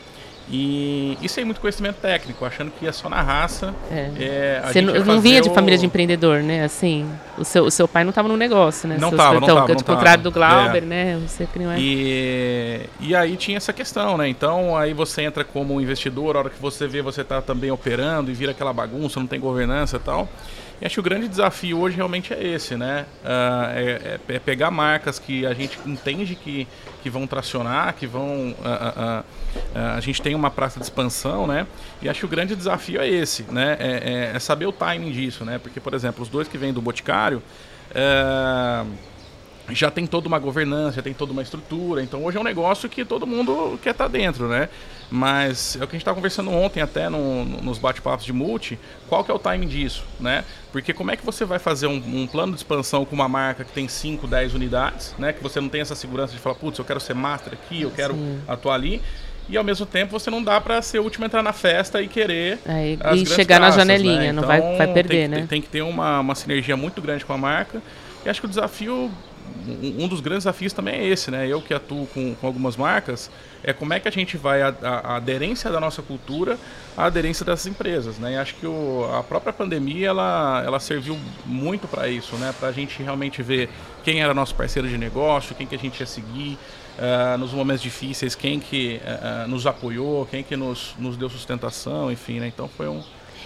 e, 0.49 1.17
e 1.21 1.27
sem 1.27 1.43
muito 1.43 1.59
conhecimento 1.59 1.95
técnico, 1.95 2.45
achando 2.45 2.71
que 2.71 2.85
ia 2.85 2.93
só 2.93 3.09
na 3.09 3.21
raça. 3.21 3.73
É. 3.91 4.11
é, 4.19 4.61
a 4.63 4.67
Você 4.71 4.81
não, 4.81 4.93
não 5.03 5.19
vinha 5.19 5.41
de 5.41 5.49
família 5.49 5.77
de 5.77 5.85
empreendedor, 5.85 6.43
né? 6.43 6.63
Assim, 6.63 7.09
o 7.37 7.43
seu, 7.43 7.65
o 7.65 7.71
seu 7.71 7.87
pai 7.87 8.03
não 8.03 8.09
estava 8.11 8.27
no 8.27 8.37
negócio, 8.37 8.87
né? 8.87 8.97
Não 8.99 9.09
Seus- 9.09 9.17
tava, 9.21 9.33
não 9.39 9.43
então, 9.43 9.55
tava, 9.55 9.67
que 9.67 9.73
não 9.73 9.79
ao 9.79 9.95
contrário 9.95 10.23
do 10.23 10.31
Glauber, 10.31 10.83
É. 10.83 10.85
né? 10.85 11.19
Você 11.27 11.47
que 11.51 11.57
não 11.59 11.71
é. 11.71 11.79
E, 11.79 12.81
e 12.99 13.15
aí 13.15 13.35
tinha 13.37 13.57
essa 13.57 13.73
questão, 13.73 14.17
né? 14.17 14.27
Então 14.29 14.77
aí 14.77 14.93
você 14.93 15.23
entra 15.23 15.43
como 15.43 15.81
investidor, 15.81 16.35
a 16.35 16.39
hora 16.39 16.49
que 16.49 16.61
você 16.61 16.87
vê 16.87 17.01
você 17.01 17.23
tá 17.23 17.41
também 17.41 17.71
operando 17.71 18.29
e 18.29 18.33
vira 18.33 18.51
aquela 18.51 18.71
bagunça, 18.73 19.19
não 19.19 19.27
tem 19.27 19.39
governança 19.39 19.97
e 19.97 19.99
tal. 19.99 20.29
E 20.81 20.85
acho 20.85 20.95
que 20.95 20.99
o 20.99 21.03
grande 21.03 21.29
desafio 21.29 21.79
hoje 21.79 21.95
realmente 21.95 22.33
é 22.33 22.43
esse, 22.45 22.75
né? 22.75 23.05
Ah, 23.23 23.71
é, 23.73 24.17
é- 24.29 24.35
é 24.35 24.39
pegar 24.39 24.69
marcas 24.69 25.17
que 25.17 25.45
a 25.45 25.53
gente 25.53 25.79
entende 25.85 26.35
que, 26.35 26.67
que 27.01 27.09
vão 27.09 27.25
tracionar, 27.25 27.93
que 27.93 28.05
vão. 28.05 28.53
ah, 28.63 29.23
ah, 29.73 29.95
a 29.95 29.99
gente 30.01 30.21
tem 30.21 30.34
uma 30.35 30.51
praça 30.51 30.79
de 30.79 30.85
expansão, 30.85 31.45
né? 31.47 31.65
E 32.01 32.09
acho 32.09 32.19
que 32.21 32.25
o 32.25 32.29
grande 32.29 32.55
desafio 32.55 32.99
é 33.01 33.07
esse, 33.07 33.43
né? 33.51 33.77
É, 33.79 34.31
é- 34.31 34.35
é 34.35 34.39
saber 34.39 34.65
o 34.65 34.71
timing 34.71 35.11
disso, 35.11 35.43
né? 35.45 35.57
Porque, 35.57 35.79
por 35.79 35.93
exemplo, 35.93 36.21
os 36.23 36.29
dois 36.29 36.47
que 36.47 36.57
vêm 36.57 36.71
do 36.73 36.81
Boticário. 36.81 37.41
ah, 37.93 38.85
já 39.69 39.89
tem 39.89 40.05
toda 40.05 40.27
uma 40.27 40.37
governança, 40.37 40.97
já 40.97 41.01
tem 41.01 41.13
toda 41.13 41.31
uma 41.31 41.41
estrutura. 41.41 42.03
Então 42.03 42.23
hoje 42.23 42.37
é 42.37 42.39
um 42.39 42.43
negócio 42.43 42.87
que 42.87 43.03
todo 43.03 43.25
mundo 43.25 43.79
quer 43.81 43.91
estar 43.91 44.07
dentro, 44.07 44.47
né? 44.47 44.69
Mas 45.09 45.75
é 45.75 45.83
o 45.83 45.87
que 45.87 45.95
a 45.95 45.97
gente 45.97 46.01
estava 46.01 46.13
conversando 46.15 46.51
ontem 46.51 46.81
até 46.81 47.09
no- 47.09 47.43
no- 47.45 47.61
nos 47.61 47.79
bate-papos 47.79 48.25
de 48.25 48.33
multi, 48.33 48.77
qual 49.09 49.23
que 49.23 49.31
é 49.31 49.33
o 49.33 49.39
timing 49.39 49.67
disso, 49.67 50.03
né? 50.19 50.43
Porque 50.71 50.93
como 50.93 51.09
é 51.09 51.15
que 51.17 51.25
você 51.25 51.45
vai 51.45 51.57
fazer 51.57 51.87
um, 51.87 51.95
um 51.95 52.27
plano 52.27 52.51
de 52.51 52.59
expansão 52.59 53.05
com 53.05 53.15
uma 53.15 53.27
marca 53.27 53.63
que 53.63 53.71
tem 53.71 53.87
5, 53.87 54.27
10 54.27 54.53
unidades, 54.53 55.15
né? 55.17 55.33
Que 55.33 55.41
você 55.41 55.59
não 55.59 55.69
tem 55.69 55.81
essa 55.81 55.95
segurança 55.95 56.33
de 56.33 56.39
falar, 56.39 56.55
putz, 56.55 56.77
eu 56.77 56.85
quero 56.85 56.99
ser 56.99 57.15
master 57.15 57.53
aqui, 57.53 57.81
eu 57.81 57.89
quero 57.91 58.13
Sim. 58.13 58.41
atuar 58.47 58.75
ali. 58.75 59.01
E 59.47 59.55
ao 59.57 59.63
mesmo 59.63 59.85
tempo 59.85 60.11
você 60.11 60.29
não 60.31 60.43
dá 60.43 60.59
para 60.59 60.81
ser 60.81 60.99
o 60.99 61.03
último 61.03 61.25
a 61.25 61.27
entrar 61.27 61.43
na 61.43 61.53
festa 61.53 62.01
e 62.01 62.07
querer 62.07 62.57
É, 62.65 62.93
e- 63.13 63.21
e 63.21 63.25
chegar 63.27 63.59
na 63.59 63.67
praças, 63.67 63.81
janelinha, 63.81 64.19
né? 64.19 64.31
não 64.31 64.43
vai- 64.43 64.59
vai 64.61 64.85
tem 64.85 64.93
perder, 64.93 65.21
que- 65.23 65.27
né? 65.27 65.45
Tem 65.47 65.61
que 65.61 65.67
ter 65.69 65.81
uma, 65.83 66.19
uma 66.19 66.33
sinergia 66.35 66.75
muito 66.75 67.01
grande 67.01 67.23
com 67.23 67.33
a 67.33 67.37
marca. 67.37 67.81
E 68.25 68.29
acho 68.29 68.39
que 68.41 68.47
o 68.47 68.49
desafio, 68.49 69.11
um 69.99 70.07
dos 70.07 70.19
grandes 70.19 70.45
desafios 70.45 70.73
também 70.73 70.95
é 70.95 71.05
esse, 71.07 71.29
né? 71.29 71.47
Eu 71.47 71.61
que 71.61 71.75
atuo 71.75 72.07
com, 72.07 72.33
com 72.33 72.47
algumas 72.47 72.75
marcas, 72.75 73.29
é 73.63 73.71
como 73.71 73.93
é 73.93 73.99
que 73.99 74.07
a 74.07 74.11
gente 74.11 74.35
vai, 74.35 74.63
a, 74.63 74.73
a- 74.81 74.99
a 75.13 75.15
aderência 75.17 75.69
da 75.71 75.79
nossa 75.79 76.01
cultura, 76.01 76.57
a 76.97 77.05
aderência 77.05 77.45
dessas 77.45 77.67
empresas, 77.67 78.17
né? 78.17 78.33
E 78.33 78.37
acho 78.37 78.55
que 78.55 78.65
o, 78.65 79.07
a 79.13 79.21
própria 79.21 79.53
pandemia, 79.53 80.07
ela, 80.07 80.63
ela 80.65 80.79
serviu 80.79 81.15
muito 81.45 81.87
para 81.87 82.07
isso, 82.07 82.35
né? 82.37 82.51
Para 82.59 82.69
a 82.69 82.71
gente 82.71 83.03
realmente 83.03 83.43
ver 83.43 83.69
quem 84.03 84.23
era 84.23 84.33
nosso 84.33 84.55
parceiro 84.55 84.87
de 84.89 84.97
negócio, 84.97 85.53
quem 85.53 85.67
que 85.67 85.75
a 85.75 85.79
gente 85.79 85.99
ia 85.99 86.07
seguir, 86.07 86.57
ah, 86.99 87.37
nos 87.37 87.51
momentos 87.53 87.81
difíceis, 87.81 88.35
quem 88.35 88.59
que 88.59 88.99
ah, 89.05 89.45
nos 89.47 89.65
apoiou, 89.67 90.25
quem 90.25 90.43
que 90.43 90.55
nos, 90.55 90.95
nos 90.99 91.17
deu 91.17 91.29
sustentação, 91.29 92.11
enfim, 92.11 92.39
né? 92.39 92.47
Então 92.47 92.67
foi 92.67 92.87
um... 92.87 93.01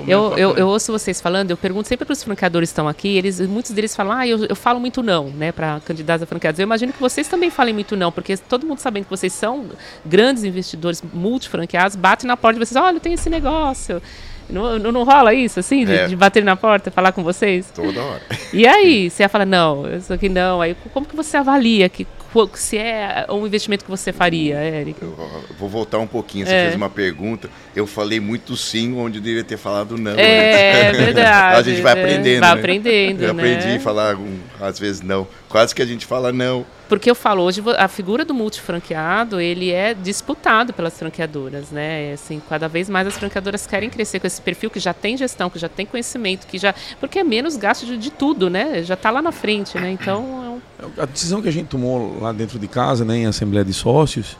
Eu, 0.07 0.37
eu, 0.37 0.55
eu 0.55 0.67
ouço 0.69 0.93
vocês 0.93 1.19
falando, 1.19 1.51
eu 1.51 1.57
pergunto 1.57 1.85
sempre 1.89 2.05
para 2.05 2.13
os 2.13 2.23
franqueadores 2.23 2.69
que 2.69 2.71
estão 2.71 2.87
aqui, 2.87 3.17
eles, 3.17 3.41
muitos 3.41 3.71
deles 3.71 3.93
falam, 3.93 4.13
ah, 4.13 4.25
eu, 4.25 4.45
eu 4.45 4.55
falo 4.55 4.79
muito 4.79 5.03
não, 5.03 5.25
né, 5.25 5.51
para 5.51 5.81
candidatos 5.81 6.23
a 6.23 6.25
franqueados. 6.25 6.57
Eu 6.57 6.63
imagino 6.63 6.93
que 6.93 7.01
vocês 7.01 7.27
também 7.27 7.49
falem 7.49 7.73
muito 7.73 7.97
não, 7.97 8.09
porque 8.09 8.37
todo 8.37 8.65
mundo 8.65 8.79
sabendo 8.79 9.03
que 9.03 9.09
vocês 9.09 9.33
são 9.33 9.65
grandes 10.05 10.45
investidores 10.45 11.03
multifranqueados, 11.13 11.97
bate 11.97 12.25
na 12.25 12.37
porta 12.37 12.57
de 12.57 12.65
vocês, 12.65 12.81
olha, 12.81 12.95
eu 12.95 12.99
tenho 13.01 13.15
esse 13.15 13.29
negócio. 13.29 14.01
Não, 14.49 14.79
não, 14.79 14.91
não 14.93 15.03
rola 15.03 15.33
isso, 15.33 15.59
assim, 15.59 15.83
de, 15.85 15.93
É. 15.93 16.07
de 16.07 16.15
bater 16.15 16.45
na 16.45 16.55
porta, 16.55 16.89
falar 16.89 17.11
com 17.11 17.21
vocês? 17.21 17.69
Toda 17.75 18.01
hora. 18.01 18.21
E 18.53 18.65
aí, 18.65 19.09
você 19.09 19.23
ia 19.23 19.29
falar, 19.29 19.45
não, 19.45 19.85
isso 19.95 20.13
aqui 20.13 20.29
não. 20.29 20.61
Aí, 20.61 20.75
como 20.93 21.05
que 21.05 21.15
você 21.15 21.35
avalia 21.37 21.87
que, 21.89 22.05
qu- 22.05 22.18
se 22.53 22.77
é 22.77 23.25
um 23.29 23.45
investimento 23.45 23.83
que 23.83 23.89
você 23.89 24.11
faria, 24.11 24.55
Eric? 24.63 25.01
Eu 25.01 25.15
vou 25.57 25.69
voltar 25.69 25.97
um 25.99 26.07
pouquinho. 26.07 26.45
Você 26.45 26.53
É. 26.53 26.63
fez 26.65 26.75
uma 26.75 26.89
pergunta. 26.89 27.49
Eu 27.75 27.87
falei 27.87 28.19
muito 28.19 28.55
sim 28.55 28.95
onde 28.97 29.17
eu 29.17 29.21
deveria 29.21 29.43
ter 29.43 29.57
falado 29.57 29.97
não. 29.97 30.11
É, 30.17 30.89
antes. 30.89 31.05
verdade. 31.05 31.55
a 31.59 31.63
gente 31.63 31.81
vai 31.81 31.95
né? 31.95 32.01
aprendendo. 32.01 32.39
Vai 32.41 32.53
né? 32.53 32.59
aprendendo, 32.59 33.23
Eu 33.23 33.31
aprendi 33.31 33.67
né? 33.67 33.75
a 33.75 33.79
falar 33.79 34.15
um, 34.15 34.39
às 34.59 34.79
vezes 34.79 35.01
não. 35.01 35.27
Quase 35.47 35.73
que 35.73 35.81
a 35.81 35.85
gente 35.85 36.05
fala 36.05 36.31
não. 36.31 36.65
Porque 36.87 37.09
eu 37.09 37.13
falo, 37.13 37.43
hoje 37.43 37.61
a 37.77 37.87
figura 37.87 38.25
do 38.25 38.33
multifranqueado, 38.33 39.39
ele 39.39 39.71
é 39.71 39.93
disputado 39.93 40.73
pelas 40.73 40.97
franqueadoras, 40.97 41.69
né? 41.69 42.13
Assim, 42.13 42.41
cada 42.49 42.67
vez 42.67 42.89
mais 42.89 43.07
as 43.07 43.15
franqueadoras 43.15 43.67
querem 43.67 43.89
crescer 43.91 44.19
com 44.19 44.25
esse 44.25 44.41
perfil 44.41 44.71
que 44.71 44.79
já 44.79 44.91
tem 44.91 45.15
gestão, 45.15 45.49
que 45.51 45.59
já 45.59 45.69
tem 45.69 45.85
conhecimento, 45.85 46.47
que 46.47 46.57
já... 46.57 46.73
Porque 46.99 47.19
é 47.19 47.23
menos 47.23 47.55
gasto 47.57 47.85
de, 47.85 47.95
de 47.95 48.09
tudo, 48.09 48.49
né? 48.49 48.81
Já 48.81 48.95
está 48.95 49.11
lá 49.11 49.21
na 49.21 49.31
frente, 49.31 49.77
né? 49.77 49.91
Então, 49.91 50.43
é 50.43 50.48
A 50.97 51.05
decisão 51.05 51.41
que 51.41 51.47
a 51.47 51.51
gente 51.51 51.67
tomou 51.67 52.19
lá 52.19 52.31
dentro 52.31 52.59
de 52.59 52.67
casa, 52.67 53.03
né, 53.05 53.17
em 53.17 53.25
Assembleia 53.25 53.65
de 53.65 53.73
Sócios, 53.73 54.37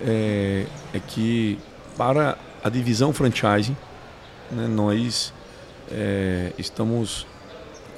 é, 0.00 0.66
é 0.92 1.00
que 1.00 1.58
para 1.96 2.36
a 2.62 2.68
divisão 2.68 3.12
franchising, 3.12 3.76
né, 4.50 4.66
nós 4.66 5.32
é, 5.90 6.52
estamos 6.58 7.26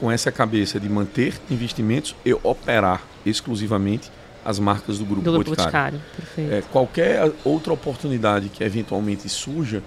com 0.01 0.11
essa 0.11 0.31
cabeça 0.33 0.81
de 0.81 0.89
manter 0.89 1.41
investimentos 1.51 2.15
e 2.25 2.33
operar 2.33 3.03
exclusivamente 3.25 4.11
as 4.45 4.59
marcas 4.59 4.99
do 4.99 5.05
Grupo, 5.05 5.23
do 5.23 5.33
Grupo 5.33 5.51
Boticário. 5.51 5.99
Boticário. 5.99 6.01
Perfeito. 6.17 6.53
É, 6.53 6.63
qualquer 6.71 7.33
outra 7.45 7.73
oportunidade 7.73 8.49
que 8.49 8.63
eventualmente 8.63 9.29
surja, 9.29 9.83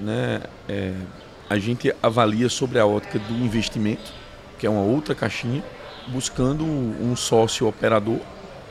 né, 0.00 0.42
é, 0.68 0.92
a 1.48 1.58
gente 1.58 1.94
avalia 2.02 2.48
sobre 2.48 2.78
a 2.78 2.86
ótica 2.86 3.18
do 3.18 3.34
investimento, 3.34 4.12
que 4.58 4.66
é 4.66 4.70
uma 4.70 4.82
outra 4.82 5.14
caixinha, 5.14 5.62
buscando 6.08 6.64
um 6.64 7.14
sócio 7.16 7.66
operador 7.66 8.18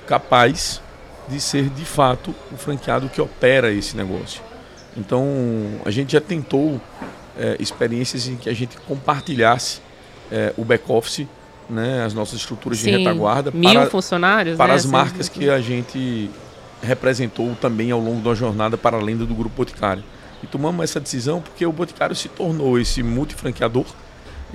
capaz 0.08 0.82
de 1.28 1.40
ser 1.40 1.70
de 1.70 1.86
fato 1.86 2.34
o 2.52 2.58
franqueado 2.58 3.10
que 3.10 3.20
opera 3.20 3.72
esse 3.72 3.98
negócio. 3.98 4.42
Então, 4.96 5.26
a 5.84 5.92
gente 5.92 6.14
já 6.14 6.22
tentou 6.22 6.80
é, 7.38 7.58
experiências 7.60 8.28
em 8.28 8.36
que 8.36 8.50
a 8.50 8.54
gente 8.54 8.78
compartilhasse 8.78 9.82
é, 10.32 10.54
o 10.58 10.64
back-office, 10.64 11.28
né, 11.70 12.04
as 12.04 12.14
nossas 12.14 12.40
estruturas 12.40 12.78
de 12.78 12.86
Sim, 12.86 12.98
retaguarda, 12.98 13.52
mil 13.52 13.74
para, 13.74 13.90
funcionários, 13.90 14.58
para 14.58 14.68
né? 14.68 14.74
as 14.76 14.84
Assim, 14.84 14.92
marcas 14.92 15.28
que 15.28 15.50
a 15.50 15.60
gente 15.60 16.30
representou 16.82 17.56
também 17.56 17.92
ao 17.92 18.00
longo 18.00 18.22
da 18.22 18.36
jornada 18.36 18.78
para 18.78 18.98
além 18.98 19.18
do 19.18 19.26
Grupo 19.26 19.56
Boticário. 19.56 20.04
E 20.44 20.48
tomamos 20.48 20.84
essa 20.84 21.00
decisão 21.00 21.42
porque 21.42 21.66
o 21.66 21.72
Boticário 21.72 22.16
se 22.16 22.30
tornou 22.30 22.80
esse 22.80 23.02
multifranqueador, 23.02 23.86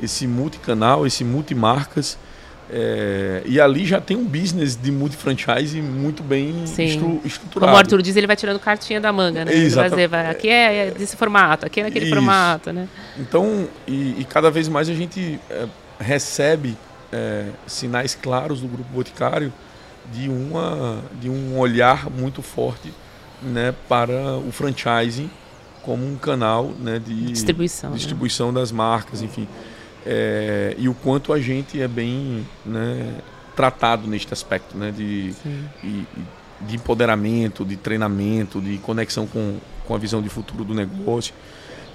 esse 0.01 0.27
multicanal, 0.27 1.07
esse 1.07 1.25
multimarcas. 1.25 2.17
É, 2.73 3.43
e 3.45 3.61
ali 3.61 3.85
já 3.85 4.01
tem 4.01 4.17
um 4.17 4.25
business 4.25 4.77
de 4.81 4.93
multifranchise 4.93 5.83
muito 5.83 6.23
bem 6.23 6.63
estru- 6.65 7.21
estruturado. 7.25 7.67
Como 7.67 7.73
o 7.73 7.77
Arthur 7.77 8.01
diz, 8.01 8.15
ele 8.17 8.27
vai 8.29 8.37
tirando 8.37 8.61
cartinha 8.61 9.01
da 9.01 9.13
manga, 9.13 9.45
né? 9.45 9.53
Ele 9.53 9.69
vai 10.09 10.31
aqui 10.31 10.49
é 10.49 10.89
é 10.89 10.91
desse 10.93 11.17
formato, 11.17 11.67
aqui 11.67 11.81
é 11.81 11.83
naquele 11.83 12.05
Isso. 12.07 12.15
formato, 12.15 12.73
né? 12.73 12.89
Então, 13.19 13.69
e, 13.89 14.21
e 14.21 14.25
cada 14.25 14.51
vez 14.51 14.69
mais 14.69 14.89
a 14.89 14.95
gente 14.95 15.41
é, 15.51 15.67
recebe 15.99 16.77
é, 17.13 17.47
sinais 17.67 18.15
claros 18.15 18.61
do 18.61 18.69
Grupo 18.69 18.89
Boticário 18.93 19.53
de, 20.13 20.29
uma, 20.29 20.99
de 21.21 21.29
um 21.29 21.59
olhar 21.59 22.09
muito 22.09 22.41
forte 22.41 22.93
né, 23.43 23.75
para 23.89 24.37
o 24.39 24.51
franchising 24.53 25.29
como 25.83 26.07
um 26.07 26.17
canal 26.17 26.73
né, 26.79 26.99
de 27.05 27.15
Distribuição. 27.33 27.91
né? 27.91 27.97
distribuição 27.97 28.53
das 28.53 28.71
marcas, 28.71 29.23
enfim. 29.23 29.49
É, 30.07 30.75
e 30.79 30.89
o 30.89 30.95
quanto 30.95 31.33
a 31.33 31.41
gente 31.41 31.81
é 31.81 31.89
bem 31.89 32.47
né, 32.65 33.15
tratado 33.55 34.09
neste 34.09 34.33
aspecto, 34.33 34.77
né? 34.77 34.91
De, 34.91 35.35
e, 35.85 36.07
de 36.61 36.77
empoderamento, 36.77 37.65
de 37.65 37.77
treinamento, 37.77 38.61
de 38.61 38.79
conexão 38.79 39.27
com, 39.27 39.59
com 39.87 39.95
a 39.95 39.99
visão 39.99 40.21
de 40.21 40.29
futuro 40.29 40.65
do 40.65 40.75
negócio. 40.75 41.35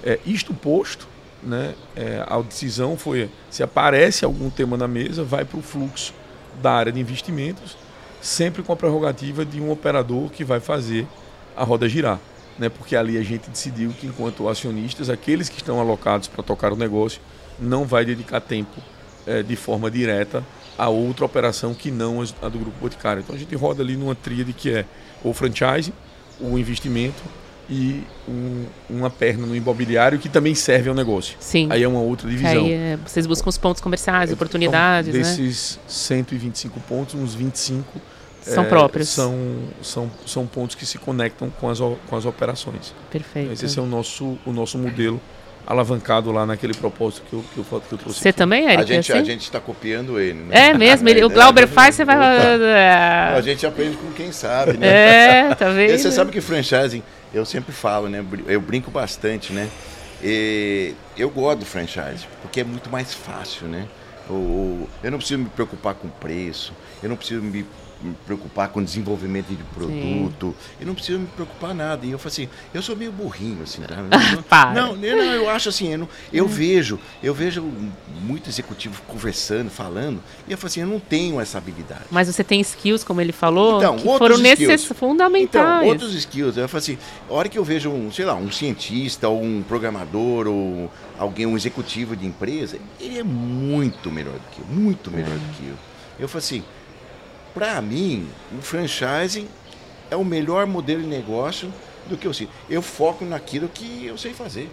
É, 0.02 0.18
isto 0.26 0.52
posto, 0.52 1.06
né, 1.42 1.74
é, 1.94 2.24
a 2.26 2.40
decisão 2.40 2.96
foi: 2.96 3.30
se 3.50 3.62
aparece 3.62 4.24
algum 4.24 4.50
tema 4.50 4.76
na 4.76 4.88
mesa, 4.88 5.22
vai 5.22 5.44
para 5.44 5.58
o 5.58 5.62
fluxo 5.62 6.12
da 6.60 6.72
área 6.72 6.92
de 6.92 7.00
investimentos, 7.00 7.76
sempre 8.20 8.62
com 8.62 8.72
a 8.72 8.76
prerrogativa 8.76 9.44
de 9.44 9.60
um 9.60 9.70
operador 9.70 10.30
que 10.30 10.44
vai 10.44 10.60
fazer 10.60 11.06
a 11.56 11.64
roda 11.64 11.88
girar. 11.88 12.18
Né, 12.58 12.70
porque 12.70 12.96
ali 12.96 13.18
a 13.18 13.22
gente 13.22 13.50
decidiu 13.50 13.90
que, 13.90 14.06
enquanto 14.06 14.48
acionistas, 14.48 15.10
aqueles 15.10 15.46
que 15.46 15.58
estão 15.58 15.78
alocados 15.78 16.26
para 16.26 16.42
tocar 16.42 16.72
o 16.72 16.76
negócio, 16.76 17.20
não 17.58 17.84
vai 17.84 18.04
dedicar 18.04 18.40
tempo 18.40 18.80
é, 19.26 19.42
de 19.42 19.56
forma 19.56 19.90
direta 19.90 20.44
a 20.78 20.88
outra 20.88 21.24
operação 21.24 21.74
que 21.74 21.90
não 21.90 22.22
a 22.42 22.48
do 22.48 22.58
Grupo 22.58 22.78
Boticário. 22.80 23.20
Então 23.20 23.34
a 23.34 23.38
gente 23.38 23.54
roda 23.54 23.82
ali 23.82 23.96
numa 23.96 24.14
tríade 24.14 24.52
que 24.52 24.70
é 24.70 24.84
o 25.24 25.32
franchise, 25.32 25.92
o 26.40 26.58
investimento 26.58 27.22
e 27.68 28.04
um, 28.28 28.66
uma 28.88 29.10
perna 29.10 29.46
no 29.46 29.56
imobiliário 29.56 30.18
que 30.18 30.28
também 30.28 30.54
serve 30.54 30.88
ao 30.88 30.94
negócio. 30.94 31.36
Sim. 31.40 31.68
Aí 31.70 31.82
é 31.82 31.88
uma 31.88 32.00
outra 32.00 32.28
divisão. 32.28 32.64
Aí 32.64 32.72
é, 32.72 32.98
vocês 33.04 33.26
buscam 33.26 33.48
os 33.48 33.58
pontos 33.58 33.80
comerciais, 33.80 34.30
então, 34.30 34.34
oportunidades, 34.34 35.08
então, 35.08 35.20
desses 35.20 35.76
né? 35.76 35.82
125 35.88 36.80
pontos, 36.80 37.14
uns 37.14 37.34
25 37.34 38.00
são 38.42 38.64
é, 38.64 38.68
próprios. 38.68 39.08
São, 39.08 39.34
são, 39.82 40.10
são 40.24 40.46
pontos 40.46 40.76
que 40.76 40.86
se 40.86 40.98
conectam 40.98 41.50
com 41.50 41.68
as, 41.68 41.78
com 41.78 42.16
as 42.16 42.24
operações. 42.24 42.94
Perfeito. 43.10 43.52
Esse 43.52 43.78
é 43.78 43.82
o 43.82 43.86
nosso, 43.86 44.38
o 44.46 44.52
nosso 44.52 44.78
modelo 44.78 45.20
alavancado 45.66 46.30
lá 46.30 46.46
naquele 46.46 46.72
propósito 46.74 47.24
que 47.28 47.32
eu, 47.34 47.44
que 47.52 47.58
eu, 47.58 47.80
que 47.80 47.92
eu 47.92 47.98
trouxe. 47.98 48.20
Você 48.20 48.32
também, 48.32 48.64
Eric? 48.64 48.82
A 48.82 48.86
gente 48.86 49.12
assim? 49.12 49.20
a 49.20 49.24
gente 49.24 49.42
está 49.42 49.58
copiando 49.58 50.20
ele, 50.20 50.40
né? 50.40 50.68
É 50.68 50.74
mesmo, 50.74 51.08
ele, 51.08 51.24
o 51.24 51.28
Glauber 51.30 51.66
faz, 51.66 51.96
você 51.96 52.04
vai... 52.04 52.16
A 52.16 53.40
gente 53.40 53.66
aprende 53.66 53.96
com 53.96 54.12
quem 54.12 54.30
sabe, 54.30 54.78
né? 54.78 55.48
É, 55.50 55.54
tá 55.54 55.68
vendo? 55.70 55.92
E 55.92 55.98
você 55.98 56.12
sabe 56.12 56.30
que 56.30 56.40
franchising, 56.40 57.02
eu 57.34 57.44
sempre 57.44 57.72
falo, 57.72 58.08
né? 58.08 58.24
Eu 58.46 58.60
brinco 58.60 58.90
bastante, 58.90 59.52
né? 59.52 59.68
E 60.22 60.94
eu 61.16 61.28
gosto 61.28 61.60
do 61.60 61.66
franchise, 61.66 62.26
porque 62.40 62.60
é 62.60 62.64
muito 62.64 62.88
mais 62.88 63.12
fácil, 63.12 63.66
né? 63.66 63.86
Eu 64.28 65.10
não 65.10 65.18
preciso 65.18 65.40
me 65.40 65.48
preocupar 65.48 65.94
com 65.94 66.08
preço, 66.08 66.72
eu 67.02 67.08
não 67.08 67.16
preciso 67.16 67.42
me 67.42 67.66
me 68.00 68.14
preocupar 68.26 68.68
com 68.68 68.82
desenvolvimento 68.82 69.48
de 69.48 69.62
produto. 69.74 70.54
Sim. 70.58 70.74
Eu 70.80 70.86
não 70.86 70.94
preciso 70.94 71.18
me 71.18 71.26
preocupar 71.26 71.74
nada. 71.74 72.04
E 72.04 72.10
eu 72.10 72.18
falo 72.18 72.28
assim, 72.28 72.48
eu 72.74 72.82
sou 72.82 72.96
meio 72.96 73.12
burrinho, 73.12 73.62
assim. 73.62 73.82
Tá? 74.48 74.72
não, 74.74 74.94
não, 74.94 74.96
não, 74.96 75.22
eu 75.22 75.48
acho 75.48 75.68
assim, 75.68 75.92
eu, 75.92 75.98
não, 75.98 76.08
eu 76.32 76.46
vejo, 76.46 76.98
eu 77.22 77.34
vejo 77.34 77.62
muito 78.22 78.48
executivo 78.50 79.00
conversando, 79.06 79.70
falando, 79.70 80.22
e 80.46 80.52
eu 80.52 80.58
falo 80.58 80.68
assim, 80.68 80.80
eu 80.80 80.86
não 80.86 81.00
tenho 81.00 81.40
essa 81.40 81.58
habilidade. 81.58 82.04
Mas 82.10 82.28
você 82.28 82.44
tem 82.44 82.60
skills, 82.60 83.02
como 83.02 83.20
ele 83.20 83.32
falou, 83.32 83.78
então, 83.78 83.96
que 83.96 84.04
foram 84.04 84.38
necess... 84.38 84.84
fundamentais. 84.86 85.82
Então, 85.82 85.88
outros 85.88 86.14
skills. 86.14 86.56
Eu 86.56 86.68
falo 86.68 86.78
assim, 86.78 86.98
a 87.28 87.32
hora 87.32 87.48
que 87.48 87.58
eu 87.58 87.64
vejo 87.64 87.90
um, 87.90 88.12
sei 88.12 88.24
lá, 88.24 88.34
um 88.34 88.50
cientista, 88.50 89.28
ou 89.28 89.42
um 89.42 89.62
programador, 89.62 90.46
ou 90.46 90.90
alguém, 91.18 91.46
um 91.46 91.56
executivo 91.56 92.14
de 92.14 92.26
empresa, 92.26 92.78
ele 93.00 93.18
é 93.18 93.24
muito 93.24 94.10
melhor 94.10 94.34
do 94.34 94.50
que 94.50 94.60
eu, 94.60 94.66
muito 94.66 95.10
melhor 95.10 95.36
do 95.36 95.56
que 95.56 95.68
eu. 95.68 95.74
Eu 96.18 96.28
falo 96.28 96.38
assim, 96.38 96.64
para 97.56 97.80
mim, 97.80 98.28
o 98.52 98.60
franchising 98.60 99.48
é 100.10 100.14
o 100.14 100.22
melhor 100.22 100.66
modelo 100.66 101.00
de 101.00 101.08
negócio 101.08 101.72
do 102.06 102.14
que 102.14 102.26
eu 102.26 102.34
sei. 102.34 102.50
Eu 102.68 102.82
foco 102.82 103.24
naquilo 103.24 103.66
que 103.66 104.04
eu 104.04 104.18
sei 104.18 104.34
fazer. 104.34 104.70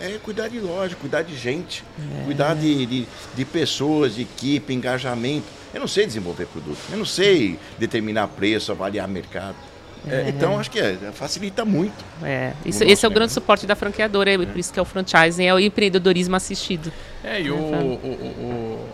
É 0.00 0.18
cuidar 0.22 0.46
de 0.46 0.60
loja, 0.60 0.94
cuidar 0.94 1.22
de 1.22 1.36
gente, 1.36 1.82
é. 1.98 2.24
cuidar 2.24 2.54
de, 2.54 2.86
de, 2.86 3.08
de, 3.34 3.44
pessoas, 3.44 4.14
de 4.14 4.22
equipe, 4.22 4.72
engajamento. 4.72 5.46
Eu 5.74 5.80
não 5.80 5.88
sei 5.88 6.06
desenvolver 6.06 6.46
produto, 6.46 6.78
eu 6.92 6.98
não 6.98 7.04
sei 7.04 7.58
determinar 7.76 8.28
preço, 8.28 8.70
avaliar 8.70 9.08
mercado. 9.08 9.56
É. 10.08 10.22
É, 10.22 10.28
então, 10.28 10.60
acho 10.60 10.70
que 10.70 10.78
é, 10.78 10.96
facilita 11.12 11.64
muito. 11.64 12.04
É. 12.22 12.52
Isso, 12.64 12.84
esse 12.84 13.04
é 13.04 13.08
o 13.08 13.10
grande 13.10 13.32
suporte 13.32 13.66
da 13.66 13.74
franqueadora, 13.74 14.30
é, 14.30 14.38
por 14.38 14.58
isso 14.58 14.72
que 14.72 14.78
é 14.78 14.82
o 14.82 14.84
franchising, 14.84 15.44
é 15.44 15.54
o 15.54 15.58
empreendedorismo 15.58 16.36
assistido. 16.36 16.92
É, 17.24 17.40
e 17.40 17.50
o, 17.50 17.56
o, 17.56 17.58
o 17.58 18.88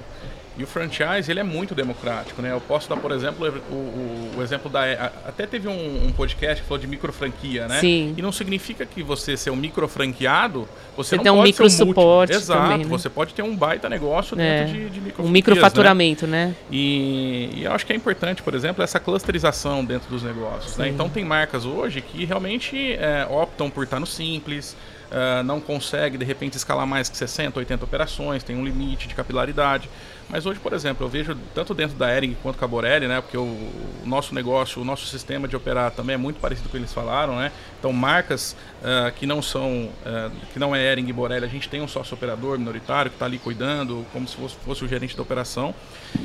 e 0.58 0.64
o 0.64 0.66
franchise, 0.66 1.30
ele 1.30 1.38
é 1.38 1.44
muito 1.44 1.72
democrático, 1.72 2.42
né? 2.42 2.50
Eu 2.50 2.60
posso 2.60 2.88
dar, 2.88 2.96
por 2.96 3.12
exemplo, 3.12 3.46
o, 3.70 3.74
o, 3.74 4.30
o 4.38 4.42
exemplo 4.42 4.68
da... 4.68 4.82
Até 5.24 5.46
teve 5.46 5.68
um, 5.68 6.06
um, 6.06 6.12
podcast 6.12 6.60
que 6.60 6.68
falou 6.68 6.80
de 6.80 6.88
micro 6.88 7.12
franquia, 7.12 7.68
né? 7.68 7.78
Sim. 7.78 8.12
E 8.16 8.20
não 8.20 8.32
significa 8.32 8.84
que 8.84 9.00
você 9.00 9.36
ser 9.36 9.50
um 9.50 9.56
micro 9.56 9.86
franqueado, 9.86 10.68
você, 10.96 11.10
você 11.10 11.16
não 11.16 11.22
tem 11.22 11.32
um 11.32 11.42
micro 11.42 11.70
suporte 11.70 12.32
Exato. 12.32 12.60
Também, 12.60 12.78
né? 12.78 12.84
Você 12.86 13.08
pode 13.08 13.34
ter 13.34 13.42
um 13.42 13.56
baita 13.56 13.88
negócio 13.88 14.38
é. 14.38 14.64
dentro 14.64 14.74
de, 14.74 14.90
de 14.90 15.00
micro 15.00 15.24
Um 15.24 15.28
microfaturamento, 15.28 16.26
né? 16.26 16.46
né? 16.46 16.54
E, 16.72 17.50
e, 17.54 17.64
eu 17.64 17.70
acho 17.70 17.86
que 17.86 17.92
é 17.92 17.96
importante, 17.96 18.42
por 18.42 18.52
exemplo, 18.52 18.82
essa 18.82 18.98
clusterização 18.98 19.84
dentro 19.84 20.10
dos 20.10 20.24
negócios, 20.24 20.76
né? 20.76 20.88
Então 20.88 21.08
tem 21.08 21.24
marcas 21.24 21.64
hoje 21.64 22.00
que 22.00 22.24
realmente 22.24 22.94
é, 22.94 23.28
optam 23.30 23.70
por 23.70 23.84
estar 23.84 24.00
no 24.00 24.06
simples, 24.06 24.76
uh, 25.10 25.42
não 25.42 25.60
consegue 25.60 26.16
de 26.16 26.24
repente 26.24 26.56
escalar 26.56 26.86
mais 26.86 27.08
que 27.08 27.16
60, 27.16 27.58
80 27.58 27.84
operações, 27.84 28.42
tem 28.42 28.56
um 28.56 28.64
limite 28.64 29.08
de 29.08 29.14
capilaridade. 29.14 29.88
Mas 30.28 30.44
hoje, 30.44 30.60
por 30.60 30.74
exemplo, 30.74 31.06
eu 31.06 31.08
vejo 31.08 31.34
tanto 31.54 31.72
dentro 31.72 31.96
da 31.96 32.14
Ering 32.14 32.36
quanto 32.42 32.58
com 32.58 32.64
a 32.64 32.68
Borelli, 32.68 33.08
né? 33.08 33.20
Porque 33.20 33.36
o, 33.36 33.42
o, 33.42 34.02
nosso 34.04 34.34
negócio, 34.34 34.82
o 34.82 34.84
nosso 34.84 35.06
sistema 35.06 35.48
de 35.48 35.56
operar 35.56 35.90
também 35.90 36.14
é 36.14 36.16
muito 36.18 36.38
parecido 36.38 36.68
com 36.68 36.68
o 36.68 36.72
que 36.72 36.76
eles 36.76 36.92
falaram, 36.92 37.36
né? 37.36 37.50
Então, 37.78 37.92
marcas 37.94 38.54
uh, 38.82 39.10
que 39.12 39.24
não 39.24 39.40
são, 39.40 39.84
uh, 39.84 40.30
que 40.52 40.58
não 40.58 40.76
é 40.76 40.92
Ering 40.92 41.08
e 41.08 41.12
Borelli, 41.12 41.46
a 41.46 41.48
gente 41.48 41.68
tem 41.68 41.80
um 41.80 41.88
sócio 41.88 42.14
operador 42.14 42.58
minoritário 42.58 43.10
que 43.10 43.16
está 43.16 43.24
ali 43.24 43.38
cuidando, 43.38 44.04
como 44.12 44.28
se 44.28 44.36
fosse, 44.36 44.56
fosse, 44.56 44.84
o 44.84 44.88
gerente 44.88 45.16
da 45.16 45.22
operação. 45.22 45.74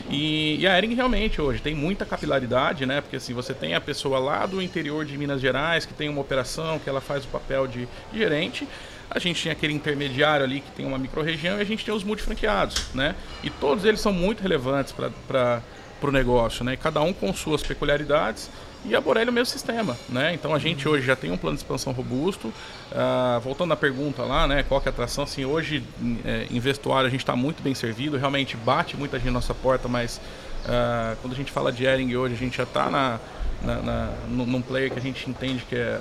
E, 0.09 0.57
e, 0.59 0.67
a 0.67 0.77
Ering 0.77 0.93
realmente 0.93 1.41
hoje 1.41 1.61
tem 1.61 1.73
muita 1.73 2.05
capilaridade, 2.05 2.85
né? 2.85 2.99
Porque 2.99 3.15
assim, 3.15 3.33
você 3.33 3.53
tem 3.53 3.73
a 3.73 3.81
pessoa 3.81 4.19
lá 4.19 4.45
do 4.45 4.61
interior 4.61 5.05
de 5.05 5.17
Minas 5.17 5.39
Gerais 5.39 5.85
que 5.85 5.93
tem 5.93 6.09
uma 6.09 6.19
operação, 6.19 6.77
que 6.77 6.89
ela 6.89 6.99
faz 6.99 7.23
o 7.23 7.27
papel 7.29 7.67
de 7.67 7.87
gerente, 8.13 8.67
a 9.13 9.19
gente 9.19 9.43
tem 9.43 9.51
aquele 9.51 9.73
intermediário 9.73 10.43
ali 10.43 10.59
que 10.59 10.71
tem 10.71 10.85
uma 10.85 10.97
microrregião 10.97 11.57
e 11.57 11.61
a 11.61 11.65
gente 11.65 11.85
tem 11.85 11.93
os 11.93 12.03
multifranqueados, 12.03 12.87
né? 12.93 13.15
E 13.43 13.49
todos 13.49 13.85
eles 13.85 14.01
são 14.01 14.11
muito 14.11 14.41
relevantes 14.41 14.93
para 15.27 15.61
o 16.01 16.11
negócio, 16.11 16.65
né? 16.65 16.75
Cada 16.75 17.01
um 17.01 17.13
com 17.13 17.31
suas 17.33 17.61
peculiaridades 17.61 18.49
e 18.85 18.95
a 18.95 18.99
Borelli 18.99 19.29
o 19.29 19.33
mesmo 19.33 19.51
sistema, 19.51 19.97
né? 20.09 20.33
Então 20.33 20.53
a 20.53 20.59
gente 20.59 20.87
hoje 20.89 21.05
já 21.05 21.15
tem 21.15 21.31
um 21.31 21.37
plano 21.37 21.55
de 21.55 21.63
expansão 21.63 21.93
robusto. 21.93 22.47
Uh, 22.47 23.39
voltando 23.41 23.71
à 23.71 23.77
pergunta 23.77 24.23
lá, 24.23 24.47
né? 24.47 24.63
Qual 24.63 24.81
que 24.81 24.87
é 24.87 24.91
a 24.91 24.93
atração? 24.93 25.23
Assim, 25.23 25.45
hoje 25.45 25.83
é, 26.25 26.47
em 26.49 26.59
vestuário 26.59 27.07
a 27.07 27.11
gente 27.11 27.21
está 27.21 27.35
muito 27.35 27.61
bem 27.61 27.75
servido, 27.75 28.17
realmente 28.17 28.57
bate 28.57 28.97
muita 28.97 29.17
gente 29.17 29.27
na 29.27 29.33
nossa 29.33 29.53
porta, 29.53 29.87
mas 29.87 30.19
uh, 30.65 31.15
quando 31.21 31.33
a 31.33 31.35
gente 31.35 31.51
fala 31.51 31.71
de 31.71 31.85
Ering 31.85 32.15
hoje 32.15 32.33
a 32.33 32.37
gente 32.37 32.57
já 32.57 32.63
está 32.63 32.89
na, 32.89 33.19
na, 33.61 33.75
na, 33.81 34.09
num 34.27 34.61
player 34.61 34.91
que 34.91 34.99
a 34.99 35.01
gente 35.01 35.29
entende 35.29 35.63
que 35.69 35.75
é 35.75 35.99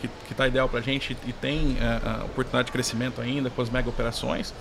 que 0.00 0.32
está 0.32 0.46
ideal 0.46 0.68
para 0.68 0.80
a 0.80 0.82
gente 0.82 1.16
e 1.26 1.32
tem 1.32 1.76
uh, 1.76 2.24
oportunidade 2.24 2.66
de 2.66 2.72
crescimento 2.72 3.20
ainda 3.20 3.50
com 3.50 3.60
as 3.60 3.70
mega 3.70 3.88
operações. 3.88 4.54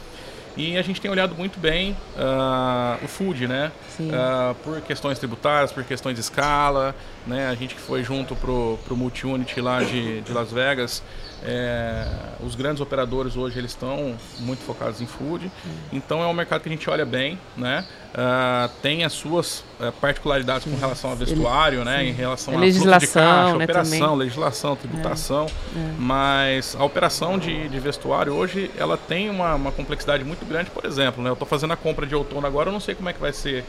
E 0.58 0.76
a 0.76 0.82
gente 0.82 1.00
tem 1.00 1.12
olhado 1.12 1.36
muito 1.36 1.60
bem 1.60 1.92
uh, 2.16 3.06
o 3.06 3.08
food, 3.08 3.48
né? 3.48 3.72
Uh, 4.00 4.56
por 4.64 4.82
questões 4.82 5.20
tributárias, 5.20 5.72
por 5.72 5.84
questões 5.84 6.16
de 6.16 6.22
escala, 6.22 6.96
né? 7.28 7.48
A 7.48 7.54
gente 7.54 7.76
que 7.76 7.82
foi 7.82 8.04
junto 8.04 8.36
pro, 8.36 8.80
pro 8.84 8.98
Multi-Unity 8.98 9.62
lá 9.62 9.84
de, 9.84 10.22
de 10.22 10.34
Las 10.34 10.52
Vegas, 10.52 11.04
é, 11.44 12.06
os 12.46 12.56
grandes 12.56 12.82
operadores 12.82 13.36
hoje 13.36 13.60
eles 13.60 13.72
estão 13.72 14.16
muito 14.40 14.64
focados 14.64 15.02
em 15.02 15.06
food, 15.06 15.52
então 15.92 16.22
é 16.22 16.28
um 16.28 16.34
mercado 16.34 16.62
que 16.62 16.70
a 16.70 16.72
gente 16.72 16.90
olha 16.90 17.06
bem, 17.06 17.40
né? 17.56 17.86
Uh, 18.08 18.70
tem 18.82 19.04
as 19.04 19.14
suas 19.14 19.60
uh, 19.80 19.92
particularidades 20.02 20.68
com 20.68 20.76
relação 20.76 21.12
ao 21.12 21.16
vestuário, 21.16 21.86
né? 21.86 22.04
Em 22.04 22.12
relação 22.12 22.56
à 22.56 22.58
legislação, 22.58 23.00
de 23.00 23.08
caixa, 23.14 23.58
né, 23.58 23.64
operação, 23.64 24.00
também. 24.00 24.18
legislação, 24.18 24.76
tributação, 24.76 25.46
é, 25.46 25.80
é. 25.80 25.94
mas 26.00 26.76
a 26.80 26.84
operação 26.84 27.38
de, 27.38 27.70
de, 27.70 27.80
vestuário 27.80 28.34
hoje 28.34 28.72
ela 28.76 28.98
tem 28.98 29.30
uma, 29.30 29.54
uma, 29.54 29.72
complexidade 29.72 30.24
muito 30.24 30.46
grande, 30.48 30.72
por 30.72 30.86
exemplo, 30.86 31.22
né? 31.22 31.30
Eu 31.30 31.34
estou 31.34 31.48
fazendo 31.48 31.74
a 31.74 31.78
compra 31.78 32.08
de 32.08 32.16
outono 32.16 32.48
agora, 32.48 32.70
eu 32.70 32.74
não 32.74 32.80
sei 32.80 32.96
como 32.96 33.08
é 33.08 33.14
que 33.14 33.20
vai 33.20 33.34
ser 33.34 33.64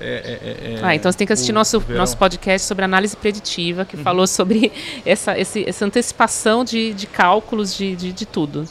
é, 0.00 0.04
é, 0.06 0.74
é, 0.74 0.80
ah, 0.82 0.94
então 0.94 1.10
você 1.10 1.18
tem 1.18 1.26
que 1.26 1.32
assistir 1.32 1.52
nosso, 1.52 1.82
nosso 1.88 2.16
podcast 2.16 2.66
sobre 2.66 2.84
análise 2.84 3.16
preditiva, 3.16 3.84
que 3.84 3.96
uhum. 3.96 4.02
falou 4.02 4.26
sobre 4.26 4.72
essa, 5.06 5.38
esse, 5.38 5.68
essa 5.68 5.84
antecipação 5.84 6.64
de, 6.64 6.92
de 6.92 7.06
cálculos 7.06 7.76
de, 7.76 7.94
de, 7.94 8.12
de 8.12 8.26
tudo. 8.26 8.66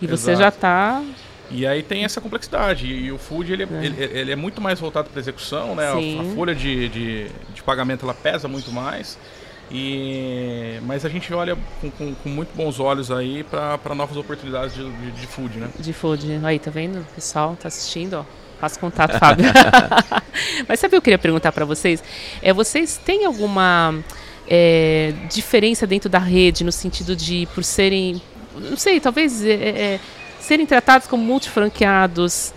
E 0.00 0.06
Exato. 0.06 0.18
você 0.18 0.36
já 0.36 0.48
está. 0.48 1.02
E 1.50 1.66
aí 1.66 1.82
tem 1.82 2.04
essa 2.04 2.20
complexidade. 2.20 2.86
E 2.86 3.12
o 3.12 3.18
food 3.18 3.52
ele 3.52 3.64
é, 3.64 3.66
é. 3.70 3.84
Ele, 3.84 4.18
ele 4.18 4.32
é 4.32 4.36
muito 4.36 4.60
mais 4.60 4.80
voltado 4.80 5.10
para 5.10 5.20
execução, 5.20 5.74
né? 5.74 5.86
A, 5.86 6.22
a, 6.22 6.34
folha 6.34 6.54
de, 6.54 6.88
de, 6.88 7.26
de, 7.54 7.62
pagamento 7.62 8.04
ela 8.04 8.14
pesa 8.14 8.48
muito 8.48 8.72
mais. 8.72 9.18
E, 9.70 10.78
mas 10.82 11.04
a 11.04 11.08
gente 11.08 11.32
olha 11.32 11.56
com, 11.80 11.90
com, 11.90 12.14
com 12.14 12.28
muito 12.28 12.54
bons 12.54 12.78
olhos 12.78 13.10
aí 13.10 13.42
para 13.44 13.94
novas 13.94 14.16
oportunidades 14.16 14.74
de, 14.74 14.90
de, 14.90 15.10
de, 15.12 15.26
food, 15.26 15.58
né? 15.58 15.70
De 15.78 15.92
food. 15.92 16.40
Aí, 16.44 16.58
tá 16.58 16.70
vendo? 16.70 17.00
O 17.00 17.14
pessoal 17.14 17.56
tá 17.60 17.68
assistindo, 17.68 18.14
ó. 18.14 18.24
Faça 18.60 18.78
contato, 18.78 19.16
Fábio. 19.18 19.46
Mas 20.68 20.78
sabe 20.78 20.88
o 20.88 20.90
que 20.90 20.96
eu 20.96 21.02
queria 21.02 21.18
perguntar 21.18 21.52
para 21.52 21.64
vocês? 21.64 22.02
É, 22.42 22.52
vocês 22.52 22.98
têm 22.98 23.24
alguma 23.24 23.94
é, 24.46 25.14
diferença 25.30 25.86
dentro 25.86 26.08
da 26.10 26.18
rede 26.18 26.64
no 26.64 26.72
sentido 26.72 27.16
de, 27.16 27.48
por 27.54 27.64
serem, 27.64 28.20
não 28.54 28.76
sei, 28.76 29.00
talvez 29.00 29.44
é, 29.44 29.52
é, 29.52 30.00
serem 30.38 30.66
tratados 30.66 31.06
como 31.06 31.22
multifranqueados, 31.22 32.52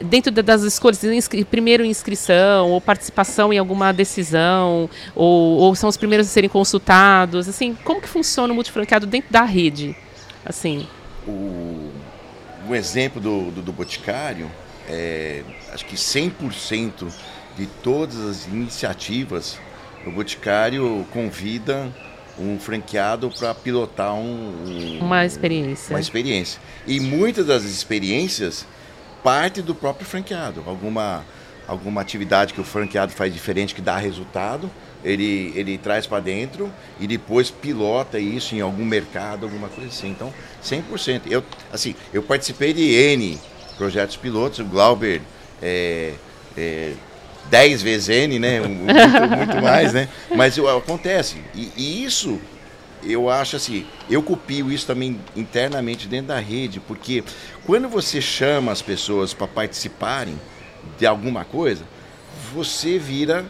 dentro 0.00 0.30
das 0.30 0.62
escolhas, 0.62 1.02
inscri 1.04 1.44
primeiro 1.44 1.84
inscrição, 1.84 2.70
ou 2.70 2.80
participação 2.80 3.52
em 3.52 3.58
alguma 3.58 3.92
decisão, 3.92 4.88
ou, 5.14 5.58
ou, 5.58 5.74
são 5.74 5.88
os 5.88 5.96
primeiros 5.96 6.26
a 6.26 6.30
serem 6.30 6.50
consultados? 6.50 7.48
Assim, 7.48 7.76
como 7.84 8.00
que 8.00 8.08
funciona 8.08 8.52
o 8.52 8.54
multifranqueado 8.54 9.06
dentro 9.06 9.32
da 9.32 9.42
rede? 9.42 9.96
Assim. 10.44 10.86
O, 11.26 11.90
um 12.68 12.74
exemplo 12.74 13.20
do, 13.20 13.50
do, 13.50 13.62
do 13.62 13.72
Boticário, 13.72 14.50
é, 14.88 15.42
acho 15.72 15.84
que 15.86 15.96
100% 15.96 17.10
de 17.56 17.66
todas 17.66 18.18
as 18.20 18.46
iniciativas, 18.46 19.58
o 20.06 20.10
Boticário 20.10 21.06
convida 21.12 21.90
um 22.38 22.58
franqueado 22.58 23.30
para 23.30 23.54
pilotar 23.54 24.14
um, 24.14 24.98
um, 24.98 24.98
uma 25.00 25.24
experiência. 25.24 25.94
Uma 25.94 26.00
experiência. 26.00 26.60
E 26.86 26.98
muitas 26.98 27.46
das 27.46 27.62
experiências 27.62 28.66
parte 29.24 29.62
do 29.62 29.74
próprio 29.74 30.06
franqueado. 30.06 30.62
Alguma, 30.66 31.24
alguma 31.66 32.02
atividade 32.02 32.52
que 32.52 32.60
o 32.60 32.64
franqueado 32.64 33.10
faz 33.10 33.32
diferente 33.32 33.74
que 33.74 33.80
dá 33.80 33.96
resultado, 33.96 34.70
ele, 35.02 35.52
ele 35.56 35.78
traz 35.78 36.06
para 36.06 36.20
dentro 36.20 36.70
e 37.00 37.06
depois 37.06 37.50
pilota 37.50 38.18
isso 38.18 38.54
em 38.54 38.60
algum 38.60 38.84
mercado, 38.84 39.44
alguma 39.46 39.68
coisa 39.68 39.88
assim. 39.88 40.10
Então, 40.10 40.32
100%. 40.62 41.22
Eu, 41.30 41.42
assim, 41.72 41.96
eu 42.12 42.22
participei 42.22 42.74
de 42.74 42.82
N 42.82 43.40
projetos 43.76 44.16
pilotos, 44.16 44.60
o 44.60 44.64
Glauber 44.64 45.20
é, 45.60 46.12
é 46.56 46.92
10 47.50 47.82
vezes 47.82 48.08
N, 48.08 48.38
né? 48.38 48.60
Muito, 48.60 48.76
muito 48.76 49.62
mais, 49.62 49.92
né? 49.92 50.08
Mas 50.34 50.58
acontece. 50.58 51.36
E, 51.54 51.70
e, 51.76 52.04
isso, 52.04 52.40
eu 53.04 53.28
acho 53.30 53.56
assim, 53.56 53.86
eu 54.08 54.22
copio 54.22 54.70
isso 54.72 54.86
também 54.86 55.20
internamente 55.36 56.08
dentro 56.08 56.28
da 56.28 56.38
rede, 56.38 56.80
porque 56.80 57.22
quando 57.64 57.88
você 57.88 58.20
chama 58.20 58.72
as 58.72 58.82
pessoas 58.82 59.34
para 59.34 59.46
participarem 59.46 60.38
de 60.98 61.06
alguma 61.06 61.44
coisa, 61.44 61.84
você 62.52 62.98
vira 62.98 63.44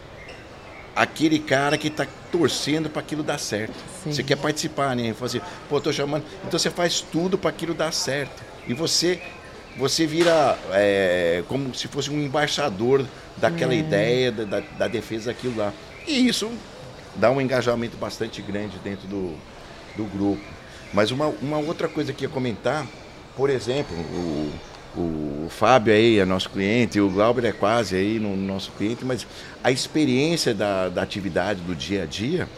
aquele 0.94 1.38
cara 1.38 1.76
que 1.76 1.88
está 1.88 2.06
torcendo 2.30 2.88
para 2.88 3.00
aquilo 3.00 3.22
dar 3.22 3.38
certo. 3.38 3.74
Sim. 4.02 4.12
Você 4.12 4.22
quer 4.22 4.36
participar, 4.36 4.94
né? 4.94 5.14
Você, 5.18 5.38
assim, 5.38 5.46
pô, 5.68 5.80
tô 5.80 5.92
chamando. 5.92 6.24
Então 6.46 6.58
você 6.58 6.70
faz 6.70 7.00
tudo 7.00 7.36
para 7.36 7.50
aquilo 7.50 7.74
dar 7.74 7.92
certo. 7.92 8.42
E 8.66 8.74
você 8.74 9.20
você 9.76 10.06
vira 10.06 10.56
é, 10.70 11.42
como 11.48 11.74
se 11.74 11.88
fosse 11.88 12.08
um 12.08 12.20
embaixador 12.22 13.04
daquela 13.36 13.74
é. 13.74 13.78
ideia 13.78 14.30
da, 14.30 14.44
da, 14.44 14.60
da, 14.60 14.88
defesa 14.88 15.32
daquilo 15.32 15.56
lá. 15.56 15.72
E 16.06 16.28
isso 16.28 16.48
dá 17.16 17.30
um 17.30 17.40
engajamento 17.40 17.96
bastante 17.96 18.42
grande 18.42 18.78
dentro 18.82 19.06
do, 19.08 19.34
do 19.96 20.04
grupo. 20.04 20.42
Mas 20.92 21.10
uma, 21.10 21.26
uma 21.26 21.58
outra 21.58 21.88
coisa 21.88 22.12
que 22.12 22.24
ia 22.24 22.28
comentar 22.28 22.86
por 23.36 23.50
exemplo, 23.50 23.96
o, 23.96 24.52
o 24.96 25.48
Fábio 25.50 25.92
aí 25.92 26.18
é 26.18 26.24
nosso 26.24 26.50
cliente, 26.50 27.00
o 27.00 27.10
Glauber 27.10 27.44
é 27.44 27.52
quase 27.52 27.96
aí 27.96 28.20
no 28.20 28.36
nosso 28.36 28.70
cliente, 28.72 29.04
mas 29.04 29.26
a 29.62 29.72
experiência 29.72 30.54
da, 30.54 30.88
da 30.88 31.02
atividade 31.02 31.60
do 31.60 31.74
dia 31.74 32.04
a 32.04 32.06
dia, 32.06 32.48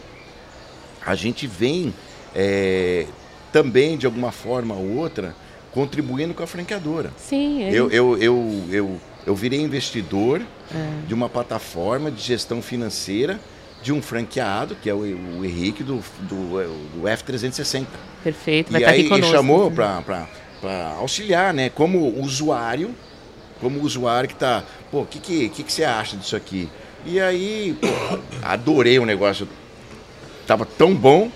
a 1.03 1.15
gente 1.15 1.47
vem 1.47 1.93
é, 2.35 3.07
também, 3.51 3.97
de 3.97 4.05
alguma 4.05 4.31
forma 4.31 4.75
ou 4.75 4.97
outra, 4.97 5.35
contribuindo 5.71 6.33
com 6.33 6.43
a 6.43 6.47
franqueadora. 6.47 7.11
Sim, 7.17 7.63
é 7.63 7.69
eu, 7.71 7.89
eu, 7.89 8.17
eu, 8.17 8.63
eu, 8.69 9.01
eu 9.25 9.35
virei 9.35 9.59
investidor 9.59 10.41
é. 10.71 11.07
de 11.07 11.13
uma 11.13 11.27
plataforma 11.27 12.11
de 12.11 12.21
gestão 12.21 12.61
financeira 12.61 13.39
de 13.87 13.93
um 13.93 14.01
franqueado, 14.01 14.75
que 14.75 14.89
é 14.89 14.93
o, 14.93 14.97
o 14.97 15.45
Henrique 15.45 15.81
do, 15.81 16.03
do, 16.23 16.59
do 16.93 17.03
F360. 17.03 17.85
Perfeito, 18.21 18.69
vai 18.69 18.81
e 18.81 18.83
estar 18.83 18.93
aí 18.93 19.21
ele 19.21 19.23
chamou 19.31 19.71
para 19.71 20.27
para 20.59 20.95
auxiliar, 20.97 21.53
né? 21.53 21.69
Como 21.69 22.19
usuário, 22.19 22.93
como 23.61 23.79
usuário 23.79 24.27
que 24.27 24.35
tá, 24.35 24.63
pô, 24.91 25.03
o 25.03 25.05
que, 25.05 25.19
que, 25.19 25.47
que, 25.49 25.63
que 25.63 25.71
você 25.71 25.85
acha 25.85 26.17
disso 26.17 26.35
aqui? 26.35 26.67
E 27.05 27.17
aí, 27.17 27.77
pô, 27.79 27.87
adorei 28.41 28.99
o 28.99 29.05
negócio. 29.05 29.47
Tava 30.45 30.65
tão 30.65 30.93
bom 30.93 31.31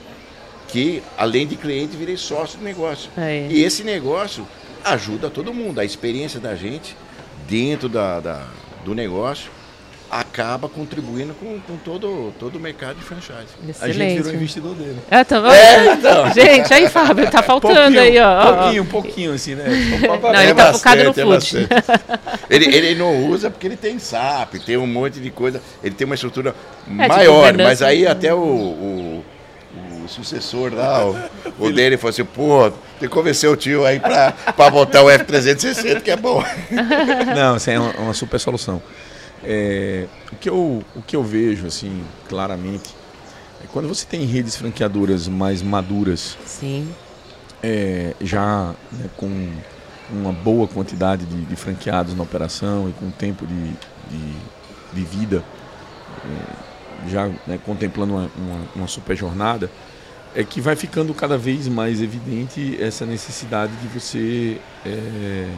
que, 0.68 1.02
além 1.18 1.48
de 1.48 1.56
cliente, 1.56 1.96
virei 1.96 2.18
sócio 2.18 2.60
do 2.60 2.66
negócio. 2.66 3.10
É. 3.16 3.48
E 3.50 3.64
esse 3.64 3.82
negócio 3.84 4.46
ajuda 4.84 5.30
todo 5.30 5.54
mundo. 5.54 5.80
A 5.80 5.86
experiência 5.86 6.40
da 6.40 6.54
gente 6.56 6.98
dentro 7.48 7.88
da, 7.88 8.20
da 8.20 8.48
do 8.84 8.94
negócio 8.94 9.52
acaba 10.12 10.68
contribuindo 10.68 11.34
com, 11.34 11.58
com 11.62 11.78
todo, 11.78 12.34
todo 12.38 12.58
o 12.58 12.60
mercado 12.60 12.98
de 12.98 13.04
franchise. 13.06 13.48
Excelente. 13.68 13.82
A 13.82 13.88
gente 13.92 14.18
virou 14.18 14.34
investidor 14.34 14.76
dele. 14.76 14.98
É, 15.10 15.24
tá 15.24 15.56
é, 15.56 15.94
então. 15.94 16.34
Gente, 16.34 16.74
aí, 16.74 16.90
Fábio, 16.90 17.32
tá 17.32 17.42
faltando 17.42 17.98
aí, 17.98 18.20
ó. 18.20 18.54
Pouquinho, 18.54 18.86
pouquinho, 18.86 19.34
assim, 19.34 19.56
né? 19.56 19.64
Não, 19.64 20.42
ele 20.42 20.52
é 20.52 20.54
tá 20.54 20.74
focado 20.74 21.04
no 21.06 21.14
food. 21.14 21.68
É 22.50 22.56
ele, 22.56 22.76
ele 22.76 22.96
não 22.96 23.26
usa 23.30 23.50
porque 23.50 23.66
ele 23.66 23.78
tem 23.78 23.98
SAP, 23.98 24.56
tem 24.66 24.76
um 24.76 24.86
monte 24.86 25.22
de 25.22 25.32
coisa. 25.32 25.62
Ele 25.82 25.96
tem 25.96 26.06
uma 26.06 26.16
estrutura 26.16 26.54
é, 27.00 27.08
maior, 27.08 27.54
mas 27.58 27.82
aí 27.82 28.06
até 28.06 28.34
o, 28.34 28.38
o 28.38 29.24
o 30.04 30.08
sucessor 30.08 30.74
lá, 30.74 31.06
o, 31.06 31.16
o 31.60 31.72
dele, 31.72 31.96
falou 31.96 32.10
assim, 32.10 32.26
pô, 32.26 32.70
tem 33.00 33.08
que 33.08 33.08
convencer 33.08 33.50
o 33.50 33.56
tio 33.56 33.86
aí 33.86 34.00
pra, 34.00 34.32
pra 34.32 34.70
botar 34.70 35.04
o 35.04 35.06
F360, 35.06 36.02
que 36.02 36.12
é 36.12 36.18
bom. 36.18 36.44
Não, 37.36 37.56
isso 37.56 37.70
é 37.70 37.80
uma, 37.80 37.92
uma 37.94 38.14
super 38.14 38.40
solução. 38.40 38.82
É, 39.44 40.08
o, 40.32 40.36
que 40.36 40.50
eu, 40.50 40.84
o 40.96 41.02
que 41.02 41.16
eu 41.16 41.24
vejo, 41.24 41.66
assim, 41.66 42.04
claramente, 42.30 42.94
é 43.64 43.68
quando 43.72 43.88
você 43.88 44.06
tem 44.06 44.26
redes 44.26 44.56
franqueadoras 44.56 45.28
mais 45.28 45.62
maduras, 45.62 46.38
Sim. 46.46 46.90
É, 47.64 48.16
já 48.20 48.74
né, 48.92 49.10
com 49.18 49.50
uma 50.10 50.32
boa 50.32 50.68
quantidade 50.68 51.26
de, 51.26 51.46
de, 51.46 51.56
franqueados 51.56 52.16
na 52.16 52.24
operação 52.24 52.90
e 52.90 52.94
com 52.94 53.10
tempo 53.12 53.46
de, 53.46 53.70
de, 54.10 54.34
de 54.94 55.04
vida, 55.04 55.44
é, 56.26 57.10
já 57.10 57.28
né, 57.48 57.60
contemplando 57.64 58.14
uma, 58.14 58.32
uma, 58.36 58.68
uma 58.76 58.88
super 58.88 59.16
jornada, 59.16 59.72
é 60.36 60.44
que 60.44 60.62
vai 60.62 60.76
ficando 60.76 61.14
cada 61.14 61.38
vez 61.38 61.68
mais 61.68 62.02
evidente 62.02 62.82
essa 62.82 63.06
necessidade 63.06 63.74
de 63.78 63.88
você 63.88 64.60
é, 64.86 65.50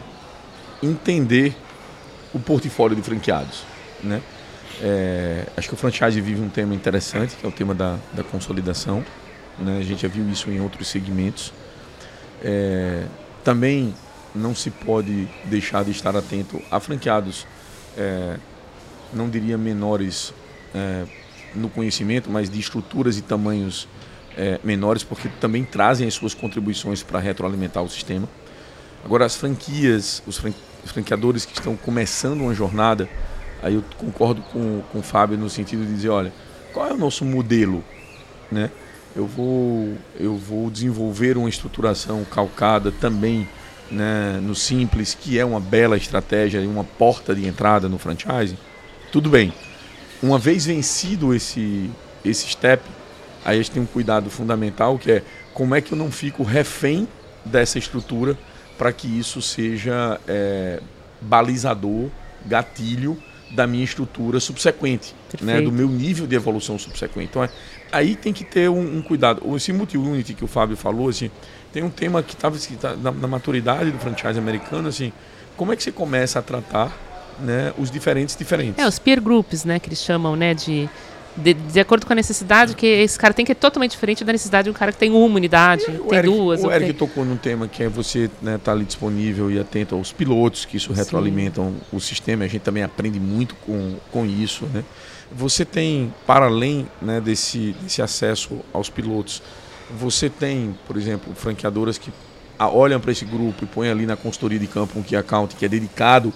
entender 0.82 1.56
o 2.34 2.40
portfólio 2.40 2.96
de 2.96 3.02
franqueados 3.02 3.73
né? 4.04 4.22
É, 4.82 5.46
acho 5.56 5.68
que 5.68 5.74
o 5.74 5.78
franchise 5.78 6.20
vive 6.20 6.42
um 6.42 6.50
tema 6.50 6.74
interessante, 6.74 7.36
que 7.36 7.46
é 7.46 7.50
o 7.50 7.52
tema 7.52 7.74
da, 7.74 7.98
da 8.14 8.24
consolidação. 8.24 9.04
Né? 9.58 9.78
A 9.80 9.84
gente 9.84 10.02
já 10.02 10.08
viu 10.08 10.28
isso 10.30 10.50
em 10.50 10.60
outros 10.60 10.88
segmentos. 10.88 11.54
É, 12.44 13.06
também 13.44 13.94
não 14.34 14.56
se 14.56 14.70
pode 14.72 15.28
deixar 15.46 15.84
de 15.84 15.92
estar 15.92 16.16
atento 16.16 16.62
a 16.72 16.80
franqueados, 16.80 17.46
é, 17.98 18.38
não 19.14 19.30
diria 19.30 19.58
menores 19.58 20.34
é, 20.74 21.06
no 21.54 21.70
conhecimento, 21.70 22.30
mas 22.32 22.50
de 22.50 22.60
estruturas 22.60 23.18
e 23.18 23.22
tamanhos 23.22 23.88
é, 24.36 24.60
menores, 24.64 25.04
porque 25.04 25.30
também 25.40 25.64
trazem 25.64 26.08
as 26.08 26.16
suas 26.16 26.34
contribuições 26.34 27.04
para 27.04 27.20
retroalimentar 27.20 27.84
o 27.84 27.90
sistema. 27.90 28.28
Agora, 29.06 29.26
as 29.26 29.36
franquias, 29.36 30.24
os 30.26 30.42
franqueadores 30.86 31.46
que 31.46 31.54
estão 31.54 31.76
começando 31.76 32.42
uma 32.42 32.54
jornada, 32.54 33.08
Aí 33.64 33.76
eu 33.76 33.84
concordo 33.98 34.42
com, 34.52 34.82
com 34.92 35.00
o 35.00 35.02
Fábio 35.02 35.38
no 35.38 35.50
sentido 35.50 35.86
de 35.86 35.94
dizer, 35.94 36.10
olha, 36.10 36.34
qual 36.74 36.90
é 36.90 36.94
o 36.94 36.98
nosso 36.98 37.24
modelo? 37.24 37.82
Né? 38.52 38.70
Eu, 39.16 39.26
vou, 39.26 39.94
eu 40.20 40.36
vou 40.36 40.70
desenvolver 40.70 41.38
uma 41.38 41.48
estruturação 41.48 42.26
calcada 42.26 42.92
também 42.92 43.48
né, 43.90 44.38
no 44.42 44.54
simples, 44.54 45.18
que 45.20 45.40
é 45.40 45.46
uma 45.46 45.62
bela 45.62 45.96
estratégia 45.96 46.60
e 46.60 46.68
uma 46.68 46.84
porta 46.84 47.34
de 47.34 47.48
entrada 47.48 47.88
no 47.88 47.98
franchising. 47.98 48.58
Tudo 49.14 49.30
bem. 49.30 49.54
Uma 50.22 50.38
vez 50.38 50.66
vencido 50.66 51.34
esse, 51.34 51.90
esse 52.26 52.50
step, 52.50 52.84
aí 53.46 53.56
a 53.56 53.58
gente 53.62 53.72
tem 53.72 53.82
um 53.82 53.86
cuidado 53.86 54.30
fundamental 54.30 54.98
que 54.98 55.10
é 55.10 55.24
como 55.54 55.74
é 55.74 55.80
que 55.80 55.94
eu 55.94 55.98
não 55.98 56.12
fico 56.12 56.44
refém 56.44 57.08
dessa 57.46 57.78
estrutura 57.78 58.38
para 58.78 58.92
que 58.92 59.08
isso 59.08 59.42
seja 59.42 60.20
é, 60.28 60.82
balizador, 61.22 62.10
gatilho 62.46 63.18
da 63.54 63.68
minha 63.68 63.84
estrutura 63.84 64.40
subsequente, 64.40 65.14
né, 65.42 65.62
do 65.62 65.72
meu 65.72 65.88
nível 65.88 66.26
de 66.26 66.36
evolução 66.36 66.78
subsequente. 66.78 67.28
Então, 67.30 67.44
é, 67.44 67.50
aí 67.92 68.16
tem 68.16 68.34
que 68.34 68.44
ter 68.44 68.70
um, 68.70 68.98
um 68.98 69.02
cuidado. 69.02 69.42
Esse 69.56 69.72
multi-unity 69.72 70.34
que 70.34 70.44
o 70.44 70.48
Fábio 70.48 70.76
falou, 70.76 71.10
assim, 71.10 71.30
tem 71.72 71.84
um 71.84 71.90
tema 71.90 72.24
que 72.24 72.34
estava 72.34 72.58
tá 72.82 72.96
na, 72.96 73.12
na, 73.12 73.28
maturidade 73.28 73.92
do 73.92 74.00
franchise 74.00 74.40
americano, 74.40 74.88
assim, 74.90 75.14
como 75.56 75.72
é 75.72 75.76
que 75.76 75.84
você 75.84 75.92
começa 75.92 76.40
a 76.40 76.42
tratar 76.42 76.92
né, 77.40 77.72
os 77.78 77.92
diferentes 77.92 78.36
diferentes? 78.36 78.84
É, 78.84 78.88
os 78.88 78.98
peer 78.98 79.22
groups, 79.22 79.64
né, 79.64 79.80
que 79.80 79.88
eles 79.88 80.02
chamam, 80.02 80.36
né, 80.36 80.56
de 80.56 80.90
de, 81.36 81.54
de, 81.54 81.80
acordo 81.80 82.06
com 82.06 82.14
a 82.14 82.16
necessidade, 82.16 82.76
que 82.76 82.86
esse 82.86 83.18
cara 83.18 83.34
tem 83.34 83.46
que 83.46 83.52
é 83.52 83.56
totalmente 83.56 83.92
diferente 83.92 84.24
da 84.24 84.32
necessidade 84.32 84.66
de 84.66 84.70
um 84.70 84.74
cara 84.74 84.92
que 84.92 84.98
tem 84.98 85.12
uma 85.12 85.36
unidade, 85.36 85.84
o 85.86 86.06
tem 86.06 86.20
Eric, 86.20 86.34
duas. 86.34 86.64
O 86.64 86.72
Eric 86.72 86.86
tem... 86.86 86.94
tocou 86.94 87.26
num 87.26 87.38
tema 87.38 87.68
que 87.68 87.84
é 87.84 87.90
você 87.90 88.26
estar 88.26 88.38
né, 88.42 88.58
tá 88.58 88.72
ali 88.72 88.86
disponível 88.86 89.50
e 89.50 89.60
atento 89.60 89.96
aos 89.96 90.12
pilotos, 90.12 90.66
que 90.66 90.78
isso 90.78 90.94
retroalimentam 90.94 91.70
Sim. 91.72 91.98
o 91.98 92.00
sistema, 92.00 92.46
a 92.46 92.48
gente 92.48 92.62
também 92.62 92.84
aprende 92.84 93.20
muito 93.20 93.56
com, 93.56 93.96
com 94.12 94.26
isso. 94.26 94.66
Né? 94.74 94.84
Você 95.32 95.66
tem, 95.66 96.14
para 96.28 96.46
além 96.46 96.88
né, 97.02 97.20
desse, 97.20 97.76
desse 97.82 98.02
acesso 98.02 98.60
aos 98.72 98.90
pilotos, 98.90 99.42
você 99.98 100.30
tem, 100.30 100.76
por 100.88 100.98
exemplo, 100.98 101.34
franqueadoras 101.36 101.98
que 101.98 102.12
olham 102.60 103.00
para 103.00 103.12
esse 103.12 103.26
grupo 103.26 103.64
e 103.64 103.68
põem 103.68 103.90
ali 103.90 104.06
na 104.06 104.16
consultoria 104.16 104.60
de 104.60 104.68
campo 104.68 104.98
um 104.98 105.04
key 105.04 105.16
account 105.16 105.56
que 105.56 105.66
é 105.66 105.68
dedicado 105.68 106.34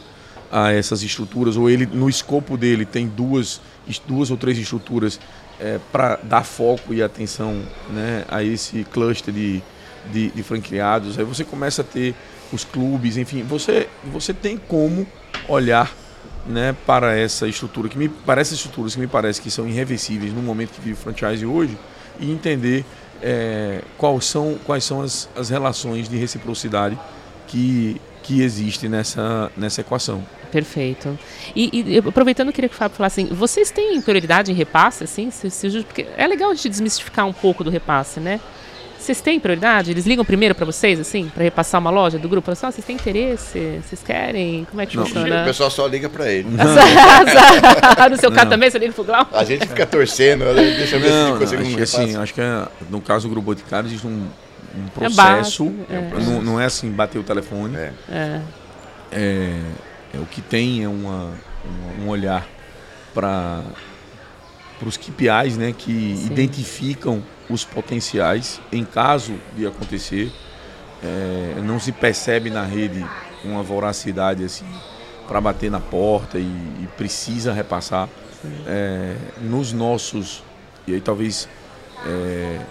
a 0.51 0.71
essas 0.71 1.03
estruturas, 1.03 1.57
ou 1.57 1.69
ele 1.69 1.85
no 1.85 2.09
escopo 2.09 2.57
dele 2.57 2.85
tem 2.85 3.07
duas, 3.07 3.61
duas 4.05 4.31
ou 4.31 4.37
três 4.37 4.57
estruturas 4.57 5.19
é, 5.59 5.79
para 5.91 6.17
dar 6.23 6.43
foco 6.43 6.93
e 6.93 7.01
atenção 7.01 7.61
né, 7.89 8.25
a 8.27 8.43
esse 8.43 8.83
cluster 8.85 9.33
de, 9.33 9.61
de, 10.11 10.29
de 10.31 10.43
franqueados, 10.43 11.17
aí 11.17 11.25
você 11.25 11.43
começa 11.43 11.81
a 11.81 11.85
ter 11.85 12.13
os 12.51 12.63
clubes, 12.63 13.17
enfim, 13.17 13.43
você, 13.43 13.87
você 14.11 14.33
tem 14.33 14.57
como 14.57 15.05
olhar 15.47 15.91
né, 16.45 16.75
para 16.85 17.17
essa 17.17 17.47
estrutura, 17.47 17.89
que 17.89 17.97
me 17.97 18.07
parece 18.07 18.53
estruturas 18.53 18.93
que 18.93 18.99
me 18.99 19.07
parece 19.07 19.41
que 19.41 19.51
são 19.51 19.67
irreversíveis 19.67 20.33
no 20.33 20.41
momento 20.41 20.71
que 20.71 20.81
vive 20.81 20.93
o 20.93 20.97
franchise 20.97 21.45
hoje, 21.45 21.77
e 22.19 22.31
entender 22.31 22.85
é, 23.21 23.81
quais 23.97 24.25
são, 24.25 24.57
quais 24.65 24.83
são 24.83 25.01
as, 25.01 25.29
as 25.35 25.49
relações 25.49 26.07
de 26.07 26.17
reciprocidade 26.17 26.97
que, 27.47 27.99
que 28.27 28.41
existem 28.41 28.89
nessa, 28.89 29.49
nessa 29.55 29.79
equação. 29.79 30.21
Perfeito. 30.51 31.17
E, 31.55 31.93
e 31.93 31.97
aproveitando, 31.97 32.47
eu 32.49 32.53
queria 32.53 32.67
que 32.67 32.75
o 32.75 32.77
Fábio 32.77 32.97
falasse 32.97 33.21
assim, 33.21 33.33
vocês 33.33 33.71
têm 33.71 34.01
prioridade 34.01 34.51
em 34.51 34.55
repasse, 34.55 35.05
assim? 35.05 35.31
Se, 35.31 35.49
se, 35.49 35.83
porque 35.83 36.05
é 36.17 36.27
legal 36.27 36.51
a 36.51 36.53
gente 36.53 36.67
desmistificar 36.67 37.25
um 37.25 37.31
pouco 37.31 37.63
do 37.63 37.69
repasse, 37.69 38.19
né? 38.19 38.41
Vocês 38.99 39.21
têm 39.21 39.39
prioridade? 39.39 39.91
Eles 39.91 40.05
ligam 40.05 40.25
primeiro 40.25 40.53
para 40.53 40.65
vocês, 40.65 40.99
assim, 40.99 41.29
para 41.33 41.41
repassar 41.41 41.79
uma 41.79 41.89
loja 41.89 42.19
do 42.19 42.27
grupo? 42.27 42.53
Falam 42.53 42.53
assim, 42.53 42.67
oh, 42.67 42.71
vocês 42.71 42.85
têm 42.85 42.95
interesse? 42.97 43.79
Vocês 43.87 44.03
querem? 44.03 44.67
Como 44.69 44.81
é 44.81 44.85
que 44.85 44.97
não, 44.97 45.05
funciona? 45.05 45.43
O 45.43 45.45
pessoal 45.45 45.71
só 45.71 45.87
liga 45.87 46.09
para 46.09 46.29
ele. 46.29 46.49
no 48.11 48.17
seu 48.17 48.29
caso 48.29 48.49
também, 48.49 48.69
você 48.69 48.77
liga 48.77 48.91
pro 48.91 49.05
Glau? 49.05 49.25
A 49.31 49.45
gente 49.45 49.65
fica 49.65 49.85
torcendo, 49.85 50.43
né? 50.43 50.75
deixa 50.75 50.97
eu 50.97 50.99
ver 50.99 51.11
não, 51.11 51.33
se 51.33 51.39
consegue 51.39 51.75
um 51.75 51.81
assim, 51.83 52.17
Acho 52.17 52.33
que 52.33 52.41
é, 52.41 52.67
no 52.89 52.99
caso 52.99 53.29
do 53.29 53.31
grupo 53.31 53.45
Boticário 53.45 53.87
existe 53.87 54.05
um, 54.05 54.27
um 54.75 54.87
processo, 54.87 55.73
é 55.89 55.95
é. 55.95 56.19
Não, 56.19 56.41
não, 56.41 56.59
é 56.59 56.65
assim, 56.65 56.91
bater 56.91 57.19
o 57.19 57.23
telefone. 57.23 57.75
É. 57.75 57.93
é. 58.09 58.41
é 59.11 59.61
é, 60.13 60.19
o 60.19 60.25
que 60.25 60.41
tem 60.41 60.83
é 60.83 60.87
uma, 60.87 61.33
uma 61.65 62.03
um 62.03 62.09
olhar 62.09 62.47
para 63.13 63.63
os 64.85 64.97
KPIs 64.97 65.57
né, 65.57 65.73
que 65.77 66.15
Sim. 66.17 66.25
identificam 66.25 67.23
os 67.49 67.63
potenciais 67.63 68.61
em 68.71 68.83
caso 68.83 69.35
de 69.55 69.65
acontecer. 69.65 70.31
É, 71.03 71.61
não 71.63 71.79
se 71.79 71.91
percebe 71.91 72.49
na 72.49 72.63
rede 72.63 73.05
uma 73.43 73.61
voracidade 73.61 74.43
assim 74.43 74.65
para 75.27 75.39
bater 75.39 75.69
na 75.69 75.79
porta 75.79 76.39
e, 76.39 76.41
e 76.43 76.87
precisa 76.97 77.53
repassar. 77.53 78.09
É, 78.65 79.15
nos 79.41 79.73
nossos, 79.73 80.43
e 80.87 80.93
aí 80.93 81.01
talvez 81.01 81.49
é, 82.05 82.09
é 82.09 82.65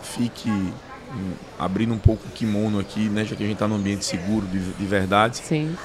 fique 0.00 0.48
abrindo 1.58 1.94
um 1.94 1.98
pouco 1.98 2.26
o 2.26 2.30
kimono 2.30 2.78
aqui, 2.78 3.08
né, 3.08 3.24
já 3.24 3.36
que 3.36 3.42
a 3.42 3.46
gente 3.46 3.56
está 3.56 3.68
num 3.68 3.76
ambiente 3.76 4.04
seguro 4.04 4.46
de, 4.46 4.58
de 4.58 4.86
verdade. 4.86 5.38
Sim 5.38 5.76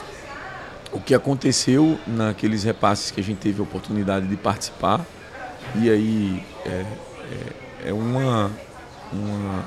o 0.92 1.00
que 1.00 1.14
aconteceu 1.14 2.00
naqueles 2.08 2.64
repasses 2.64 3.12
que 3.12 3.20
a 3.20 3.24
gente 3.24 3.38
teve 3.38 3.60
a 3.60 3.64
oportunidade 3.64 4.28
de 4.28 4.36
participar. 4.36 5.06
E 5.76 5.90
aí 5.90 6.44
é, 6.66 6.70
é, 7.86 7.90
é 7.90 7.94
uma, 7.94 8.52
uma, 9.12 9.66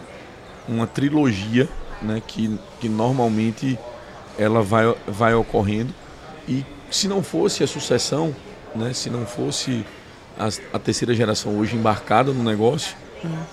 uma 0.68 0.86
trilogia 0.86 1.68
né, 2.00 2.20
que, 2.26 2.58
que 2.80 2.88
normalmente 2.88 3.78
ela 4.36 4.62
vai, 4.62 4.94
vai 5.06 5.34
ocorrendo. 5.34 5.94
E 6.48 6.64
se 6.90 7.06
não 7.06 7.22
fosse 7.22 7.62
a 7.62 7.66
sucessão, 7.66 8.34
né, 8.74 8.92
se 8.92 9.08
não 9.08 9.24
fosse 9.24 9.86
a, 10.38 10.48
a 10.76 10.78
terceira 10.78 11.14
geração 11.14 11.56
hoje 11.56 11.76
embarcada 11.76 12.32
no 12.32 12.42
negócio, 12.42 12.96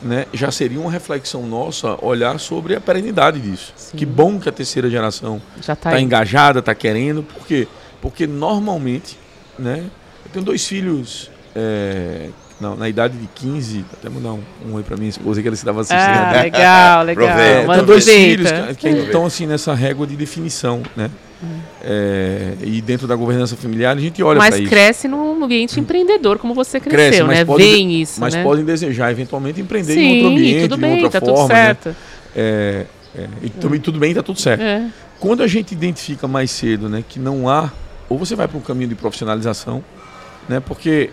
né, 0.02 0.26
já 0.34 0.52
seria 0.52 0.80
uma 0.80 0.92
reflexão 0.92 1.46
nossa 1.46 1.98
olhar 2.04 2.40
sobre 2.40 2.76
a 2.76 2.82
perenidade 2.82 3.40
disso. 3.40 3.74
Sim. 3.76 3.98
Que 3.98 4.06
bom 4.06 4.40
que 4.40 4.50
a 4.50 4.52
terceira 4.52 4.90
geração 4.90 5.42
está 5.60 5.76
tá 5.76 6.00
engajada, 6.00 6.60
está 6.60 6.74
querendo, 6.76 7.24
por 7.24 7.46
quê? 7.46 7.68
Porque 8.02 8.26
normalmente, 8.28 9.18
né, 9.58 9.86
eu 10.26 10.32
tenho 10.32 10.46
dois 10.46 10.66
filhos 10.66 11.30
é, 11.56 12.30
não, 12.60 12.76
na 12.76 12.90
idade 12.90 13.18
de 13.18 13.28
15, 13.28 13.86
até 13.94 14.10
mandar 14.10 14.34
um, 14.34 14.44
um 14.66 14.74
oi 14.74 14.84
para 14.84 14.98
minha 14.98 15.10
esposa 15.10 15.42
que 15.42 15.48
ela 15.48 15.56
estava 15.56 15.82
assistindo. 15.82 16.00
Ah, 16.02 16.42
legal, 16.42 17.04
legal. 17.04 17.28
Então, 17.64 17.86
dois 17.86 18.06
filhos 18.06 18.52
que, 18.52 18.76
que 18.76 18.90
estão 18.90 19.26
assim 19.26 19.48
nessa 19.48 19.74
régua 19.74 20.06
de 20.06 20.16
definição, 20.16 20.84
né? 20.96 21.10
É, 21.82 22.54
e 22.62 22.82
dentro 22.82 23.08
da 23.08 23.16
governança 23.16 23.56
familiar 23.56 23.96
a 23.96 24.00
gente 24.00 24.22
olha 24.22 24.40
para 24.40 24.50
isso. 24.50 24.62
Mas 24.62 24.70
cresce 24.70 25.08
num 25.08 25.42
ambiente 25.44 25.80
empreendedor 25.80 26.38
como 26.38 26.54
você 26.54 26.80
cresceu, 26.80 27.26
cresce, 27.26 27.40
né? 27.40 27.46
Pode, 27.46 27.64
Vem 27.64 28.02
isso, 28.02 28.20
Mas 28.20 28.34
né? 28.34 28.44
podem 28.44 28.66
desejar 28.66 29.12
eventualmente 29.12 29.62
empreender 29.62 29.94
Sim, 29.94 30.02
em 30.02 30.16
outro 30.18 30.32
ambiente, 30.32 30.62
tudo 30.68 30.78
bem, 30.78 30.98
de 30.98 31.04
outra 31.06 31.22
tá 31.22 31.26
forma. 31.26 31.44
Tudo 31.44 31.54
né? 31.54 31.64
certo. 31.66 31.90
Né? 31.90 31.96
É, 32.36 32.86
é, 33.16 33.28
e 33.44 33.50
também 33.50 33.80
tudo 33.80 34.00
bem, 34.00 34.12
está 34.12 34.22
tudo 34.22 34.40
certo. 34.40 34.62
É. 34.62 34.90
Quando 35.20 35.42
a 35.42 35.48
gente 35.48 35.72
identifica 35.72 36.28
mais 36.28 36.52
cedo, 36.52 36.90
né, 36.90 37.04
que 37.08 37.20
não 37.20 37.48
há, 37.48 37.72
ou 38.10 38.18
você 38.18 38.36
vai 38.36 38.48
para 38.48 38.58
um 38.58 38.62
caminho 38.62 38.90
de 38.90 38.96
profissionalização, 38.96 39.84
né? 40.48 40.60
Porque 40.60 41.12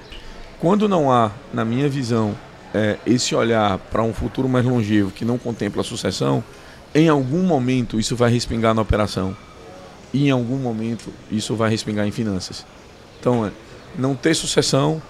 quando 0.59 0.89
não 0.89 1.11
há, 1.13 1.31
na 1.53 1.65
minha 1.65 1.89
visão, 1.89 2.35
é, 2.75 2.97
esse 3.07 3.35
olhar 3.35 3.79
para 3.79 4.03
um 4.03 4.13
futuro 4.13 4.49
mais 4.49 4.65
longevo 4.65 5.11
que 5.11 5.25
não 5.25 5.39
contempla 5.39 5.83
a 5.83 5.85
sucessão, 5.85 6.43
em 6.95 7.09
algum 7.09 7.43
momento 7.43 8.01
isso 8.01 8.17
vai 8.17 8.31
respingar 8.31 8.75
na 8.75 8.83
operação 8.83 9.37
e 10.13 10.29
em 10.29 10.31
algum 10.31 10.57
momento 10.57 11.13
isso 11.31 11.55
vai 11.55 11.71
respingar 11.71 12.07
em 12.07 12.11
finanças. 12.11 12.65
Então, 13.21 13.47
é, 13.47 13.51
não 13.99 14.15
ter 14.15 14.35
sucessão, 14.35 15.01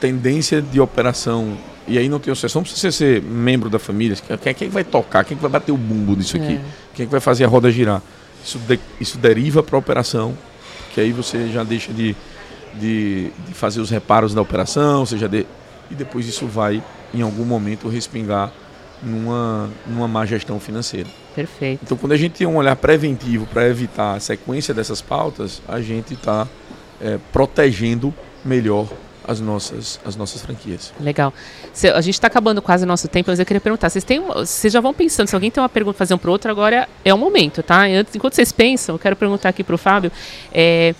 tendência 0.00 0.60
de 0.60 0.80
operação, 0.80 1.56
e 1.86 1.98
aí 1.98 2.08
não 2.08 2.18
ter 2.18 2.34
sucessão, 2.34 2.60
não 2.60 2.64
precisa 2.64 2.92
ser 2.92 3.22
membro 3.22 3.68
da 3.68 3.78
família. 3.78 4.16
Quem, 4.16 4.50
é 4.50 4.54
que 4.54 4.66
vai 4.68 4.84
tocar? 4.84 5.24
Quem 5.24 5.34
é 5.34 5.36
que 5.36 5.42
vai 5.42 5.50
bater 5.50 5.72
o 5.72 5.76
bumbo 5.76 6.16
disso 6.16 6.36
aqui? 6.36 6.54
É. 6.54 6.60
Quem 6.94 7.04
é 7.04 7.06
que 7.06 7.12
vai 7.12 7.20
fazer 7.20 7.44
a 7.44 7.48
roda 7.48 7.70
girar? 7.70 8.02
Isso, 8.44 8.58
de, 8.58 8.78
isso 9.00 9.18
deriva 9.18 9.62
para 9.62 9.76
a 9.76 9.78
operação, 9.78 10.36
que 10.92 11.00
aí 11.00 11.12
você 11.12 11.48
já 11.48 11.62
deixa 11.62 11.92
de, 11.92 12.16
de, 12.74 13.30
de, 13.46 13.54
fazer 13.54 13.80
os 13.80 13.90
reparos 13.90 14.34
da 14.34 14.40
operação, 14.40 15.06
seja 15.06 15.28
de, 15.28 15.46
e 15.90 15.94
depois 15.94 16.26
isso 16.26 16.46
vai, 16.46 16.82
em 17.14 17.22
algum 17.22 17.44
momento, 17.44 17.88
respingar 17.88 18.52
numa, 19.02 19.70
numa 19.86 20.06
má 20.06 20.24
gestão 20.24 20.60
financeira. 20.60 21.08
Perfeito. 21.34 21.80
Então, 21.82 21.96
quando 21.96 22.12
a 22.12 22.16
gente 22.16 22.32
tem 22.32 22.46
um 22.46 22.56
olhar 22.56 22.76
preventivo 22.76 23.46
para 23.46 23.66
evitar 23.66 24.14
a 24.14 24.20
sequência 24.20 24.72
dessas 24.72 25.00
pautas, 25.00 25.62
a 25.66 25.80
gente 25.80 26.14
está 26.14 26.46
é, 27.00 27.18
protegendo 27.32 28.14
melhor 28.44 28.88
as 29.26 29.40
nossas, 29.40 30.00
as 30.04 30.16
nossas 30.16 30.42
franquias. 30.42 30.92
Legal. 31.00 31.32
Se, 31.72 31.88
a 31.88 32.00
gente 32.00 32.14
está 32.14 32.26
acabando 32.26 32.60
quase 32.60 32.84
o 32.84 32.86
nosso 32.86 33.08
tempo, 33.08 33.30
mas 33.30 33.38
eu 33.38 33.46
queria 33.46 33.60
perguntar, 33.60 33.88
vocês, 33.88 34.04
têm, 34.04 34.20
vocês 34.20 34.72
já 34.72 34.80
vão 34.80 34.92
pensando, 34.92 35.28
se 35.28 35.34
alguém 35.34 35.50
tem 35.50 35.62
uma 35.62 35.68
pergunta 35.68 35.96
fazer 35.96 36.14
um 36.14 36.18
para 36.18 36.28
o 36.28 36.32
outro, 36.32 36.50
agora 36.50 36.88
é 37.04 37.14
o 37.14 37.18
momento, 37.18 37.62
tá? 37.62 37.88
Enquanto 37.88 38.34
vocês 38.34 38.52
pensam, 38.52 38.94
eu 38.94 38.98
quero 38.98 39.16
perguntar 39.16 39.48
aqui 39.48 39.62
para 39.62 39.74
o 39.74 39.78
Fábio, 39.78 40.10
é, 40.52 40.94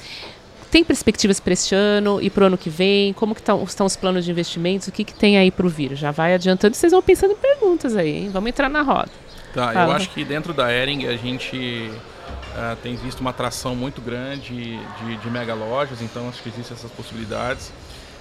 tem 0.72 0.82
perspectivas 0.82 1.38
para 1.38 1.52
este 1.52 1.74
ano 1.74 2.18
e 2.22 2.30
para 2.30 2.44
o 2.44 2.46
ano 2.46 2.56
que 2.56 2.70
vem? 2.70 3.12
Como 3.12 3.34
que 3.34 3.42
tão, 3.42 3.62
estão 3.62 3.84
os 3.84 3.94
planos 3.94 4.24
de 4.24 4.30
investimentos? 4.30 4.88
O 4.88 4.92
que, 4.92 5.04
que 5.04 5.12
tem 5.12 5.36
aí 5.36 5.50
para 5.50 5.66
o 5.66 5.68
vir? 5.68 5.94
Já 5.94 6.10
vai 6.10 6.32
adiantando, 6.32 6.74
vocês 6.74 6.92
vão 6.92 7.02
pensando 7.02 7.32
em 7.32 7.36
perguntas 7.36 7.94
aí, 7.94 8.22
hein? 8.22 8.30
Vamos 8.32 8.48
entrar 8.48 8.70
na 8.70 8.80
roda. 8.80 9.10
Tá, 9.52 9.70
Fala. 9.70 9.92
eu 9.92 9.96
acho 9.96 10.08
que 10.08 10.24
dentro 10.24 10.54
da 10.54 10.72
Ering 10.72 11.06
a 11.08 11.16
gente 11.18 11.90
uh, 11.90 12.74
tem 12.82 12.96
visto 12.96 13.20
uma 13.20 13.28
atração 13.28 13.76
muito 13.76 14.00
grande 14.00 14.78
de, 14.78 15.16
de 15.18 15.30
mega 15.30 15.52
lojas, 15.52 16.00
então 16.00 16.26
acho 16.30 16.42
que 16.42 16.48
existem 16.48 16.74
essas 16.74 16.90
possibilidades. 16.90 17.70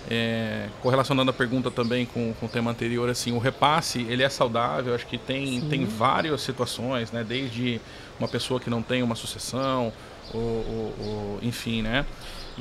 É, 0.10 0.68
correlacionando 0.82 1.30
a 1.30 1.34
pergunta 1.34 1.72
também 1.72 2.06
com, 2.06 2.34
com, 2.34 2.48
o 2.48 2.50
tema 2.50 2.72
anterior, 2.72 3.08
assim, 3.08 3.32
o 3.32 3.38
repasse 3.38 4.02
ele 4.10 4.24
é 4.24 4.30
saudável, 4.30 4.94
acho 4.94 5.06
que 5.08 5.18
tem, 5.18 5.62
tem 5.62 5.86
várias 5.86 6.42
situações, 6.42 7.14
né? 7.14 7.24
Desde 7.24 7.80
uma 8.20 8.28
pessoa 8.28 8.60
que 8.60 8.70
não 8.70 8.82
tem 8.82 9.04
uma 9.04 9.16
sucessão, 9.16 9.94
ou, 10.34 10.42
ou, 10.42 10.96
ou 11.00 11.40
enfim, 11.42 11.82
né? 11.82 12.06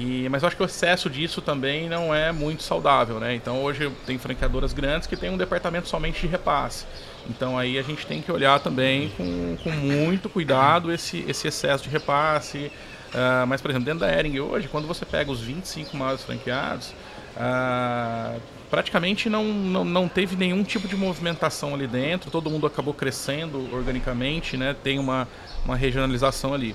E, 0.00 0.30
mas 0.30 0.42
eu 0.42 0.46
acho 0.46 0.56
que 0.56 0.62
o 0.62 0.64
excesso 0.64 1.10
disso 1.10 1.42
também 1.42 1.86
não 1.86 2.14
é 2.14 2.32
muito 2.32 2.62
saudável, 2.62 3.20
né? 3.20 3.34
Então 3.34 3.62
hoje 3.62 3.92
tem 4.06 4.16
franqueadoras 4.16 4.72
grandes 4.72 5.06
que 5.06 5.14
têm 5.14 5.28
um 5.28 5.36
departamento 5.36 5.88
somente 5.88 6.22
de 6.22 6.26
repasse. 6.26 6.86
Então 7.28 7.58
aí 7.58 7.78
a 7.78 7.82
gente 7.82 8.06
tem 8.06 8.22
que 8.22 8.32
olhar 8.32 8.60
também 8.60 9.10
com, 9.10 9.58
com 9.62 9.70
muito 9.70 10.30
cuidado 10.30 10.90
esse, 10.90 11.22
esse 11.28 11.46
excesso 11.46 11.84
de 11.84 11.90
repasse. 11.90 12.72
Uh, 13.10 13.46
mas, 13.46 13.60
por 13.60 13.70
exemplo, 13.70 13.84
dentro 13.84 14.00
da 14.00 14.10
Ering 14.10 14.38
hoje, 14.40 14.68
quando 14.68 14.86
você 14.86 15.04
pega 15.04 15.30
os 15.30 15.40
25 15.40 15.94
maiores 15.96 16.22
franqueados, 16.22 16.94
uh, 17.36 18.40
praticamente 18.70 19.28
não, 19.28 19.44
não, 19.44 19.84
não 19.84 20.08
teve 20.08 20.36
nenhum 20.36 20.62
tipo 20.62 20.86
de 20.86 20.96
movimentação 20.96 21.74
ali 21.74 21.88
dentro, 21.88 22.30
todo 22.30 22.48
mundo 22.48 22.66
acabou 22.66 22.94
crescendo 22.94 23.68
organicamente, 23.74 24.56
né? 24.56 24.74
tem 24.82 24.98
uma, 24.98 25.28
uma 25.64 25.76
regionalização 25.76 26.54
ali. 26.54 26.74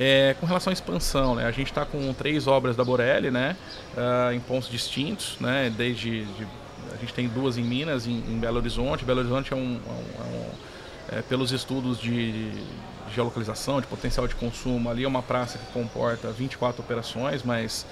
É, 0.00 0.36
com 0.38 0.46
relação 0.46 0.70
à 0.70 0.72
expansão, 0.72 1.34
né, 1.34 1.44
a 1.44 1.50
gente 1.50 1.66
está 1.66 1.84
com 1.84 2.12
três 2.14 2.46
obras 2.46 2.76
da 2.76 2.84
Borelli, 2.84 3.32
né, 3.32 3.56
uh, 3.96 4.32
em 4.32 4.38
pontos 4.38 4.70
distintos, 4.70 5.36
né, 5.40 5.74
desde 5.76 6.24
de, 6.24 6.46
a 6.92 6.96
gente 6.96 7.12
tem 7.12 7.26
duas 7.26 7.58
em 7.58 7.64
Minas, 7.64 8.06
em, 8.06 8.12
em 8.12 8.38
Belo 8.38 8.58
Horizonte. 8.58 9.04
Belo 9.04 9.20
Horizonte 9.20 9.52
é 9.52 9.56
um, 9.56 9.80
é 9.86 10.24
um, 10.24 11.18
é, 11.18 11.22
pelos 11.22 11.50
estudos 11.50 11.98
de, 11.98 12.52
de 12.52 13.14
geolocalização, 13.14 13.80
de 13.80 13.88
potencial 13.88 14.28
de 14.28 14.36
consumo, 14.36 14.88
ali 14.88 15.02
é 15.02 15.08
uma 15.08 15.22
praça 15.22 15.58
que 15.58 15.66
comporta 15.72 16.30
24 16.30 16.80
operações, 16.80 17.42
mas 17.42 17.84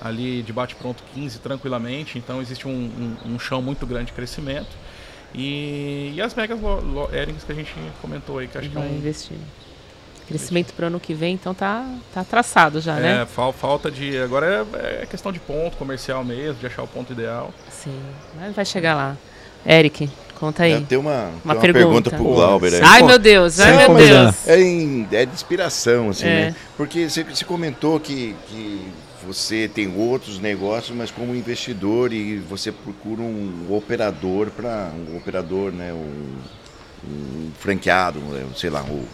ali 0.00 0.42
de 0.42 0.52
bate-pronto 0.52 1.02
15 1.14 1.38
tranquilamente, 1.38 2.18
então 2.18 2.42
existe 2.42 2.68
um, 2.68 3.16
um, 3.24 3.34
um, 3.34 3.38
chão 3.38 3.62
muito 3.62 3.86
grande 3.86 4.06
de 4.06 4.12
crescimento. 4.12 4.76
E, 5.34 6.12
e 6.14 6.20
as 6.20 6.34
megas 6.34 6.58
airings 7.12 7.42
que 7.42 7.52
a 7.52 7.54
gente 7.54 7.74
comentou 8.00 8.38
aí, 8.38 8.48
que 8.48 8.58
acho 8.58 8.70
que 8.70 8.76
é 8.76 8.80
um, 8.80 8.96
investir. 8.96 9.38
Crescimento 10.26 10.72
para 10.72 10.84
o 10.84 10.86
ano 10.86 10.98
que 10.98 11.12
vem, 11.12 11.34
então 11.34 11.52
tá, 11.52 11.86
tá 12.12 12.24
traçado 12.24 12.80
já, 12.80 12.96
é, 12.98 13.00
né? 13.00 13.22
É, 13.22 13.52
falta 13.52 13.90
de. 13.90 14.16
Agora 14.18 14.66
é, 14.72 15.02
é, 15.02 15.06
questão 15.06 15.30
de 15.30 15.38
ponto 15.38 15.76
comercial 15.76 16.24
mesmo, 16.24 16.54
de 16.54 16.66
achar 16.66 16.82
o 16.82 16.86
ponto 16.86 17.12
ideal. 17.12 17.52
Sim, 17.70 18.00
mas 18.40 18.54
vai 18.54 18.64
chegar 18.64 18.94
lá. 18.94 19.16
Eric, 19.66 20.08
conta 20.40 20.62
aí. 20.62 20.72
É, 20.72 20.80
tem 20.80 20.96
uma, 20.96 21.30
uma, 21.44 21.54
tem 21.54 21.70
uma 21.70 21.74
pergunta, 21.74 22.10
pergunta 22.10 22.10
pro 22.10 22.24
Glauber 22.24 22.74
aí. 22.74 22.80
Ai, 22.82 23.02
meu 23.02 23.18
Deus, 23.18 23.60
ai, 23.60 23.86
meu 23.86 23.96
Deus. 23.96 24.48
É, 24.48 24.60
em, 24.60 25.06
é 25.12 25.26
de 25.26 25.32
inspiração, 25.32 26.10
assim, 26.10 26.26
é. 26.26 26.28
né? 26.28 26.56
Porque 26.76 27.08
você, 27.08 27.22
você 27.22 27.44
comentou 27.44 28.00
que, 28.00 28.34
que 28.48 28.92
você 29.26 29.68
tem 29.72 29.94
outros 29.96 30.38
negócios, 30.38 30.96
mas 30.96 31.10
como 31.10 31.34
investidor 31.34 32.12
e 32.12 32.38
você 32.38 32.70
procura 32.70 33.22
um 33.22 33.66
operador 33.70 34.50
para 34.50 34.90
um 34.94 35.16
operador, 35.16 35.72
né, 35.72 35.92
um, 35.92 36.34
um 37.06 37.50
franqueado, 37.58 38.20
sei 38.56 38.70
lá, 38.70 38.82
um, 38.82 39.04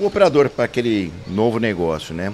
um 0.00 0.06
operador 0.06 0.48
para 0.48 0.64
aquele 0.64 1.12
novo 1.26 1.58
negócio, 1.58 2.14
né? 2.14 2.32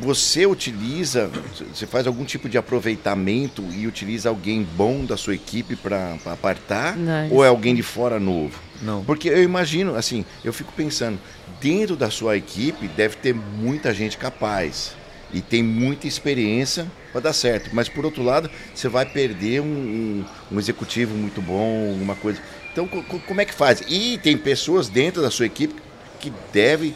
Você 0.00 0.46
utiliza, 0.46 1.28
você 1.74 1.86
faz 1.86 2.06
algum 2.06 2.24
tipo 2.24 2.48
de 2.48 2.56
aproveitamento 2.56 3.64
e 3.72 3.86
utiliza 3.86 4.28
alguém 4.28 4.66
bom 4.76 5.04
da 5.04 5.16
sua 5.16 5.34
equipe 5.34 5.74
para 5.74 6.16
apartar? 6.26 6.96
Não, 6.96 7.32
ou 7.32 7.44
é 7.44 7.48
alguém 7.48 7.74
de 7.74 7.82
fora 7.82 8.20
novo? 8.20 8.56
Não. 8.80 9.04
Porque 9.04 9.28
eu 9.28 9.42
imagino, 9.42 9.96
assim, 9.96 10.24
eu 10.44 10.52
fico 10.52 10.72
pensando, 10.72 11.18
dentro 11.60 11.96
da 11.96 12.10
sua 12.10 12.36
equipe 12.36 12.86
deve 12.86 13.16
ter 13.16 13.34
muita 13.34 13.92
gente 13.92 14.16
capaz 14.16 14.92
e 15.32 15.40
tem 15.40 15.64
muita 15.64 16.06
experiência 16.06 16.86
para 17.10 17.22
dar 17.22 17.32
certo. 17.32 17.70
Mas 17.72 17.88
por 17.88 18.04
outro 18.04 18.22
lado, 18.22 18.48
você 18.72 18.88
vai 18.88 19.04
perder 19.04 19.60
um, 19.60 19.64
um, 19.64 20.24
um 20.52 20.58
executivo 20.60 21.12
muito 21.16 21.42
bom, 21.42 21.92
uma 22.00 22.14
coisa. 22.14 22.40
Então, 22.72 22.86
como 22.86 23.40
é 23.40 23.44
que 23.44 23.54
faz? 23.54 23.82
E 23.88 24.16
tem 24.18 24.38
pessoas 24.38 24.88
dentro 24.88 25.20
da 25.20 25.30
sua 25.30 25.46
equipe 25.46 25.87
que 26.20 26.32
devem 26.52 26.94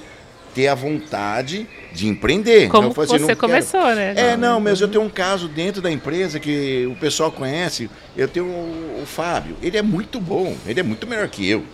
ter 0.54 0.68
a 0.68 0.74
vontade 0.74 1.66
de 1.92 2.06
empreender. 2.06 2.68
Como 2.68 2.88
então, 2.88 3.04
assim, 3.04 3.18
você 3.18 3.34
começou, 3.34 3.80
quero... 3.80 3.96
né? 3.96 4.14
É, 4.16 4.36
não, 4.36 4.60
mas 4.60 4.80
eu 4.80 4.88
tenho 4.88 5.02
um 5.02 5.08
caso 5.08 5.48
dentro 5.48 5.80
da 5.80 5.90
empresa 5.90 6.38
que 6.38 6.86
o 6.86 6.94
pessoal 6.96 7.32
conhece. 7.32 7.90
Eu 8.16 8.28
tenho 8.28 8.46
o, 8.46 9.00
o 9.02 9.06
Fábio. 9.06 9.56
Ele 9.62 9.78
é 9.78 9.82
muito 9.82 10.20
bom. 10.20 10.54
Ele 10.66 10.80
é 10.80 10.82
muito 10.82 11.06
melhor 11.06 11.26
que 11.28 11.48
eu. 11.48 11.64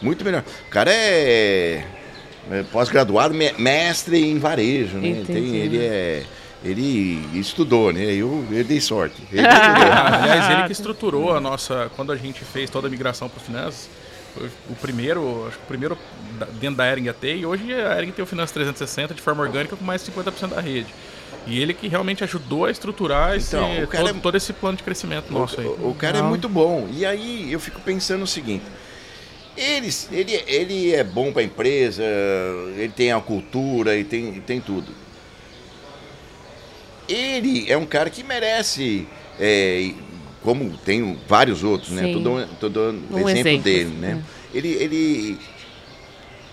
Muito 0.00 0.24
melhor. 0.24 0.44
O 0.66 0.70
cara 0.70 0.92
é 0.92 1.84
é, 2.50 2.62
pós-graduado, 2.62 3.34
mestre 3.58 4.24
em 4.24 4.38
varejo, 4.38 4.96
né? 4.98 5.22
Tem, 5.26 5.56
ele 5.56 5.78
é 5.78 6.22
ele 6.64 7.38
estudou, 7.38 7.92
né? 7.92 8.04
Eu, 8.04 8.44
eu 8.50 8.64
dei 8.64 8.80
sorte. 8.80 9.22
Ele 9.30 9.46
Aliás, 9.46 10.50
ele 10.50 10.64
que 10.64 10.72
estruturou 10.72 11.32
a 11.32 11.40
nossa. 11.40 11.88
Quando 11.94 12.10
a 12.10 12.16
gente 12.16 12.44
fez 12.44 12.68
toda 12.68 12.88
a 12.88 12.90
migração 12.90 13.28
para 13.28 13.38
o 13.38 13.40
Finanças, 13.40 13.88
o 14.70 14.74
primeiro, 14.76 15.46
acho 15.48 15.56
que 15.58 15.64
o 15.64 15.66
primeiro 15.66 15.98
dentro 16.60 16.76
da 16.76 16.90
Ering 16.90 17.08
AT, 17.08 17.24
e 17.24 17.46
hoje 17.46 17.72
a 17.72 17.98
Ering 17.98 18.12
tem 18.12 18.22
o 18.22 18.26
Finanças 18.26 18.52
360 18.52 19.14
de 19.14 19.22
forma 19.22 19.42
orgânica 19.42 19.76
com 19.76 19.84
mais 19.84 20.04
de 20.04 20.12
50% 20.12 20.48
da 20.48 20.60
rede. 20.60 20.92
E 21.46 21.60
ele 21.60 21.72
que 21.72 21.88
realmente 21.88 22.22
ajudou 22.24 22.66
a 22.66 22.70
estruturar 22.70 23.36
então, 23.36 23.72
esse, 23.72 23.86
todo, 23.86 24.08
é... 24.08 24.12
todo, 24.12 24.36
esse 24.36 24.52
plano 24.52 24.76
de 24.76 24.82
crescimento 24.82 25.32
nosso 25.32 25.56
o, 25.56 25.60
aí. 25.60 25.66
O, 25.66 25.90
o 25.90 25.94
cara 25.94 26.18
Não. 26.18 26.26
é 26.26 26.28
muito 26.28 26.48
bom. 26.48 26.86
E 26.92 27.06
aí 27.06 27.50
eu 27.50 27.58
fico 27.58 27.80
pensando 27.80 28.22
o 28.22 28.26
seguinte. 28.26 28.64
Ele, 29.56 29.88
ele, 30.12 30.44
ele 30.46 30.94
é 30.94 31.02
bom 31.02 31.32
para 31.32 31.42
a 31.42 31.44
empresa, 31.44 32.04
ele 32.76 32.92
tem 32.94 33.10
a 33.10 33.20
cultura 33.20 33.96
e 33.96 34.04
tem, 34.04 34.40
tem 34.42 34.60
tudo. 34.60 34.92
Ele 37.08 37.70
é 37.70 37.76
um 37.76 37.86
cara 37.86 38.08
que 38.08 38.22
merece, 38.22 39.08
é, 39.40 39.90
como 40.48 40.70
tem 40.78 41.18
vários 41.28 41.62
outros, 41.62 41.90
né? 41.90 42.10
Estou 42.10 42.70
dando 42.70 43.02
um 43.14 43.28
exemplo, 43.28 43.50
exemplo, 43.50 43.62
dele, 43.64 43.90
né? 43.90 44.24
É. 44.54 44.56
Ele, 44.56 44.68
ele 44.68 45.38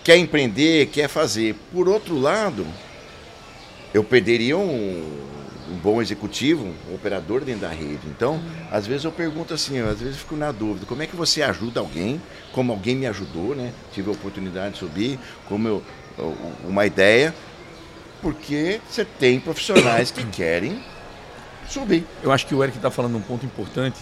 quer 0.04 0.18
empreender, 0.18 0.88
quer 0.88 1.08
fazer. 1.08 1.54
Por 1.72 1.88
outro 1.88 2.18
lado, 2.18 2.66
eu 3.94 4.04
perderia 4.04 4.54
um, 4.58 5.18
um 5.70 5.76
bom 5.82 6.02
executivo, 6.02 6.74
um 6.90 6.94
operador 6.94 7.42
dentro 7.42 7.62
da 7.62 7.70
rede. 7.70 8.00
Então, 8.04 8.38
às 8.70 8.86
vezes 8.86 9.06
eu 9.06 9.12
pergunto 9.12 9.54
assim, 9.54 9.78
às 9.78 9.98
vezes 9.98 10.16
eu 10.16 10.20
fico 10.20 10.36
na 10.36 10.52
dúvida, 10.52 10.84
como 10.84 11.02
é 11.02 11.06
que 11.06 11.16
você 11.16 11.40
ajuda 11.40 11.80
alguém, 11.80 12.20
como 12.52 12.72
alguém 12.72 12.96
me 12.96 13.06
ajudou, 13.06 13.54
né? 13.54 13.72
Tive 13.94 14.10
a 14.10 14.12
oportunidade 14.12 14.74
de 14.74 14.80
subir, 14.80 15.18
como 15.48 15.68
eu, 15.68 15.82
uma 16.68 16.84
ideia, 16.84 17.34
porque 18.20 18.78
você 18.86 19.06
tem 19.06 19.40
profissionais 19.40 20.10
que 20.10 20.22
querem 20.26 20.82
subir. 21.72 22.04
Eu 22.22 22.32
acho 22.32 22.46
que 22.46 22.54
o 22.54 22.62
Eric 22.62 22.78
está 22.78 22.90
falando 22.90 23.16
um 23.16 23.20
ponto 23.20 23.44
importante, 23.44 23.98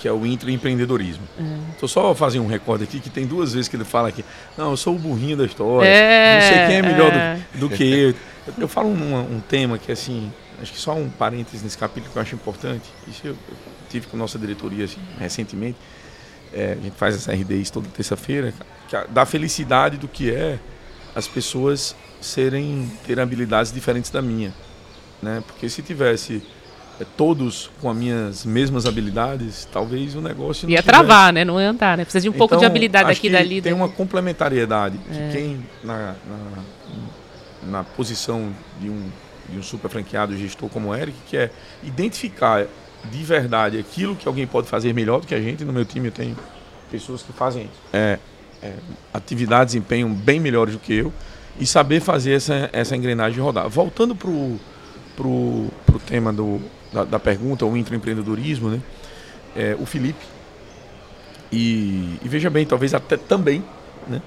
que 0.00 0.08
é 0.08 0.12
o 0.12 0.24
intraempreendedorismo. 0.26 1.24
Estou 1.72 1.86
é. 1.86 1.90
só 1.90 2.14
fazer 2.14 2.38
um 2.38 2.46
recorde 2.46 2.84
aqui, 2.84 3.00
que 3.00 3.10
tem 3.10 3.26
duas 3.26 3.54
vezes 3.54 3.68
que 3.68 3.76
ele 3.76 3.84
fala 3.84 4.08
aqui, 4.08 4.24
não, 4.56 4.70
eu 4.70 4.76
sou 4.76 4.94
o 4.94 4.98
burrinho 4.98 5.36
da 5.36 5.44
história, 5.44 5.88
é, 5.88 6.34
não 6.34 6.48
sei 6.48 6.66
quem 6.66 6.76
é 6.76 6.82
melhor 6.82 7.12
é. 7.12 7.38
Do, 7.54 7.68
do, 7.68 7.76
que 7.76 7.84
eu. 7.84 8.14
Eu 8.58 8.68
falo 8.68 8.88
um, 8.88 9.36
um 9.36 9.40
tema 9.40 9.78
que, 9.78 9.90
assim, 9.90 10.30
Acho 10.60 10.72
que 10.72 10.78
só 10.78 10.94
um 10.94 11.08
parênteses 11.10 11.62
nesse 11.62 11.76
capítulo 11.76 12.12
que 12.12 12.18
eu 12.18 12.22
acho 12.22 12.34
importante. 12.34 12.88
Isso 13.08 13.26
eu, 13.26 13.36
tive 13.88 14.06
com 14.06 14.16
a 14.16 14.18
nossa 14.18 14.38
diretoria 14.38 14.84
assim, 14.84 15.00
recentemente. 15.18 15.76
É, 16.52 16.72
a 16.72 16.82
gente 16.82 16.96
faz 16.96 17.14
essa 17.16 17.32
RD 17.32 17.70
toda 17.72 17.88
terça-feira, 17.88 18.54
da 19.10 19.26
felicidade 19.26 19.96
do 19.96 20.06
que 20.06 20.30
é 20.32 20.58
as 21.14 21.26
pessoas 21.26 21.96
serem 22.20 22.90
ter 23.06 23.18
habilidades 23.18 23.72
diferentes 23.72 24.10
da 24.10 24.22
minha, 24.22 24.54
né? 25.20 25.42
Porque 25.46 25.68
se 25.68 25.82
tivesse 25.82 26.42
todos 27.16 27.70
com 27.80 27.90
as 27.90 27.96
minhas 27.96 28.44
mesmas 28.44 28.86
habilidades, 28.86 29.66
talvez 29.72 30.14
o 30.14 30.20
negócio 30.20 30.68
não 30.68 30.74
ia 30.74 30.82
travar, 30.82 31.32
né? 31.32 31.44
Não 31.44 31.60
ia 31.60 31.70
andar, 31.70 31.96
né? 31.96 32.04
Precisa 32.04 32.22
de 32.22 32.28
um 32.28 32.30
então, 32.30 32.38
pouco 32.38 32.54
de 32.54 32.58
então, 32.58 32.70
habilidade 32.70 33.10
aqui 33.10 33.28
dali. 33.28 33.60
Tem 33.60 33.72
uma 33.72 33.88
complementariedade 33.88 34.98
é. 35.10 35.12
que 35.12 35.36
quem 35.36 35.66
na, 35.82 36.14
na, 36.26 37.70
na 37.70 37.84
posição 37.84 38.52
de 38.80 38.88
um 38.88 39.10
de 39.48 39.58
um 39.58 39.62
super 39.62 39.90
franqueado 39.90 40.36
gestor 40.36 40.68
como 40.68 40.88
o 40.88 40.94
Eric, 40.94 41.16
que 41.26 41.36
é 41.36 41.50
identificar 41.82 42.66
de 43.10 43.22
verdade 43.22 43.78
aquilo 43.78 44.16
que 44.16 44.26
alguém 44.26 44.46
pode 44.46 44.68
fazer 44.68 44.94
melhor 44.94 45.20
do 45.20 45.26
que 45.26 45.34
a 45.34 45.40
gente. 45.40 45.64
No 45.64 45.72
meu 45.72 45.84
time 45.84 46.08
eu 46.08 46.12
tenho 46.12 46.36
pessoas 46.90 47.22
que 47.22 47.32
fazem 47.32 47.68
é, 47.92 48.18
é, 48.62 48.72
atividades, 49.12 49.74
desempenham 49.74 50.10
bem 50.10 50.40
melhores 50.40 50.74
do 50.74 50.80
que 50.80 50.94
eu 50.94 51.12
e 51.58 51.66
saber 51.66 52.00
fazer 52.00 52.32
essa, 52.32 52.70
essa 52.72 52.96
engrenagem 52.96 53.42
rodar. 53.42 53.68
Voltando 53.68 54.14
para 54.14 54.30
o 54.30 54.58
pro, 55.14 55.68
pro 55.86 55.98
tema 56.00 56.32
do, 56.32 56.60
da, 56.94 57.04
da 57.04 57.18
pergunta, 57.18 57.66
o 57.66 57.76
intraempreendedorismo, 57.76 58.70
né? 58.70 58.80
É, 59.56 59.76
o 59.78 59.84
Felipe, 59.84 60.24
e, 61.52 62.18
e, 62.24 62.28
veja 62.28 62.50
bem, 62.50 62.66
talvez 62.66 62.94
até 62.94 63.16
também, 63.16 63.62
né? 64.08 64.20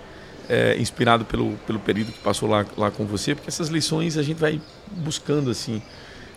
é, 0.48 0.78
inspirado 0.78 1.26
pelo, 1.26 1.54
pelo 1.68 1.80
período 1.80 2.12
que 2.12 2.20
passou 2.20 2.50
lá, 2.50 2.66
lá 2.78 2.90
com 2.90 3.06
você, 3.06 3.36
porque 3.36 3.50
essas 3.50 3.68
lições 3.68 4.18
a 4.18 4.24
gente 4.24 4.38
vai 4.38 4.62
buscando 4.92 5.50
assim. 5.50 5.82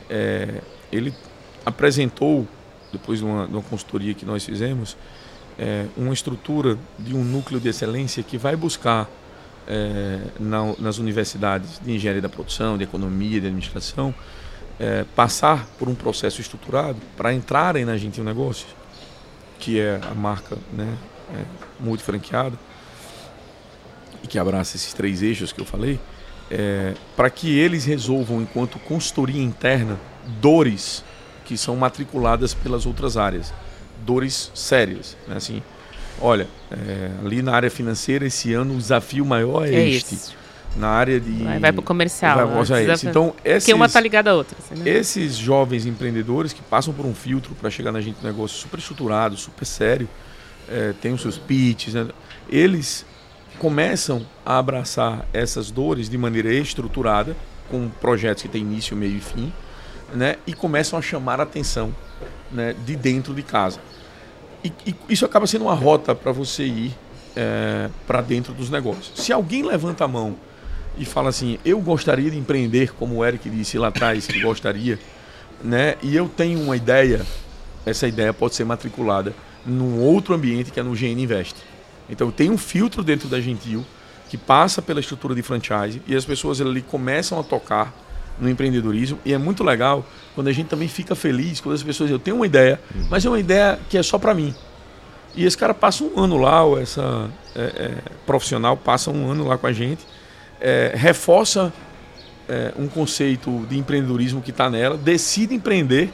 É, 0.08 0.60
ele 0.90 1.14
apresentou, 1.64 2.46
depois 2.92 3.20
de 3.20 3.24
uma, 3.24 3.46
de 3.46 3.52
uma, 3.52 3.62
consultoria 3.62 4.14
que 4.14 4.24
nós 4.24 4.44
fizemos, 4.44 4.96
é, 5.56 5.86
uma 5.96 6.12
estrutura 6.12 6.76
de 6.98 7.14
um 7.14 7.22
núcleo 7.22 7.60
de 7.60 7.68
excelência 7.68 8.22
que 8.22 8.36
vai 8.36 8.56
buscar 8.56 9.08
é, 9.68 10.18
na, 10.40 10.74
nas 10.78 10.98
universidades 10.98 11.80
de 11.80 11.92
engenharia 11.92 12.22
da 12.22 12.28
produção, 12.28 12.76
de 12.76 12.82
economia, 12.82 13.40
de 13.40 13.46
administração, 13.46 14.12
é, 14.80 15.04
passar 15.14 15.66
por 15.78 15.88
um 15.88 15.94
processo 15.94 16.40
estruturado 16.40 16.98
para 17.14 17.34
entrarem 17.34 17.84
na 17.84 17.98
Gentil 17.98 18.24
Negócios, 18.24 18.74
que 19.58 19.78
é 19.78 20.00
a 20.10 20.14
marca 20.14 20.56
né, 20.72 20.96
é, 21.34 21.44
multifranqueada, 21.78 22.58
e 24.24 24.26
que 24.26 24.38
abraça 24.38 24.76
esses 24.76 24.94
três 24.94 25.22
eixos 25.22 25.52
que 25.52 25.60
eu 25.60 25.66
falei, 25.66 26.00
é, 26.50 26.94
para 27.14 27.28
que 27.28 27.58
eles 27.58 27.84
resolvam, 27.84 28.40
enquanto 28.40 28.78
consultoria 28.78 29.42
interna, 29.42 30.00
dores 30.40 31.04
que 31.44 31.58
são 31.58 31.76
matriculadas 31.76 32.54
pelas 32.54 32.86
outras 32.86 33.18
áreas, 33.18 33.52
dores 34.04 34.50
sérias, 34.54 35.16
né? 35.28 35.36
assim, 35.36 35.62
olha, 36.20 36.48
é, 36.70 37.10
ali 37.22 37.42
na 37.42 37.52
área 37.52 37.70
financeira 37.70 38.26
esse 38.26 38.54
ano 38.54 38.74
o 38.74 38.78
desafio 38.78 39.26
maior 39.26 39.66
é, 39.66 39.74
é 39.74 39.88
este. 39.88 40.14
Isso. 40.14 40.39
Na 40.76 40.88
área 40.88 41.18
de. 41.18 41.42
Vai, 41.42 41.58
vai 41.58 41.72
para 41.72 41.80
o 41.80 41.82
comercial. 41.82 42.46
Vai, 42.64 42.86
né? 42.86 42.94
Então, 43.04 43.34
esses, 43.44 43.64
Porque 43.64 43.74
uma 43.74 43.86
está 43.86 44.00
ligada 44.00 44.30
à 44.30 44.34
outra. 44.34 44.56
Assim, 44.58 44.80
né? 44.80 44.88
Esses 44.88 45.36
jovens 45.36 45.84
empreendedores 45.84 46.52
que 46.52 46.62
passam 46.62 46.94
por 46.94 47.04
um 47.04 47.14
filtro 47.14 47.54
para 47.54 47.68
chegar 47.70 47.90
na 47.90 48.00
gente 48.00 48.18
um 48.22 48.26
negócio 48.26 48.56
super 48.56 48.78
estruturado, 48.78 49.36
super 49.36 49.64
sério, 49.64 50.08
é, 50.68 50.94
tem 51.00 51.12
os 51.12 51.22
seus 51.22 51.36
pitches, 51.36 51.94
né? 51.94 52.06
eles 52.48 53.04
começam 53.58 54.24
a 54.46 54.58
abraçar 54.58 55.26
essas 55.32 55.70
dores 55.70 56.08
de 56.08 56.16
maneira 56.16 56.52
estruturada, 56.52 57.36
com 57.68 57.88
projetos 58.00 58.42
que 58.42 58.48
têm 58.48 58.62
início, 58.62 58.96
meio 58.96 59.16
e 59.16 59.20
fim, 59.20 59.52
né? 60.14 60.36
e 60.46 60.52
começam 60.52 60.98
a 60.98 61.02
chamar 61.02 61.40
a 61.40 61.42
atenção 61.42 61.94
né, 62.50 62.74
de 62.84 62.96
dentro 62.96 63.34
de 63.34 63.42
casa. 63.42 63.80
E, 64.64 64.72
e 64.86 64.94
isso 65.08 65.24
acaba 65.24 65.46
sendo 65.46 65.62
uma 65.62 65.74
rota 65.74 66.14
para 66.14 66.32
você 66.32 66.64
ir 66.64 66.96
é, 67.36 67.88
para 68.06 68.20
dentro 68.20 68.52
dos 68.52 68.70
negócios. 68.70 69.12
Se 69.14 69.32
alguém 69.32 69.62
levanta 69.62 70.04
a 70.04 70.08
mão 70.08 70.36
e 70.96 71.04
fala 71.04 71.28
assim, 71.28 71.58
eu 71.64 71.80
gostaria 71.80 72.30
de 72.30 72.38
empreender, 72.38 72.92
como 72.94 73.16
o 73.16 73.24
Eric 73.24 73.48
disse 73.48 73.78
lá 73.78 73.88
atrás 73.88 74.26
que 74.26 74.40
gostaria, 74.40 74.98
né? 75.62 75.96
e 76.02 76.14
eu 76.14 76.28
tenho 76.28 76.60
uma 76.60 76.76
ideia, 76.76 77.24
essa 77.84 78.06
ideia 78.06 78.32
pode 78.32 78.54
ser 78.54 78.64
matriculada 78.64 79.34
num 79.64 80.00
outro 80.00 80.34
ambiente 80.34 80.70
que 80.70 80.80
é 80.80 80.82
no 80.82 80.92
GN 80.92 81.22
Invest. 81.22 81.56
Então 82.08 82.30
tem 82.30 82.50
um 82.50 82.58
filtro 82.58 83.02
dentro 83.02 83.28
da 83.28 83.40
Gentil 83.40 83.84
que 84.28 84.36
passa 84.36 84.80
pela 84.80 85.00
estrutura 85.00 85.34
de 85.34 85.42
franchise 85.42 86.02
e 86.06 86.14
as 86.14 86.24
pessoas 86.24 86.60
ali 86.60 86.82
começam 86.82 87.38
a 87.38 87.42
tocar 87.42 87.94
no 88.38 88.48
empreendedorismo 88.48 89.18
e 89.24 89.32
é 89.32 89.38
muito 89.38 89.62
legal 89.62 90.04
quando 90.34 90.48
a 90.48 90.52
gente 90.52 90.68
também 90.68 90.88
fica 90.88 91.14
feliz 91.14 91.60
quando 91.60 91.74
as 91.74 91.82
pessoas 91.82 92.10
eu 92.10 92.18
tenho 92.18 92.36
uma 92.36 92.46
ideia, 92.46 92.80
mas 93.08 93.24
é 93.24 93.28
uma 93.28 93.38
ideia 93.38 93.78
que 93.88 93.98
é 93.98 94.02
só 94.02 94.18
para 94.18 94.34
mim. 94.34 94.54
E 95.34 95.44
esse 95.44 95.56
cara 95.56 95.72
passa 95.72 96.02
um 96.02 96.18
ano 96.18 96.36
lá, 96.36 96.64
ou 96.64 96.80
essa 96.80 97.30
é, 97.54 97.60
é, 97.60 97.94
profissional 98.26 98.76
passa 98.76 99.10
um 99.10 99.30
ano 99.30 99.46
lá 99.46 99.56
com 99.56 99.66
a 99.66 99.72
gente, 99.72 100.04
é, 100.60 100.92
reforça 100.94 101.72
é, 102.48 102.72
um 102.76 102.88
conceito 102.88 103.66
de 103.68 103.78
empreendedorismo 103.78 104.42
que 104.42 104.50
está 104.50 104.68
nela, 104.68 104.96
decide 104.96 105.54
empreender, 105.54 106.10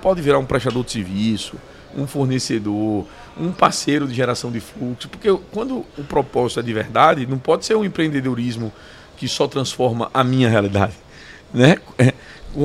pode 0.00 0.22
virar 0.22 0.38
um 0.38 0.44
prestador 0.44 0.84
de 0.84 0.92
serviço, 0.92 1.56
um 1.96 2.06
fornecedor, 2.06 3.06
um 3.38 3.52
parceiro 3.52 4.06
de 4.06 4.14
geração 4.14 4.50
de 4.50 4.60
fluxo, 4.60 5.08
porque 5.08 5.28
quando 5.52 5.84
o 5.98 6.04
propósito 6.04 6.60
é 6.60 6.62
de 6.62 6.72
verdade, 6.72 7.26
não 7.26 7.38
pode 7.38 7.66
ser 7.66 7.76
um 7.76 7.84
empreendedorismo 7.84 8.72
que 9.16 9.28
só 9.28 9.46
transforma 9.46 10.10
a 10.12 10.24
minha 10.24 10.48
realidade, 10.48 10.94
né? 11.52 11.76
É, 11.98 12.12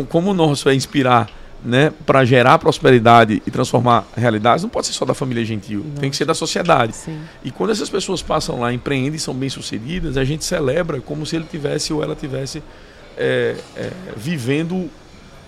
como 0.10 0.32
o 0.32 0.34
nosso 0.34 0.70
é 0.70 0.76
inspirar 0.76 1.30
né, 1.64 1.92
para 2.06 2.24
gerar 2.24 2.58
prosperidade 2.60 3.42
e 3.46 3.52
transformar 3.52 4.08
realidades, 4.16 4.64
não 4.64 4.70
pode 4.70 4.88
ser 4.88 4.94
só 4.94 5.06
da 5.06 5.14
família 5.14 5.44
gentil, 5.44 5.84
não. 5.84 5.96
tem 5.96 6.10
que 6.10 6.16
ser 6.16 6.26
da 6.26 6.34
sociedade. 6.34 6.96
Sim. 6.96 7.20
E 7.44 7.52
quando 7.52 7.72
essas 7.72 7.90
pessoas 7.90 8.22
passam 8.22 8.60
lá, 8.60 8.72
empreendem 8.72 9.16
e 9.16 9.20
são 9.20 9.34
bem-sucedidas, 9.34 10.18
a 10.18 10.24
gente 10.24 10.46
celebra 10.46 11.02
como 11.02 11.26
se 11.26 11.36
ele 11.36 11.46
tivesse 11.50 11.92
ou 11.92 12.04
ela 12.04 12.16
tivesse 12.16 12.62
é, 13.18 13.56
é, 13.76 13.92
vivendo 14.16 14.90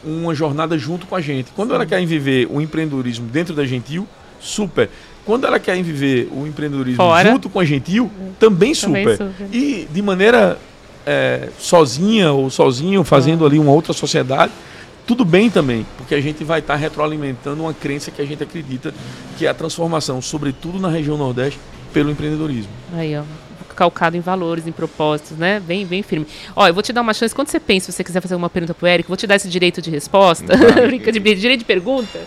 uma 0.04 0.34
jornada 0.34 0.78
junto 0.78 1.06
com 1.06 1.16
a 1.16 1.22
gente. 1.22 1.52
Quando 1.56 1.70
Sim. 1.70 1.76
ela 1.76 1.86
quer 1.86 2.04
viver 2.06 2.48
o 2.50 2.60
empreendedorismo 2.60 3.28
dentro 3.28 3.54
da 3.54 3.66
Gentil, 3.66 4.08
super. 4.40 4.90
Quando 5.26 5.46
ela 5.46 5.60
quer 5.60 5.82
viver 5.84 6.30
o 6.32 6.48
empreendedorismo 6.48 6.98
Fora. 6.98 7.32
junto 7.32 7.50
com 7.50 7.60
a 7.60 7.66
Gentil, 7.66 8.10
também 8.40 8.74
super. 8.74 9.18
Também 9.18 9.36
super. 9.36 9.56
E 9.56 9.88
de 9.92 10.02
maneira 10.02 10.58
é, 11.06 11.50
sozinha 11.60 12.32
ou 12.32 12.50
sozinho, 12.50 13.04
fazendo 13.04 13.44
ah. 13.44 13.48
ali 13.48 13.60
uma 13.60 13.72
outra 13.72 13.94
sociedade, 13.94 14.52
tudo 15.10 15.26
bem 15.26 15.50
também, 15.50 15.88
porque 15.98 16.14
a 16.14 16.22
gente 16.22 16.44
vai 16.44 16.60
estar 16.60 16.76
retroalimentando 16.76 17.64
uma 17.64 17.74
crença 17.74 18.12
que 18.12 18.22
a 18.22 18.26
gente 18.26 18.44
acredita 18.44 18.94
que 19.40 19.48
é 19.48 19.50
a 19.50 19.56
transformação, 19.56 20.22
sobretudo 20.22 20.78
na 20.78 20.88
região 20.88 21.18
Nordeste, 21.18 21.60
pelo 21.92 22.12
empreendedorismo. 22.12 22.72
Aí, 22.94 23.18
ó 23.18 23.49
calcado 23.80 24.18
em 24.18 24.20
valores, 24.20 24.68
em 24.68 24.74
propósitos, 24.74 25.38
né? 25.38 25.62
Bem, 25.62 25.86
bem 25.86 26.04
firme. 26.04 26.28
Ó, 26.54 26.68
eu 26.68 26.74
vou 26.74 26.84
te 26.84 26.92
dar 26.92 27.00
uma 27.00 27.14
chance. 27.14 27.34
Quando 27.34 27.48
você 27.48 27.62
pensa, 27.62 27.94
se 27.94 27.96
você 27.96 28.04
quiser 28.04 28.20
fazer 28.20 28.36
uma 28.36 28.50
pergunta 28.50 28.74
pro 28.74 28.86
Eric, 28.86 29.08
vou 29.08 29.16
te 29.16 29.26
dar 29.26 29.38
esse 29.38 29.48
direito 29.48 29.82
de 29.82 29.90
resposta. 29.90 30.54
Brinca 30.86 31.10
de 31.14 31.20
direito 31.20 31.60
de 31.60 31.66
pergunta. 31.66 32.20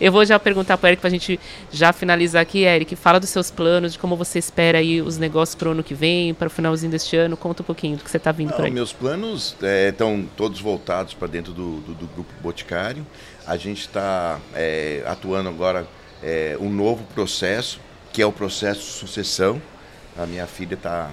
Eu 0.00 0.10
vou 0.10 0.24
já 0.24 0.38
perguntar 0.38 0.78
pro 0.78 0.88
Eric 0.88 1.02
pra 1.02 1.10
gente 1.10 1.38
já 1.70 1.92
finalizar 1.92 2.40
aqui. 2.40 2.64
Eric, 2.64 2.96
fala 2.96 3.20
dos 3.20 3.28
seus 3.28 3.50
planos, 3.50 3.92
de 3.92 3.98
como 3.98 4.16
você 4.16 4.38
espera 4.38 4.78
aí 4.78 5.02
os 5.02 5.18
negócios 5.18 5.54
pro 5.54 5.72
ano 5.72 5.82
que 5.82 5.92
vem, 5.92 6.32
para 6.32 6.46
o 6.46 6.50
finalzinho 6.50 6.90
deste 6.90 7.14
ano. 7.18 7.36
Conta 7.36 7.62
um 7.62 7.66
pouquinho 7.66 7.98
do 7.98 8.04
que 8.04 8.10
você 8.10 8.18
tá 8.18 8.32
vindo 8.32 8.48
Não, 8.48 8.56
por 8.56 8.64
aí. 8.64 8.70
Meus 8.70 8.94
planos 8.94 9.54
estão 9.90 10.14
é, 10.14 10.24
todos 10.34 10.58
voltados 10.58 11.12
para 11.12 11.28
dentro 11.28 11.52
do, 11.52 11.80
do, 11.80 11.92
do, 11.92 12.06
Grupo 12.06 12.32
Boticário. 12.42 13.06
A 13.46 13.58
gente 13.58 13.82
está 13.82 14.40
é, 14.54 15.02
atuando 15.04 15.50
agora 15.50 15.86
é, 16.22 16.56
um 16.58 16.70
novo 16.70 17.04
processo, 17.14 17.78
que 18.10 18.22
é 18.22 18.26
o 18.26 18.32
processo 18.32 18.80
de 18.80 18.86
sucessão 18.86 19.60
a 20.16 20.26
minha 20.26 20.46
filha 20.46 20.74
está 20.74 21.10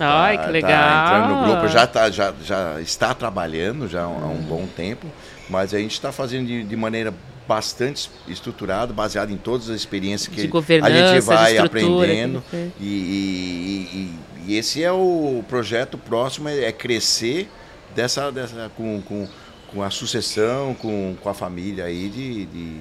Ai, 0.00 0.38
tá, 0.38 0.44
que 0.44 0.50
legal. 0.50 0.70
Tá 0.70 1.04
entrando 1.04 1.40
no 1.40 1.46
grupo, 1.46 1.68
já, 1.68 1.86
tá, 1.86 2.10
já, 2.10 2.32
já 2.42 2.80
está 2.80 3.12
trabalhando 3.12 3.86
já 3.86 4.04
há 4.04 4.08
um, 4.08 4.32
um 4.32 4.42
bom 4.42 4.66
tempo, 4.66 5.06
mas 5.48 5.74
a 5.74 5.78
gente 5.78 5.92
está 5.92 6.10
fazendo 6.10 6.46
de, 6.46 6.64
de, 6.64 6.76
maneira 6.76 7.12
bastante 7.46 8.10
estruturada, 8.26 8.94
baseada 8.94 9.30
em 9.30 9.36
todas 9.36 9.68
as 9.68 9.76
experiências 9.76 10.34
que 10.34 10.40
a 10.40 10.90
gente 10.90 11.20
vai 11.20 11.58
aprendendo. 11.58 12.42
E, 12.52 12.64
e, 12.80 13.88
e, 13.92 14.18
e, 14.46 14.56
esse 14.56 14.82
é 14.82 14.90
o 14.90 15.44
projeto 15.46 15.98
próximo, 15.98 16.48
é, 16.48 16.64
é 16.64 16.72
crescer 16.72 17.50
dessa, 17.94 18.32
dessa 18.32 18.70
com, 18.74 19.02
com, 19.02 19.28
com 19.70 19.82
a 19.82 19.90
sucessão, 19.90 20.74
com, 20.74 21.14
com 21.20 21.28
a 21.28 21.34
família 21.34 21.84
aí 21.84 22.08
de, 22.08 22.46
de 22.46 22.80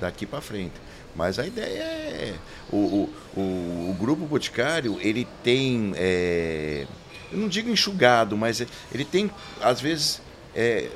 daqui 0.00 0.24
para 0.24 0.40
frente. 0.40 0.74
Mas 1.16 1.38
a 1.38 1.46
ideia 1.46 1.82
é. 1.82 2.34
O, 2.70 2.76
o, 2.76 3.40
o, 3.40 3.90
o 3.90 3.96
grupo 3.98 4.26
Boticário, 4.26 4.98
ele 5.00 5.26
tem. 5.42 5.92
É, 5.96 6.86
eu 7.32 7.38
não 7.38 7.48
digo 7.48 7.70
enxugado, 7.70 8.36
mas 8.36 8.64
ele 8.92 9.04
tem, 9.04 9.30
às 9.60 9.80
vezes. 9.80 10.20
É, 10.54 10.88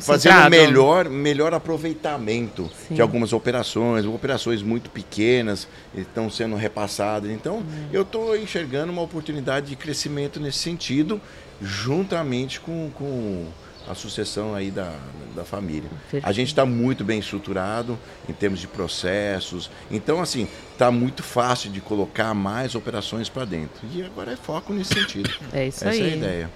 fazendo 0.00 0.48
melhor, 0.48 1.08
melhor 1.08 1.52
aproveitamento 1.52 2.70
Sim. 2.88 2.94
de 2.94 3.02
algumas 3.02 3.32
operações, 3.32 4.06
operações 4.06 4.62
muito 4.62 4.88
pequenas 4.88 5.68
estão 5.94 6.30
sendo 6.30 6.56
repassadas. 6.56 7.30
Então, 7.30 7.58
hum. 7.58 7.88
eu 7.92 8.02
estou 8.02 8.36
enxergando 8.36 8.90
uma 8.92 9.02
oportunidade 9.02 9.66
de 9.66 9.76
crescimento 9.76 10.40
nesse 10.40 10.58
sentido, 10.58 11.20
juntamente 11.60 12.58
com, 12.60 12.90
com 12.94 13.48
a 13.88 13.94
sucessão 13.94 14.54
aí 14.54 14.70
da, 14.70 14.92
da 15.34 15.44
família. 15.44 15.88
Perfeito. 15.88 16.26
A 16.26 16.32
gente 16.32 16.48
está 16.48 16.64
muito 16.64 17.04
bem 17.04 17.18
estruturado 17.18 17.98
em 18.28 18.32
termos 18.32 18.60
de 18.60 18.68
processos. 18.68 19.70
Então, 19.90 20.20
assim, 20.20 20.48
está 20.72 20.90
muito 20.90 21.22
fácil 21.22 21.70
de 21.70 21.80
colocar 21.80 22.34
mais 22.34 22.74
operações 22.74 23.28
para 23.28 23.44
dentro. 23.44 23.86
E 23.92 24.02
agora 24.02 24.32
é 24.32 24.36
foco 24.36 24.72
nesse 24.72 24.94
sentido. 24.94 25.30
É 25.52 25.66
isso 25.66 25.86
Essa 25.86 25.90
aí. 25.90 26.00
Essa 26.00 26.08
é 26.08 26.12
a 26.12 26.16
ideia. 26.16 26.50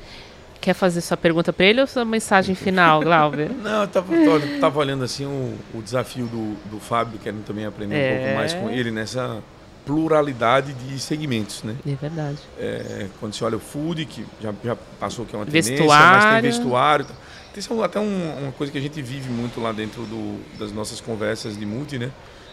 Quer 0.60 0.74
fazer 0.74 1.00
sua 1.00 1.16
pergunta 1.16 1.52
para 1.52 1.66
ele 1.66 1.80
ou 1.80 1.86
sua 1.86 2.04
mensagem 2.04 2.54
final, 2.54 3.00
Glauber? 3.00 3.50
Não, 3.62 3.82
eu 3.82 4.54
estava 4.54 4.78
olhando 4.78 5.04
assim 5.04 5.24
o, 5.24 5.54
o 5.74 5.82
desafio 5.82 6.26
do, 6.26 6.54
do 6.70 6.80
Fábio, 6.80 7.18
querendo 7.18 7.44
também 7.44 7.66
aprender 7.66 7.94
é... 7.94 8.12
um 8.12 8.18
pouco 8.18 8.34
mais 8.34 8.54
com 8.54 8.70
ele 8.70 8.90
nessa 8.90 9.42
pluralidade 9.86 10.74
de 10.74 10.98
segmentos, 10.98 11.62
né? 11.62 11.76
É 11.86 11.94
verdade. 11.94 12.38
É, 12.58 13.06
quando 13.20 13.32
você 13.32 13.44
olha 13.44 13.56
o 13.56 13.60
food, 13.60 14.04
que 14.04 14.26
já, 14.42 14.52
já 14.62 14.76
passou 14.98 15.24
que 15.24 15.34
é 15.34 15.38
uma 15.38 15.46
tendência, 15.46 15.86
mas 15.86 16.24
tem 16.24 16.42
vestuário. 16.42 17.06
Tem 17.54 17.82
até 17.82 17.98
um, 17.98 18.38
uma 18.42 18.52
coisa 18.52 18.70
que 18.70 18.76
a 18.76 18.80
gente 18.80 19.00
vive 19.00 19.30
muito 19.30 19.60
lá 19.60 19.72
dentro 19.72 20.02
do, 20.02 20.40
das 20.58 20.72
nossas 20.72 21.00
conversas 21.00 21.56
de 21.56 21.64
multi, 21.64 21.98
né? 21.98 22.10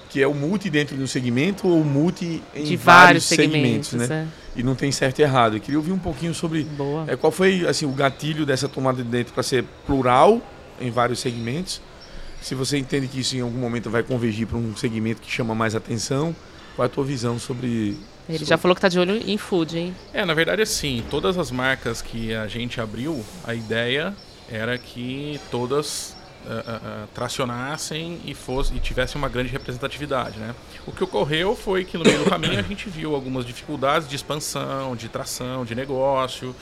Que 0.10 0.22
é 0.22 0.28
o 0.28 0.34
multi 0.34 0.70
dentro 0.70 0.96
do 0.96 1.08
segmento 1.08 1.68
ou 1.68 1.84
multi 1.84 2.42
em 2.56 2.64
de 2.64 2.78
vários, 2.78 3.26
segmentos, 3.26 3.90
segmentos 3.90 4.10
né? 4.10 4.28
É. 4.56 4.60
E 4.60 4.64
não 4.64 4.76
tem 4.76 4.92
certo 4.92 5.20
e 5.20 5.24
errado. 5.24 5.58
Eu 5.58 5.60
queria 5.60 5.80
ouvir 5.80 5.92
um 5.92 5.98
pouquinho 5.98 6.34
sobre 6.36 6.68
é, 7.08 7.16
qual 7.16 7.32
foi 7.32 7.68
assim 7.68 7.86
o 7.86 7.92
gatilho 7.92 8.46
dessa 8.46 8.70
tomada 8.70 9.04
de 9.04 9.10
dentro 9.10 9.34
para 9.34 9.42
ser 9.42 9.66
plural 9.88 10.40
em 10.80 10.92
vários 10.92 11.20
segmentos. 11.20 11.82
Se 12.40 12.54
você 12.54 12.78
entende 12.78 13.08
que 13.08 13.20
isso 13.20 13.36
em 13.36 13.42
algum 13.42 13.58
momento 13.58 13.90
vai 13.90 14.04
convergir 14.04 14.46
para 14.46 14.58
um 14.58 14.76
segmento 14.76 15.22
que 15.22 15.32
chama 15.32 15.56
mais 15.56 15.76
atenção, 15.76 16.36
qual 16.76 16.86
é 16.86 16.88
a 16.88 16.90
tua 16.90 17.04
visão 17.04 17.38
sobre 17.40 17.98
ele 18.28 18.40
sobre... 18.40 18.46
já 18.46 18.58
falou 18.58 18.76
que 18.76 18.80
está 18.80 18.88
de 18.88 19.00
olho 19.00 19.18
em 19.30 19.38
food, 19.38 19.78
hein? 19.78 19.96
É, 20.14 20.24
na 20.24 20.34
verdade, 20.34 20.62
assim, 20.62 21.04
todas 21.10 21.38
as 21.38 21.52
marcas 21.52 22.02
que 22.02 22.34
a 22.34 22.48
gente 22.48 22.80
abriu, 22.80 23.24
a 23.44 23.54
ideia 23.54 24.16
era 24.50 24.78
que 24.78 25.40
todas 25.52 26.16
uh, 26.46 26.50
uh, 26.50 27.08
tracionassem 27.14 28.20
e, 28.26 28.34
fosse, 28.34 28.74
e 28.74 28.80
tivessem 28.80 29.20
uma 29.20 29.28
grande 29.28 29.50
representatividade. 29.50 30.40
Né? 30.40 30.56
O 30.86 30.92
que 30.92 31.04
ocorreu 31.04 31.56
foi 31.56 31.84
que 31.84 31.98
no 31.98 32.04
meio 32.04 32.24
do 32.24 32.30
caminho 32.30 32.60
a 32.60 32.62
gente 32.62 32.90
viu 32.90 33.14
algumas 33.14 33.46
dificuldades 33.46 34.08
de 34.08 34.16
expansão, 34.16 34.96
de 34.96 35.10
tração, 35.10 35.66
de 35.66 35.76
negócio. 35.76 36.56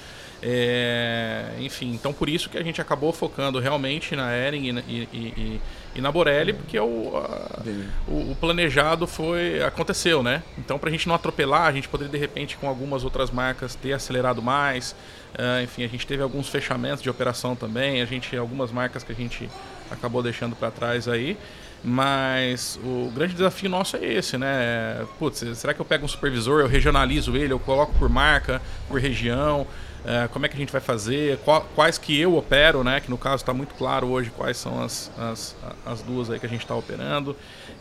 É, 0.43 1.51
enfim, 1.59 1.91
então 1.93 2.11
por 2.11 2.27
isso 2.27 2.49
que 2.49 2.57
a 2.57 2.63
gente 2.63 2.81
acabou 2.81 3.13
focando 3.13 3.59
realmente 3.59 4.15
na 4.15 4.35
Ering 4.35 4.69
e, 4.69 4.79
e, 4.91 5.17
e, 5.17 5.61
e 5.97 6.01
na 6.01 6.11
Borelli, 6.11 6.53
porque 6.53 6.79
o, 6.79 7.15
a, 7.15 7.61
o, 8.07 8.31
o, 8.31 8.37
planejado 8.39 9.05
foi 9.05 9.61
aconteceu, 9.63 10.23
né? 10.23 10.41
Então 10.57 10.79
para 10.79 10.89
a 10.89 10.91
gente 10.91 11.07
não 11.07 11.13
atropelar, 11.13 11.67
a 11.67 11.71
gente 11.71 11.87
poderia 11.87 12.11
de 12.11 12.17
repente 12.17 12.57
com 12.57 12.67
algumas 12.67 13.03
outras 13.03 13.29
marcas 13.29 13.75
ter 13.75 13.93
acelerado 13.93 14.41
mais. 14.41 14.95
Uh, 15.33 15.63
enfim, 15.63 15.83
a 15.83 15.87
gente 15.87 16.07
teve 16.07 16.23
alguns 16.23 16.49
fechamentos 16.49 17.03
de 17.03 17.09
operação 17.09 17.55
também, 17.55 18.01
a 18.01 18.05
gente 18.05 18.35
algumas 18.35 18.71
marcas 18.71 19.03
que 19.03 19.11
a 19.11 19.15
gente 19.15 19.47
acabou 19.91 20.23
deixando 20.23 20.55
para 20.55 20.71
trás 20.71 21.07
aí. 21.07 21.37
Mas 21.83 22.79
o 22.83 23.11
grande 23.13 23.33
desafio 23.33 23.69
nosso 23.69 23.95
é 23.97 24.05
esse, 24.05 24.37
né? 24.37 25.03
Putz, 25.17 25.43
será 25.57 25.73
que 25.73 25.79
eu 25.79 25.85
pego 25.85 26.05
um 26.05 26.07
supervisor, 26.07 26.61
eu 26.61 26.67
regionalizo 26.67 27.35
ele, 27.35 27.53
eu 27.53 27.59
coloco 27.59 27.93
por 27.93 28.07
marca, 28.07 28.61
por 28.87 28.99
região? 28.99 29.65
É, 30.03 30.27
como 30.29 30.45
é 30.45 30.49
que 30.49 30.55
a 30.55 30.59
gente 30.59 30.71
vai 30.71 30.81
fazer, 30.81 31.37
qual, 31.45 31.61
quais 31.75 31.97
que 31.97 32.19
eu 32.19 32.35
opero, 32.35 32.83
né? 32.83 32.99
Que 32.99 33.09
no 33.09 33.17
caso 33.17 33.37
está 33.37 33.53
muito 33.53 33.75
claro 33.75 34.07
hoje 34.07 34.31
quais 34.31 34.57
são 34.57 34.81
as, 34.81 35.11
as, 35.17 35.55
as 35.85 36.01
duas 36.01 36.29
aí 36.29 36.39
que 36.39 36.45
a 36.45 36.49
gente 36.49 36.61
está 36.61 36.75
operando, 36.75 37.35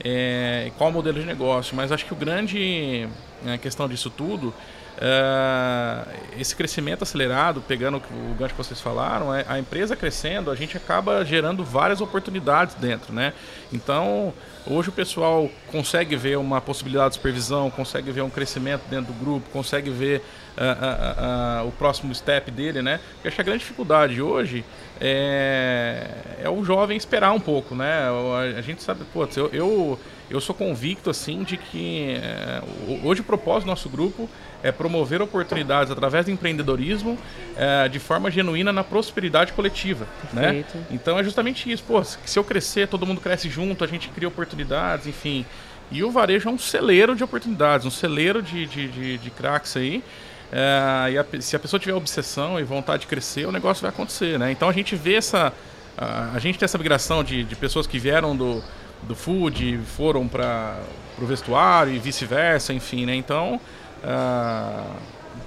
é, 0.05 0.71
qual 0.77 0.91
o 0.91 0.93
modelo 0.93 1.18
de 1.18 1.27
negócio. 1.27 1.75
Mas 1.75 1.91
acho 1.91 2.05
que 2.05 2.12
o 2.12 2.16
grande 2.16 3.09
a 3.47 3.57
questão 3.57 3.89
disso 3.89 4.11
tudo 4.11 4.53
Uh, 5.01 6.07
esse 6.39 6.55
crescimento 6.55 7.05
acelerado, 7.05 7.62
pegando 7.66 7.97
o 7.97 8.35
gancho 8.35 8.55
que 8.55 8.62
vocês 8.62 8.83
falaram, 8.83 9.35
é, 9.35 9.47
a 9.49 9.59
empresa 9.59 9.97
crescendo, 9.97 10.51
a 10.51 10.55
gente 10.55 10.77
acaba 10.77 11.25
gerando 11.25 11.64
várias 11.64 12.03
oportunidades 12.03 12.75
dentro, 12.75 13.11
né? 13.11 13.33
Então, 13.73 14.35
hoje 14.66 14.88
o 14.88 14.92
pessoal 14.92 15.50
consegue 15.70 16.16
ver 16.16 16.36
uma 16.38 16.61
possibilidade 16.61 17.11
de 17.11 17.14
supervisão, 17.14 17.70
consegue 17.70 18.11
ver 18.11 18.22
um 18.22 18.30
crescimento 18.30 18.82
dentro 18.88 19.12
do 19.12 19.18
grupo, 19.18 19.48
consegue 19.50 19.90
ver 19.90 20.22
uh, 20.56 21.64
uh, 21.64 21.68
o 21.68 21.72
próximo 21.72 22.14
step 22.14 22.50
dele, 22.50 22.82
né? 22.82 23.00
Porque 23.14 23.28
acho 23.28 23.34
que 23.36 23.40
a 23.40 23.44
grande 23.44 23.61
dificuldade 23.61 24.20
hoje 24.20 24.64
é, 25.00 26.06
é 26.42 26.50
o 26.50 26.64
jovem 26.64 26.96
esperar 26.96 27.32
um 27.32 27.40
pouco, 27.40 27.74
né? 27.74 28.08
A, 28.56 28.61
gente 28.61 28.82
sabe, 28.82 29.04
pô, 29.12 29.26
eu, 29.36 29.48
eu, 29.52 30.00
eu 30.28 30.40
sou 30.40 30.54
convicto, 30.54 31.11
assim, 31.11 31.42
de 31.42 31.56
que 31.56 32.16
é, 32.16 32.62
hoje 33.02 33.22
o 33.22 33.24
propósito 33.24 33.64
do 33.64 33.70
nosso 33.70 33.88
grupo 33.88 34.28
é 34.62 34.70
promover 34.70 35.22
oportunidades 35.22 35.90
através 35.90 36.26
do 36.26 36.30
empreendedorismo 36.30 37.18
é, 37.56 37.88
de 37.88 37.98
forma 37.98 38.30
genuína 38.30 38.72
na 38.72 38.84
prosperidade 38.84 39.52
coletiva, 39.52 40.06
né? 40.32 40.52
Perfeito. 40.52 40.76
né? 40.78 40.84
Então 40.90 41.18
é 41.18 41.24
justamente 41.24 41.70
isso, 41.70 41.82
pô, 41.84 42.02
se 42.04 42.38
eu 42.38 42.44
crescer, 42.44 42.88
todo 42.88 43.06
mundo 43.06 43.20
cresce 43.20 43.48
junto, 43.48 43.82
a 43.82 43.86
gente 43.86 44.08
cria 44.08 44.28
oportunidades, 44.28 45.06
enfim. 45.06 45.46
E 45.90 46.04
o 46.04 46.11
varejo 46.11 46.48
é 46.48 46.52
um 46.52 46.58
celeiro 46.58 47.16
de 47.16 47.24
oportunidades, 47.24 47.84
um 47.86 47.90
celeiro 47.90 48.42
de, 48.42 48.66
de, 48.66 48.88
de, 48.88 49.18
de 49.18 49.30
craques 49.30 49.76
aí, 49.76 50.04
é, 50.52 51.12
e 51.12 51.18
a, 51.18 51.24
se 51.40 51.54
a 51.54 51.58
pessoa 51.58 51.78
tiver 51.78 51.94
obsessão 51.94 52.58
e 52.58 52.64
vontade 52.64 53.02
de 53.02 53.06
crescer, 53.06 53.46
o 53.46 53.52
negócio 53.52 53.82
vai 53.82 53.90
acontecer, 53.90 54.38
né? 54.38 54.50
Então 54.50 54.68
a 54.68 54.72
gente 54.72 54.96
vê 54.96 55.14
essa. 55.14 55.52
A, 55.96 56.32
a 56.34 56.38
gente 56.38 56.58
tem 56.58 56.64
essa 56.64 56.78
migração 56.78 57.22
de, 57.22 57.44
de 57.44 57.54
pessoas 57.54 57.86
que 57.86 57.98
vieram 57.98 58.36
do, 58.36 58.62
do 59.02 59.14
food 59.14 59.78
foram 59.96 60.26
para 60.26 60.78
o 61.18 61.26
vestuário 61.26 61.92
e 61.92 61.98
vice-versa, 61.98 62.72
enfim, 62.72 63.06
né? 63.06 63.14
Então. 63.14 63.61
Uh, 64.03 64.96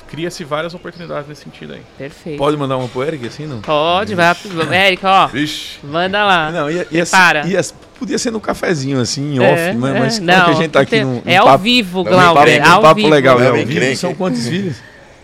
cria-se 0.07 0.43
várias 0.43 0.73
oportunidades 0.73 1.27
nesse 1.27 1.43
sentido 1.43 1.73
aí. 1.73 1.81
Perfeito. 1.97 2.37
Pode 2.37 2.55
mandar 2.55 2.77
uma 2.77 2.87
pro 2.87 3.03
Eric 3.03 3.25
assim, 3.25 3.47
não? 3.47 3.61
Pode, 3.61 4.13
vai. 4.13 4.35
Eric, 4.87 5.05
ó. 5.05 5.27
Vixe. 5.27 5.79
Manda 5.83 6.23
lá. 6.23 6.51
Não, 6.51 6.69
ia, 6.69 6.87
ia, 6.91 7.05
Para. 7.05 7.47
Ia, 7.47 7.61
podia 7.97 8.17
ser 8.19 8.31
no 8.31 8.39
cafezinho, 8.39 8.99
assim, 8.99 9.35
em 9.35 9.43
é, 9.43 9.51
off, 9.51 9.77
mas, 9.77 9.99
mas 9.99 10.17
é, 10.17 10.21
não, 10.21 10.45
que 10.45 10.51
a 10.51 10.53
gente 10.53 10.69
tá 10.69 10.81
aqui 10.81 11.03
no, 11.03 11.15
no 11.15 11.21
É 11.25 11.37
papo, 11.37 11.49
ao 11.49 11.57
vivo, 11.57 12.03
Glauber. 12.03 12.49
É 12.49 12.61
ao 12.61 12.81
papo 12.81 12.95
vivo. 12.95 13.09
legal, 13.09 13.41
é 13.41 13.47
ao 13.47 13.55
vivo. 13.55 13.95
São 13.95 14.13
quantos 14.13 14.47
filhos? 14.47 14.77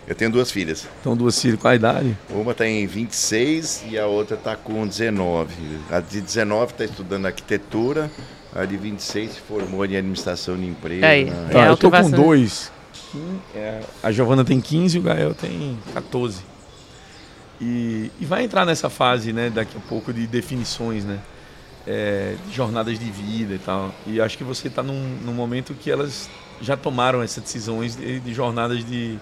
Eu 0.08 0.16
tenho 0.16 0.32
duas 0.32 0.50
filhas. 0.50 0.88
Então, 1.00 1.16
duas 1.16 1.40
filhas, 1.40 1.60
qual 1.60 1.72
a 1.72 1.76
idade? 1.76 2.18
Uma 2.32 2.52
está 2.52 2.66
em 2.68 2.88
26 2.88 3.84
e 3.92 4.00
a 4.00 4.08
outra 4.08 4.36
está 4.36 4.56
com 4.56 4.88
19. 4.88 5.54
A 5.92 6.00
de 6.00 6.20
19 6.20 6.72
está 6.72 6.84
estudando 6.84 7.28
arquitetura, 7.28 8.10
a 8.56 8.66
de 8.66 8.76
26 8.76 9.34
se 9.34 9.40
formou 9.40 9.86
em 9.86 9.96
administração 9.98 10.58
de 10.58 10.66
empresa. 10.66 11.06
Aí, 11.06 11.26
né? 11.26 11.50
tá, 11.52 11.66
é 11.66 11.70
eu 11.70 11.78
tô 11.78 11.92
com 11.92 12.10
dois. 12.10 12.72
É, 13.56 13.82
a 14.04 14.12
Giovana 14.12 14.44
tem 14.46 14.60
15 14.62 14.98
e 14.98 15.00
o 15.00 15.04
Gael 15.04 15.34
tem 15.34 15.78
14. 15.94 16.42
E, 17.62 18.12
e 18.20 18.26
vai 18.26 18.44
entrar 18.44 18.66
nessa 18.66 18.90
fase, 18.90 19.34
né, 19.34 19.50
daqui 19.50 19.78
a 19.78 19.82
pouco, 19.90 20.14
de 20.14 20.26
definições, 20.28 21.04
né? 21.04 21.20
É, 21.88 22.36
de 22.48 22.56
jornadas 22.56 23.00
de 23.00 23.10
vida 23.10 23.56
e 23.56 23.60
tal. 23.60 23.94
E 24.06 24.22
acho 24.22 24.38
que 24.38 24.44
você 24.44 24.68
está 24.68 24.84
num, 24.84 25.18
num 25.24 25.34
momento 25.34 25.74
que 25.74 25.90
elas 25.90 26.30
já 26.62 26.78
tomaram 26.78 27.24
essas 27.24 27.44
decisões 27.44 27.96
de, 27.96 28.20
de 28.20 28.34
jornadas 28.34 28.86
de 28.86 29.18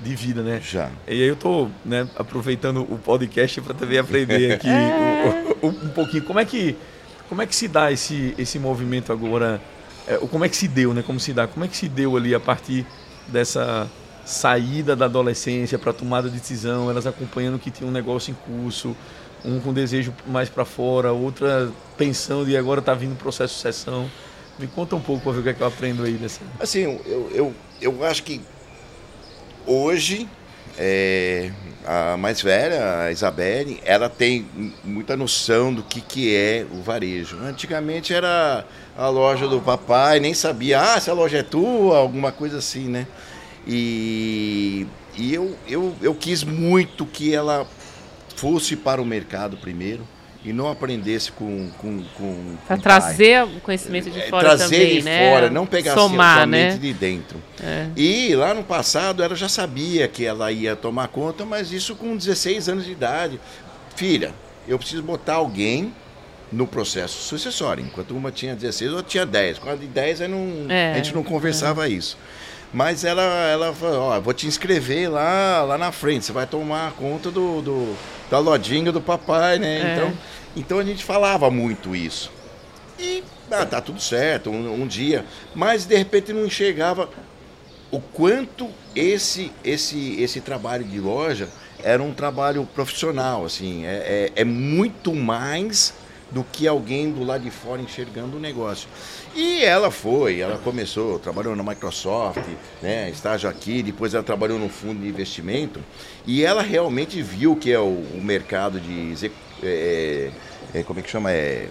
de 0.00 0.14
vida, 0.14 0.42
né? 0.42 0.60
Já. 0.62 0.90
E 1.06 1.12
aí 1.12 1.28
eu 1.28 1.36
tô 1.36 1.68
né, 1.84 2.08
aproveitando 2.16 2.82
o 2.82 2.98
podcast 2.98 3.60
para 3.60 3.74
também 3.74 3.98
aprender 3.98 4.52
aqui 4.54 4.68
é. 4.68 5.56
um, 5.62 5.68
um, 5.68 5.88
pouquinho. 5.88 6.22
Como 6.24 6.38
é 6.38 6.44
que 6.44 6.76
como 7.28 7.42
é 7.42 7.46
que 7.46 7.54
se 7.54 7.68
dá 7.68 7.92
esse, 7.92 8.34
esse 8.38 8.58
movimento 8.58 9.12
agora? 9.12 9.60
É, 10.06 10.16
como 10.16 10.44
é 10.44 10.48
que 10.48 10.56
se 10.56 10.68
deu, 10.68 10.94
né? 10.94 11.02
Como 11.02 11.20
se 11.20 11.32
dá? 11.32 11.46
Como 11.46 11.64
é 11.64 11.68
que 11.68 11.76
se 11.76 11.88
deu 11.88 12.16
ali 12.16 12.34
a 12.34 12.40
partir 12.40 12.86
dessa 13.28 13.88
saída 14.24 14.94
da 14.94 15.06
adolescência 15.06 15.78
para 15.78 15.92
tomada 15.92 16.28
de 16.28 16.38
decisão, 16.38 16.90
elas 16.90 17.06
acompanhando 17.06 17.58
que 17.58 17.70
tinha 17.70 17.88
um 17.88 17.92
negócio 17.92 18.30
em 18.30 18.34
curso, 18.34 18.94
um 19.44 19.58
com 19.60 19.72
desejo 19.72 20.12
mais 20.26 20.48
para 20.48 20.64
fora, 20.64 21.12
outra 21.12 21.70
pensando 21.96 22.48
e 22.50 22.56
agora 22.56 22.80
está 22.80 22.92
vindo 22.94 23.12
o 23.12 23.16
processo 23.16 23.54
de 23.54 23.60
sucessão. 23.60 24.10
Me 24.58 24.66
conta 24.66 24.96
um 24.96 25.00
pouco 25.00 25.22
para 25.22 25.32
ver 25.32 25.38
o 25.38 25.42
que, 25.44 25.48
é 25.50 25.54
que 25.54 25.60
eu 25.62 25.66
aprendo 25.66 26.02
aí 26.02 26.14
dessa. 26.14 26.40
Assim, 26.60 26.80
eu, 27.06 27.30
eu, 27.32 27.54
eu 27.80 28.04
acho 28.04 28.24
que 28.24 28.40
hoje, 29.64 30.28
é, 30.76 31.52
a 31.86 32.16
mais 32.16 32.42
velha, 32.42 33.04
a 33.04 33.12
Isabelle, 33.12 33.80
ela 33.84 34.08
tem 34.08 34.46
muita 34.82 35.16
noção 35.16 35.72
do 35.72 35.82
que, 35.82 36.00
que 36.00 36.34
é 36.34 36.66
o 36.70 36.82
varejo. 36.82 37.38
Antigamente 37.38 38.12
era 38.12 38.64
a 38.98 39.08
loja 39.08 39.46
do 39.46 39.60
papai, 39.60 40.18
nem 40.18 40.34
sabia, 40.34 40.80
ah, 40.82 40.96
essa 40.96 41.12
loja 41.12 41.38
é 41.38 41.42
tua, 41.44 41.96
alguma 41.96 42.32
coisa 42.32 42.58
assim, 42.58 42.88
né? 42.88 43.06
E, 43.64 44.88
e 45.16 45.32
eu, 45.32 45.56
eu, 45.68 45.94
eu 46.02 46.14
quis 46.16 46.42
muito 46.42 47.06
que 47.06 47.32
ela 47.32 47.64
fosse 48.34 48.74
para 48.74 49.00
o 49.00 49.04
mercado 49.04 49.56
primeiro 49.56 50.06
e 50.44 50.52
não 50.52 50.68
aprendesse 50.68 51.30
com 51.30 51.68
com, 51.78 52.02
com 52.14 52.56
para 52.66 52.76
trazer 52.76 53.44
o 53.44 53.60
conhecimento 53.60 54.08
de 54.08 54.20
é, 54.20 54.28
fora 54.28 54.56
trazer 54.56 54.76
também, 54.76 54.98
de 54.98 55.02
né? 55.02 55.30
fora 55.30 55.50
não 55.50 55.66
pegar 55.66 55.94
Somar, 55.94 56.40
somente 56.40 56.74
né? 56.74 56.78
de 56.78 56.92
dentro 56.92 57.42
é. 57.60 57.88
e 57.96 58.34
lá 58.36 58.54
no 58.54 58.62
passado 58.62 59.20
ela 59.22 59.34
já 59.34 59.48
sabia 59.48 60.06
que 60.06 60.24
ela 60.24 60.52
ia 60.52 60.76
tomar 60.76 61.08
conta 61.08 61.44
mas 61.44 61.72
isso 61.72 61.96
com 61.96 62.16
16 62.16 62.68
anos 62.68 62.84
de 62.84 62.92
idade 62.92 63.40
filha 63.96 64.32
eu 64.68 64.78
preciso 64.78 65.02
botar 65.02 65.34
alguém 65.34 65.92
no 66.50 66.66
processo 66.66 67.18
sucessório 67.18 67.84
enquanto 67.84 68.12
uma 68.16 68.32
tinha 68.32 68.54
16 68.54 68.92
outra 68.92 69.08
tinha 69.08 69.26
10 69.26 69.58
com 69.58 69.70
a 69.70 69.74
de 69.74 69.86
10 69.86 70.22
aí 70.22 70.28
não, 70.28 70.66
é. 70.68 70.92
a 70.92 70.96
gente 70.96 71.14
não 71.14 71.22
conversava 71.22 71.86
é. 71.86 71.90
isso 71.90 72.16
mas 72.72 73.02
ela, 73.02 73.22
ela 73.22 73.72
falou, 73.72 74.10
ó, 74.10 74.20
vou 74.20 74.34
te 74.34 74.46
inscrever 74.46 75.10
lá, 75.10 75.62
lá 75.62 75.78
na 75.78 75.90
frente, 75.90 76.26
você 76.26 76.32
vai 76.32 76.46
tomar 76.46 76.92
conta 76.92 77.30
do, 77.30 77.62
do 77.62 77.96
da 78.30 78.38
lojinha 78.38 78.92
do 78.92 79.00
papai, 79.00 79.58
né? 79.58 79.78
É. 79.78 79.94
Então, 79.94 80.12
então 80.54 80.78
a 80.78 80.84
gente 80.84 81.02
falava 81.02 81.50
muito 81.50 81.96
isso. 81.96 82.30
E 82.98 83.24
ah, 83.50 83.64
tá 83.64 83.80
tudo 83.80 84.00
certo, 84.00 84.50
um, 84.50 84.82
um, 84.82 84.86
dia. 84.86 85.24
Mas 85.54 85.86
de 85.86 85.96
repente 85.96 86.32
não 86.32 86.44
enxergava 86.44 87.08
o 87.90 88.00
quanto 88.00 88.68
esse, 88.94 89.50
esse, 89.64 90.20
esse 90.20 90.40
trabalho 90.42 90.84
de 90.84 91.00
loja 91.00 91.48
era 91.82 92.02
um 92.02 92.12
trabalho 92.12 92.68
profissional, 92.74 93.44
assim, 93.44 93.86
é, 93.86 94.30
é, 94.36 94.40
é 94.40 94.44
muito 94.44 95.14
mais 95.14 95.94
do 96.30 96.44
que 96.44 96.68
alguém 96.68 97.10
do 97.10 97.24
lado 97.24 97.44
de 97.44 97.50
fora 97.50 97.80
enxergando 97.80 98.36
o 98.36 98.40
negócio. 98.40 98.88
E 99.34 99.62
ela 99.62 99.90
foi, 99.90 100.40
ela 100.40 100.58
começou, 100.58 101.18
trabalhou 101.18 101.56
na 101.56 101.62
Microsoft, 101.62 102.42
né, 102.82 103.08
estágio 103.10 103.48
aqui, 103.48 103.82
depois 103.82 104.14
ela 104.14 104.22
trabalhou 104.22 104.58
no 104.58 104.68
fundo 104.68 105.00
de 105.00 105.08
investimento, 105.08 105.80
e 106.26 106.44
ela 106.44 106.62
realmente 106.62 107.22
viu 107.22 107.56
que 107.56 107.72
é 107.72 107.78
o, 107.78 108.04
o 108.14 108.20
mercado 108.22 108.78
de 108.78 109.14
é, 109.62 110.30
é, 110.74 110.82
como 110.82 111.00
é 111.00 111.02
que 111.02 111.10
chama? 111.10 111.32
É, 111.32 111.68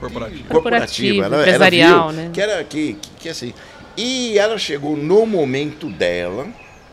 corporativo. 0.00 0.48
corporativo, 0.48 1.22
ela, 1.22 1.40
empresarial, 1.40 1.90
ela 1.90 2.12
viu 2.12 2.22
né? 2.22 2.30
Que 2.32 2.40
era 2.40 2.64
que, 2.64 2.94
que, 2.94 3.10
que 3.20 3.28
assim. 3.28 3.52
E 3.96 4.38
ela 4.38 4.58
chegou 4.58 4.96
no 4.96 5.26
momento 5.26 5.88
dela, 5.88 6.46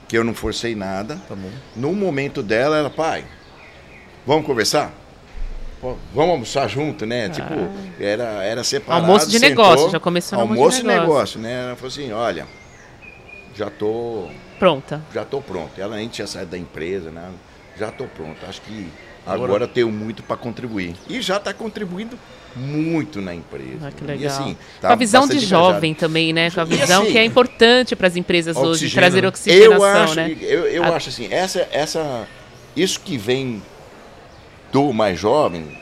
que 0.08 0.18
eu 0.18 0.24
não 0.24 0.34
forcei 0.34 0.76
nada. 0.76 1.20
Tá 1.28 1.36
no 1.76 1.94
momento 1.94 2.42
dela, 2.42 2.78
ela, 2.78 2.90
pai, 2.90 3.26
vamos 4.26 4.46
conversar? 4.46 5.03
Vamos 6.14 6.32
almoçar 6.32 6.68
junto, 6.68 7.06
né? 7.06 7.26
Ah. 7.26 7.30
Tipo, 7.30 7.54
era, 8.00 8.44
era 8.44 8.64
separado. 8.64 9.06
Almoço 9.06 9.30
de 9.30 9.40
sentou, 9.40 9.50
negócio, 9.50 9.90
já 9.90 10.00
começou 10.00 10.38
no 10.38 10.42
almoço 10.44 10.78
de 10.82 10.88
negócio. 10.88 11.08
negócio, 11.08 11.40
né? 11.40 11.66
Ela 11.68 11.76
falou 11.76 11.88
assim, 11.90 12.12
olha, 12.12 12.48
já 13.56 13.70
tô... 13.70 14.28
Pronta. 14.60 15.02
Já 15.14 15.26
tô 15.26 15.42
pronta. 15.42 15.82
Ela 15.82 15.98
nem 15.98 16.08
tinha 16.08 16.28
saído 16.28 16.52
da 16.52 16.58
empresa, 16.58 17.12
né? 17.12 17.30
Já 17.78 17.92
tô 17.92 18.06
pronta. 18.06 18.48
Acho 18.48 18.62
que 18.62 18.88
agora, 19.26 19.44
agora 19.44 19.68
tenho 19.68 19.92
muito 19.92 20.24
para 20.24 20.38
contribuir. 20.38 20.96
E 21.10 21.22
já 21.22 21.38
está 21.38 21.54
contribuindo 21.54 22.18
muito 22.56 23.22
na 23.22 23.34
empresa. 23.34 23.88
Ah, 23.88 23.92
que 23.92 24.04
legal. 24.04 24.24
E, 24.24 24.28
assim, 24.28 24.58
tá 24.80 24.90
Com 24.90 24.94
a 24.94 24.96
visão 24.96 25.28
de 25.28 25.40
jovem 25.40 25.92
engajado. 25.92 26.00
também, 26.00 26.34
né? 26.34 26.52
Com 26.52 26.62
a 26.62 26.64
visão 26.64 27.02
assim, 27.02 27.12
que 27.12 27.18
é 27.18 27.26
importante 27.26 27.96
para 27.96 28.08
as 28.08 28.16
empresas 28.16 28.56
hoje, 28.56 28.90
trazer 28.92 29.26
oxigenação, 29.26 29.74
eu 29.74 29.84
acho, 29.84 30.16
né? 30.16 30.38
Eu, 30.40 30.66
eu 30.68 30.84
a... 30.84 30.90
acho 30.90 31.10
assim, 31.10 31.28
essa, 31.32 31.68
essa, 31.72 32.28
isso 32.76 33.00
que 33.00 33.18
vem 33.18 33.62
do 34.74 34.91
mais 34.91 35.19
jovem, 35.19 35.78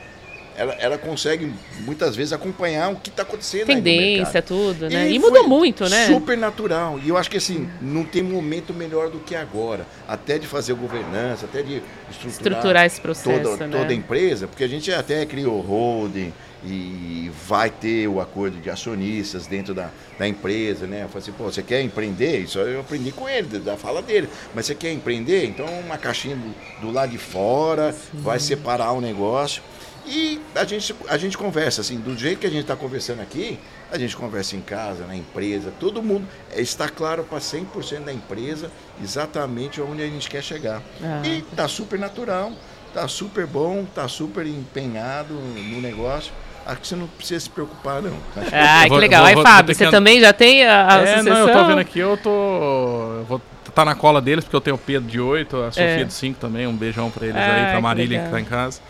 ela, 0.54 0.74
ela 0.74 0.98
consegue 0.98 1.50
muitas 1.80 2.14
vezes 2.14 2.32
acompanhar 2.32 2.92
o 2.92 2.96
que 2.96 3.08
está 3.08 3.22
acontecendo. 3.22 3.66
Tendência, 3.66 4.42
tudo, 4.42 4.88
né? 4.88 5.10
E, 5.10 5.14
e 5.14 5.18
mudou 5.18 5.48
muito, 5.48 5.88
né? 5.88 6.06
Super 6.06 6.36
natural. 6.36 7.00
E 7.02 7.08
eu 7.08 7.16
acho 7.16 7.30
que 7.30 7.38
assim, 7.38 7.68
não 7.80 8.04
tem 8.04 8.22
momento 8.22 8.74
melhor 8.74 9.08
do 9.08 9.18
que 9.18 9.34
agora. 9.34 9.86
Até 10.06 10.38
de 10.38 10.46
fazer 10.46 10.74
governança, 10.74 11.46
até 11.46 11.62
de 11.62 11.82
estruturar, 12.10 12.30
estruturar 12.30 12.86
esse 12.86 13.00
processo. 13.00 13.42
Toda, 13.42 13.66
né? 13.66 13.78
toda 13.78 13.92
a 13.92 13.96
empresa, 13.96 14.46
porque 14.46 14.62
a 14.62 14.68
gente 14.68 14.92
até 14.92 15.24
criou 15.24 15.60
holding 15.60 16.32
e 16.64 17.30
vai 17.46 17.70
ter 17.70 18.06
o 18.08 18.20
acordo 18.20 18.58
de 18.58 18.70
acionistas 18.70 19.46
dentro 19.46 19.74
da, 19.74 19.90
da 20.18 20.28
empresa, 20.28 20.86
né? 20.86 21.02
Eu 21.02 21.08
falei 21.08 21.22
assim, 21.22 21.32
pô, 21.32 21.44
você 21.44 21.62
quer 21.62 21.82
empreender? 21.82 22.38
Isso 22.38 22.58
eu 22.58 22.80
aprendi 22.80 23.10
com 23.10 23.28
ele, 23.28 23.58
da 23.58 23.76
fala 23.76 24.00
dele. 24.00 24.28
Mas 24.54 24.66
você 24.66 24.74
quer 24.74 24.92
empreender? 24.92 25.46
Então 25.46 25.66
uma 25.80 25.98
caixinha 25.98 26.36
do, 26.36 26.80
do 26.80 26.90
lado 26.92 27.10
de 27.10 27.18
fora, 27.18 27.92
Sim. 27.92 28.18
vai 28.20 28.38
separar 28.38 28.92
o 28.92 29.00
negócio. 29.00 29.62
E 30.06 30.40
a 30.54 30.64
gente, 30.64 30.94
a 31.08 31.16
gente 31.16 31.38
conversa, 31.38 31.80
assim, 31.80 31.96
do 31.96 32.16
jeito 32.16 32.40
que 32.40 32.46
a 32.46 32.50
gente 32.50 32.62
está 32.62 32.74
conversando 32.74 33.22
aqui, 33.22 33.58
a 33.90 33.98
gente 33.98 34.16
conversa 34.16 34.56
em 34.56 34.60
casa, 34.60 35.06
na 35.06 35.14
empresa, 35.14 35.72
todo 35.78 36.02
mundo 36.02 36.26
está 36.56 36.88
claro 36.88 37.22
para 37.24 37.38
100% 37.38 38.04
da 38.04 38.12
empresa 38.12 38.70
exatamente 39.02 39.80
onde 39.80 40.02
a 40.02 40.06
gente 40.06 40.28
quer 40.28 40.42
chegar. 40.42 40.82
Ah. 41.00 41.22
E 41.24 41.38
está 41.38 41.68
super 41.68 41.98
natural, 41.98 42.52
está 42.88 43.06
super 43.06 43.46
bom, 43.46 43.82
está 43.82 44.08
super 44.08 44.46
empenhado 44.46 45.34
no 45.34 45.80
negócio. 45.80 46.32
Acho 46.64 46.80
que 46.80 46.86
você 46.88 46.96
não 46.96 47.06
precisa 47.06 47.40
se 47.40 47.50
preocupar, 47.50 48.00
não. 48.00 48.16
Ah, 48.52 48.88
que 48.88 48.94
legal. 48.94 49.24
Aí, 49.24 49.34
Fábio, 49.42 49.74
você 49.74 49.90
também 49.90 50.20
já 50.20 50.32
tem 50.32 50.64
a, 50.64 50.94
a 50.94 50.98
é, 50.98 51.14
associação? 51.14 51.34
Não, 51.34 51.48
eu 51.48 51.58
tô 51.58 51.64
vendo 51.66 51.80
aqui, 51.80 51.98
eu 51.98 52.16
tô... 52.16 52.30
Eu 52.30 53.24
vou 53.28 53.42
tá 53.74 53.84
na 53.84 53.94
cola 53.94 54.20
deles, 54.20 54.44
porque 54.44 54.56
eu 54.56 54.60
tenho 54.60 54.76
o 54.76 54.78
Pedro 54.78 55.08
de 55.08 55.20
8, 55.20 55.56
a 55.56 55.70
Sofia 55.70 55.84
é. 55.84 56.04
de 56.04 56.12
5 56.12 56.38
também. 56.38 56.66
Um 56.66 56.76
beijão 56.76 57.10
para 57.10 57.26
eles 57.26 57.40
ah, 57.40 57.54
aí, 57.54 57.70
pra 57.72 57.80
Marília 57.80 58.18
que, 58.18 58.24
que 58.26 58.30
tá 58.30 58.40
em 58.40 58.44
casa. 58.44 58.80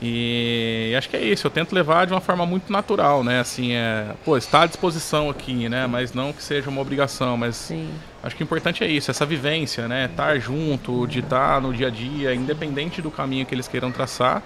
E 0.00 0.94
acho 0.96 1.08
que 1.10 1.16
é 1.16 1.20
isso, 1.20 1.44
eu 1.44 1.50
tento 1.50 1.74
levar 1.74 2.06
de 2.06 2.12
uma 2.12 2.20
forma 2.20 2.46
muito 2.46 2.72
natural, 2.72 3.24
né? 3.24 3.40
Assim, 3.40 3.72
é, 3.72 4.06
pô, 4.24 4.36
está 4.36 4.62
à 4.62 4.66
disposição 4.66 5.28
aqui, 5.28 5.68
né? 5.68 5.88
Mas 5.88 6.12
não 6.12 6.32
que 6.32 6.40
seja 6.40 6.70
uma 6.70 6.80
obrigação, 6.80 7.36
mas 7.36 7.56
Sim. 7.56 7.90
acho 8.22 8.36
que 8.36 8.42
o 8.42 8.44
importante 8.44 8.84
é 8.84 8.86
isso, 8.86 9.10
essa 9.10 9.26
vivência, 9.26 9.88
né? 9.88 10.04
Estar 10.04 10.38
junto, 10.38 11.04
de 11.08 11.18
estar 11.18 11.60
no 11.60 11.74
dia 11.74 11.88
a 11.88 11.90
dia, 11.90 12.32
independente 12.32 13.02
do 13.02 13.10
caminho 13.10 13.44
que 13.44 13.52
eles 13.52 13.66
queiram 13.66 13.90
traçar 13.90 14.40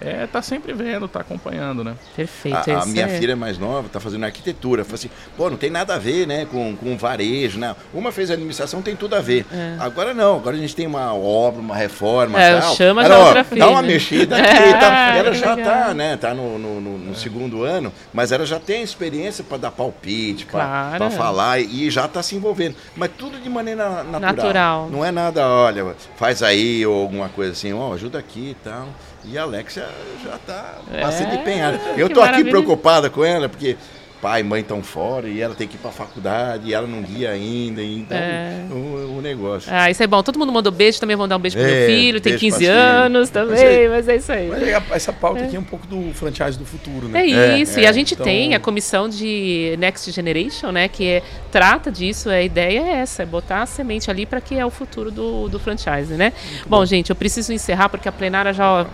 é, 0.00 0.26
tá 0.26 0.40
sempre 0.40 0.72
vendo, 0.72 1.06
tá 1.06 1.20
acompanhando, 1.20 1.84
né? 1.84 1.94
Perfeito. 2.16 2.70
A, 2.70 2.82
a 2.82 2.86
minha 2.86 3.04
é... 3.04 3.18
filha 3.18 3.36
mais 3.36 3.58
nova 3.58 3.88
tá 3.88 4.00
fazendo 4.00 4.24
arquitetura. 4.24 4.82
Falei 4.82 4.94
assim, 4.94 5.10
pô, 5.36 5.50
não 5.50 5.58
tem 5.58 5.68
nada 5.68 5.94
a 5.94 5.98
ver, 5.98 6.26
né, 6.26 6.46
com, 6.50 6.74
com 6.74 6.96
varejo, 6.96 7.58
né? 7.58 7.76
Uma 7.92 8.10
fez 8.10 8.30
administração, 8.30 8.80
tem 8.80 8.96
tudo 8.96 9.14
a 9.14 9.20
ver. 9.20 9.44
É. 9.52 9.76
Agora 9.78 10.14
não, 10.14 10.36
agora 10.36 10.56
a 10.56 10.58
gente 10.58 10.74
tem 10.74 10.86
uma 10.86 11.12
obra, 11.14 11.60
uma 11.60 11.76
reforma, 11.76 12.40
é, 12.40 12.60
tal. 12.60 12.74
Chama 12.74 13.04
ela, 13.04 13.14
já 13.14 13.24
outra 13.26 13.44
filha. 13.44 13.60
Dá 13.60 13.70
uma 13.70 13.82
mexida 13.82 14.36
aqui, 14.40 14.48
é, 14.48 14.72
tá, 14.72 15.14
ela 15.16 15.32
já 15.34 15.54
legal. 15.54 15.74
tá, 15.74 15.94
né, 15.94 16.16
tá 16.16 16.34
no, 16.34 16.58
no, 16.58 16.80
no, 16.80 16.98
no 16.98 17.14
segundo 17.14 17.62
ano, 17.62 17.92
mas 18.12 18.32
ela 18.32 18.46
já 18.46 18.58
tem 18.58 18.82
experiência 18.82 19.44
para 19.44 19.58
dar 19.58 19.70
palpite, 19.70 20.46
para 20.46 20.94
claro. 20.96 21.10
falar 21.10 21.60
e 21.60 21.90
já 21.90 22.08
tá 22.08 22.22
se 22.22 22.34
envolvendo. 22.34 22.74
Mas 22.96 23.10
tudo 23.18 23.38
de 23.38 23.50
maneira 23.50 24.02
natural. 24.02 24.20
natural. 24.20 24.88
Não 24.90 25.04
é 25.04 25.10
nada, 25.10 25.46
olha, 25.46 25.94
faz 26.16 26.42
aí 26.42 26.86
ou 26.86 27.02
alguma 27.02 27.28
coisa 27.28 27.52
assim, 27.52 27.72
ó, 27.72 27.90
oh, 27.90 27.92
ajuda 27.92 28.18
aqui 28.18 28.50
e 28.50 28.56
tal. 28.64 28.88
E 29.24 29.36
a 29.36 29.42
Alexia 29.42 29.86
já 30.24 30.36
está 30.36 30.78
é, 30.92 31.00
bastante 31.02 31.36
empenhada. 31.36 31.78
Eu 31.96 32.06
estou 32.06 32.22
aqui 32.22 32.44
preocupada 32.44 33.10
com 33.10 33.24
ela, 33.24 33.48
porque 33.48 33.76
pai 34.20 34.40
e 34.40 34.44
mãe 34.44 34.60
estão 34.60 34.82
fora 34.82 35.28
e 35.28 35.40
ela 35.40 35.54
tem 35.54 35.66
que 35.66 35.76
ir 35.76 35.78
para 35.78 35.90
a 35.90 35.92
faculdade 35.92 36.68
e 36.68 36.74
ela 36.74 36.86
não 36.86 37.02
guia 37.02 37.30
ainda, 37.30 37.82
então 37.82 38.16
é. 38.16 38.66
o, 38.70 39.18
o, 39.18 39.22
negócio. 39.22 39.70
Ah, 39.72 39.90
isso 39.90 40.02
é 40.02 40.06
bom. 40.06 40.22
Todo 40.22 40.38
mundo 40.38 40.52
mandou 40.52 40.70
beijo, 40.70 41.00
também 41.00 41.16
vou 41.16 41.26
dar 41.26 41.36
um 41.36 41.40
beijo 41.40 41.56
pro 41.56 41.66
é, 41.66 41.70
meu 41.70 41.86
filho, 41.86 42.20
tem 42.20 42.36
15 42.36 42.66
anos 42.66 43.30
também, 43.30 43.88
mas 43.88 44.08
é, 44.08 44.16
isso 44.16 44.32
aí. 44.32 44.48
Mas 44.48 44.62
essa 44.92 45.12
pauta 45.12 45.40
é. 45.40 45.44
aqui 45.44 45.56
é 45.56 45.60
um 45.60 45.64
pouco 45.64 45.86
do 45.86 46.12
franchise 46.14 46.58
do 46.58 46.64
futuro, 46.64 47.08
né? 47.08 47.26
É, 47.26 47.30
é 47.30 47.58
isso, 47.58 47.78
e 47.80 47.86
a 47.86 47.92
gente 47.92 48.14
então... 48.14 48.24
tem 48.24 48.54
a 48.54 48.60
comissão 48.60 49.08
de 49.08 49.74
Next 49.78 50.10
Generation, 50.10 50.70
né, 50.70 50.88
que 50.88 51.06
é, 51.06 51.22
trata 51.50 51.90
disso, 51.90 52.28
a 52.28 52.42
ideia 52.42 52.80
é 52.80 52.90
essa, 53.00 53.22
é 53.22 53.26
botar 53.26 53.62
a 53.62 53.66
semente 53.66 54.10
ali 54.10 54.26
para 54.26 54.40
que 54.40 54.54
é 54.54 54.66
o 54.66 54.70
futuro 54.70 55.10
do, 55.10 55.48
do 55.48 55.58
franchise, 55.58 56.12
né? 56.14 56.32
Bom, 56.66 56.80
bom, 56.80 56.86
gente, 56.86 57.10
eu 57.10 57.16
preciso 57.16 57.52
encerrar 57.52 57.88
porque 57.88 58.08
a 58.08 58.12
plenária 58.12 58.52
já 58.52 58.86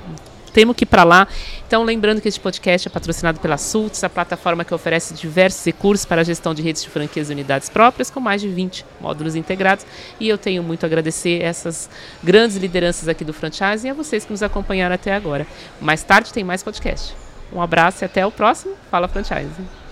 temos 0.56 0.74
que 0.74 0.84
ir 0.84 0.86
para 0.86 1.04
lá. 1.04 1.28
Então, 1.66 1.84
lembrando 1.84 2.18
que 2.18 2.28
este 2.28 2.40
podcast 2.40 2.88
é 2.88 2.90
patrocinado 2.90 3.38
pela 3.38 3.58
Sults, 3.58 4.02
a 4.02 4.08
plataforma 4.08 4.64
que 4.64 4.72
oferece 4.72 5.12
diversos 5.12 5.62
recursos 5.62 6.06
para 6.06 6.22
a 6.22 6.24
gestão 6.24 6.54
de 6.54 6.62
redes 6.62 6.82
de 6.82 6.88
franquias 6.88 7.28
e 7.28 7.32
unidades 7.34 7.68
próprias, 7.68 8.08
com 8.08 8.20
mais 8.20 8.40
de 8.40 8.48
20 8.48 8.82
módulos 8.98 9.36
integrados. 9.36 9.84
E 10.18 10.26
eu 10.26 10.38
tenho 10.38 10.62
muito 10.62 10.84
a 10.84 10.86
agradecer 10.86 11.42
essas 11.42 11.90
grandes 12.24 12.56
lideranças 12.56 13.06
aqui 13.06 13.22
do 13.22 13.34
franchise 13.34 13.86
e 13.86 13.90
a 13.90 13.92
vocês 13.92 14.24
que 14.24 14.32
nos 14.32 14.42
acompanharam 14.42 14.94
até 14.94 15.14
agora. 15.14 15.46
Mais 15.78 16.02
tarde 16.02 16.32
tem 16.32 16.42
mais 16.42 16.62
podcast. 16.62 17.14
Um 17.52 17.60
abraço 17.60 18.02
e 18.02 18.06
até 18.06 18.24
o 18.24 18.30
próximo. 18.30 18.74
Fala 18.90 19.08
Franchise. 19.08 19.85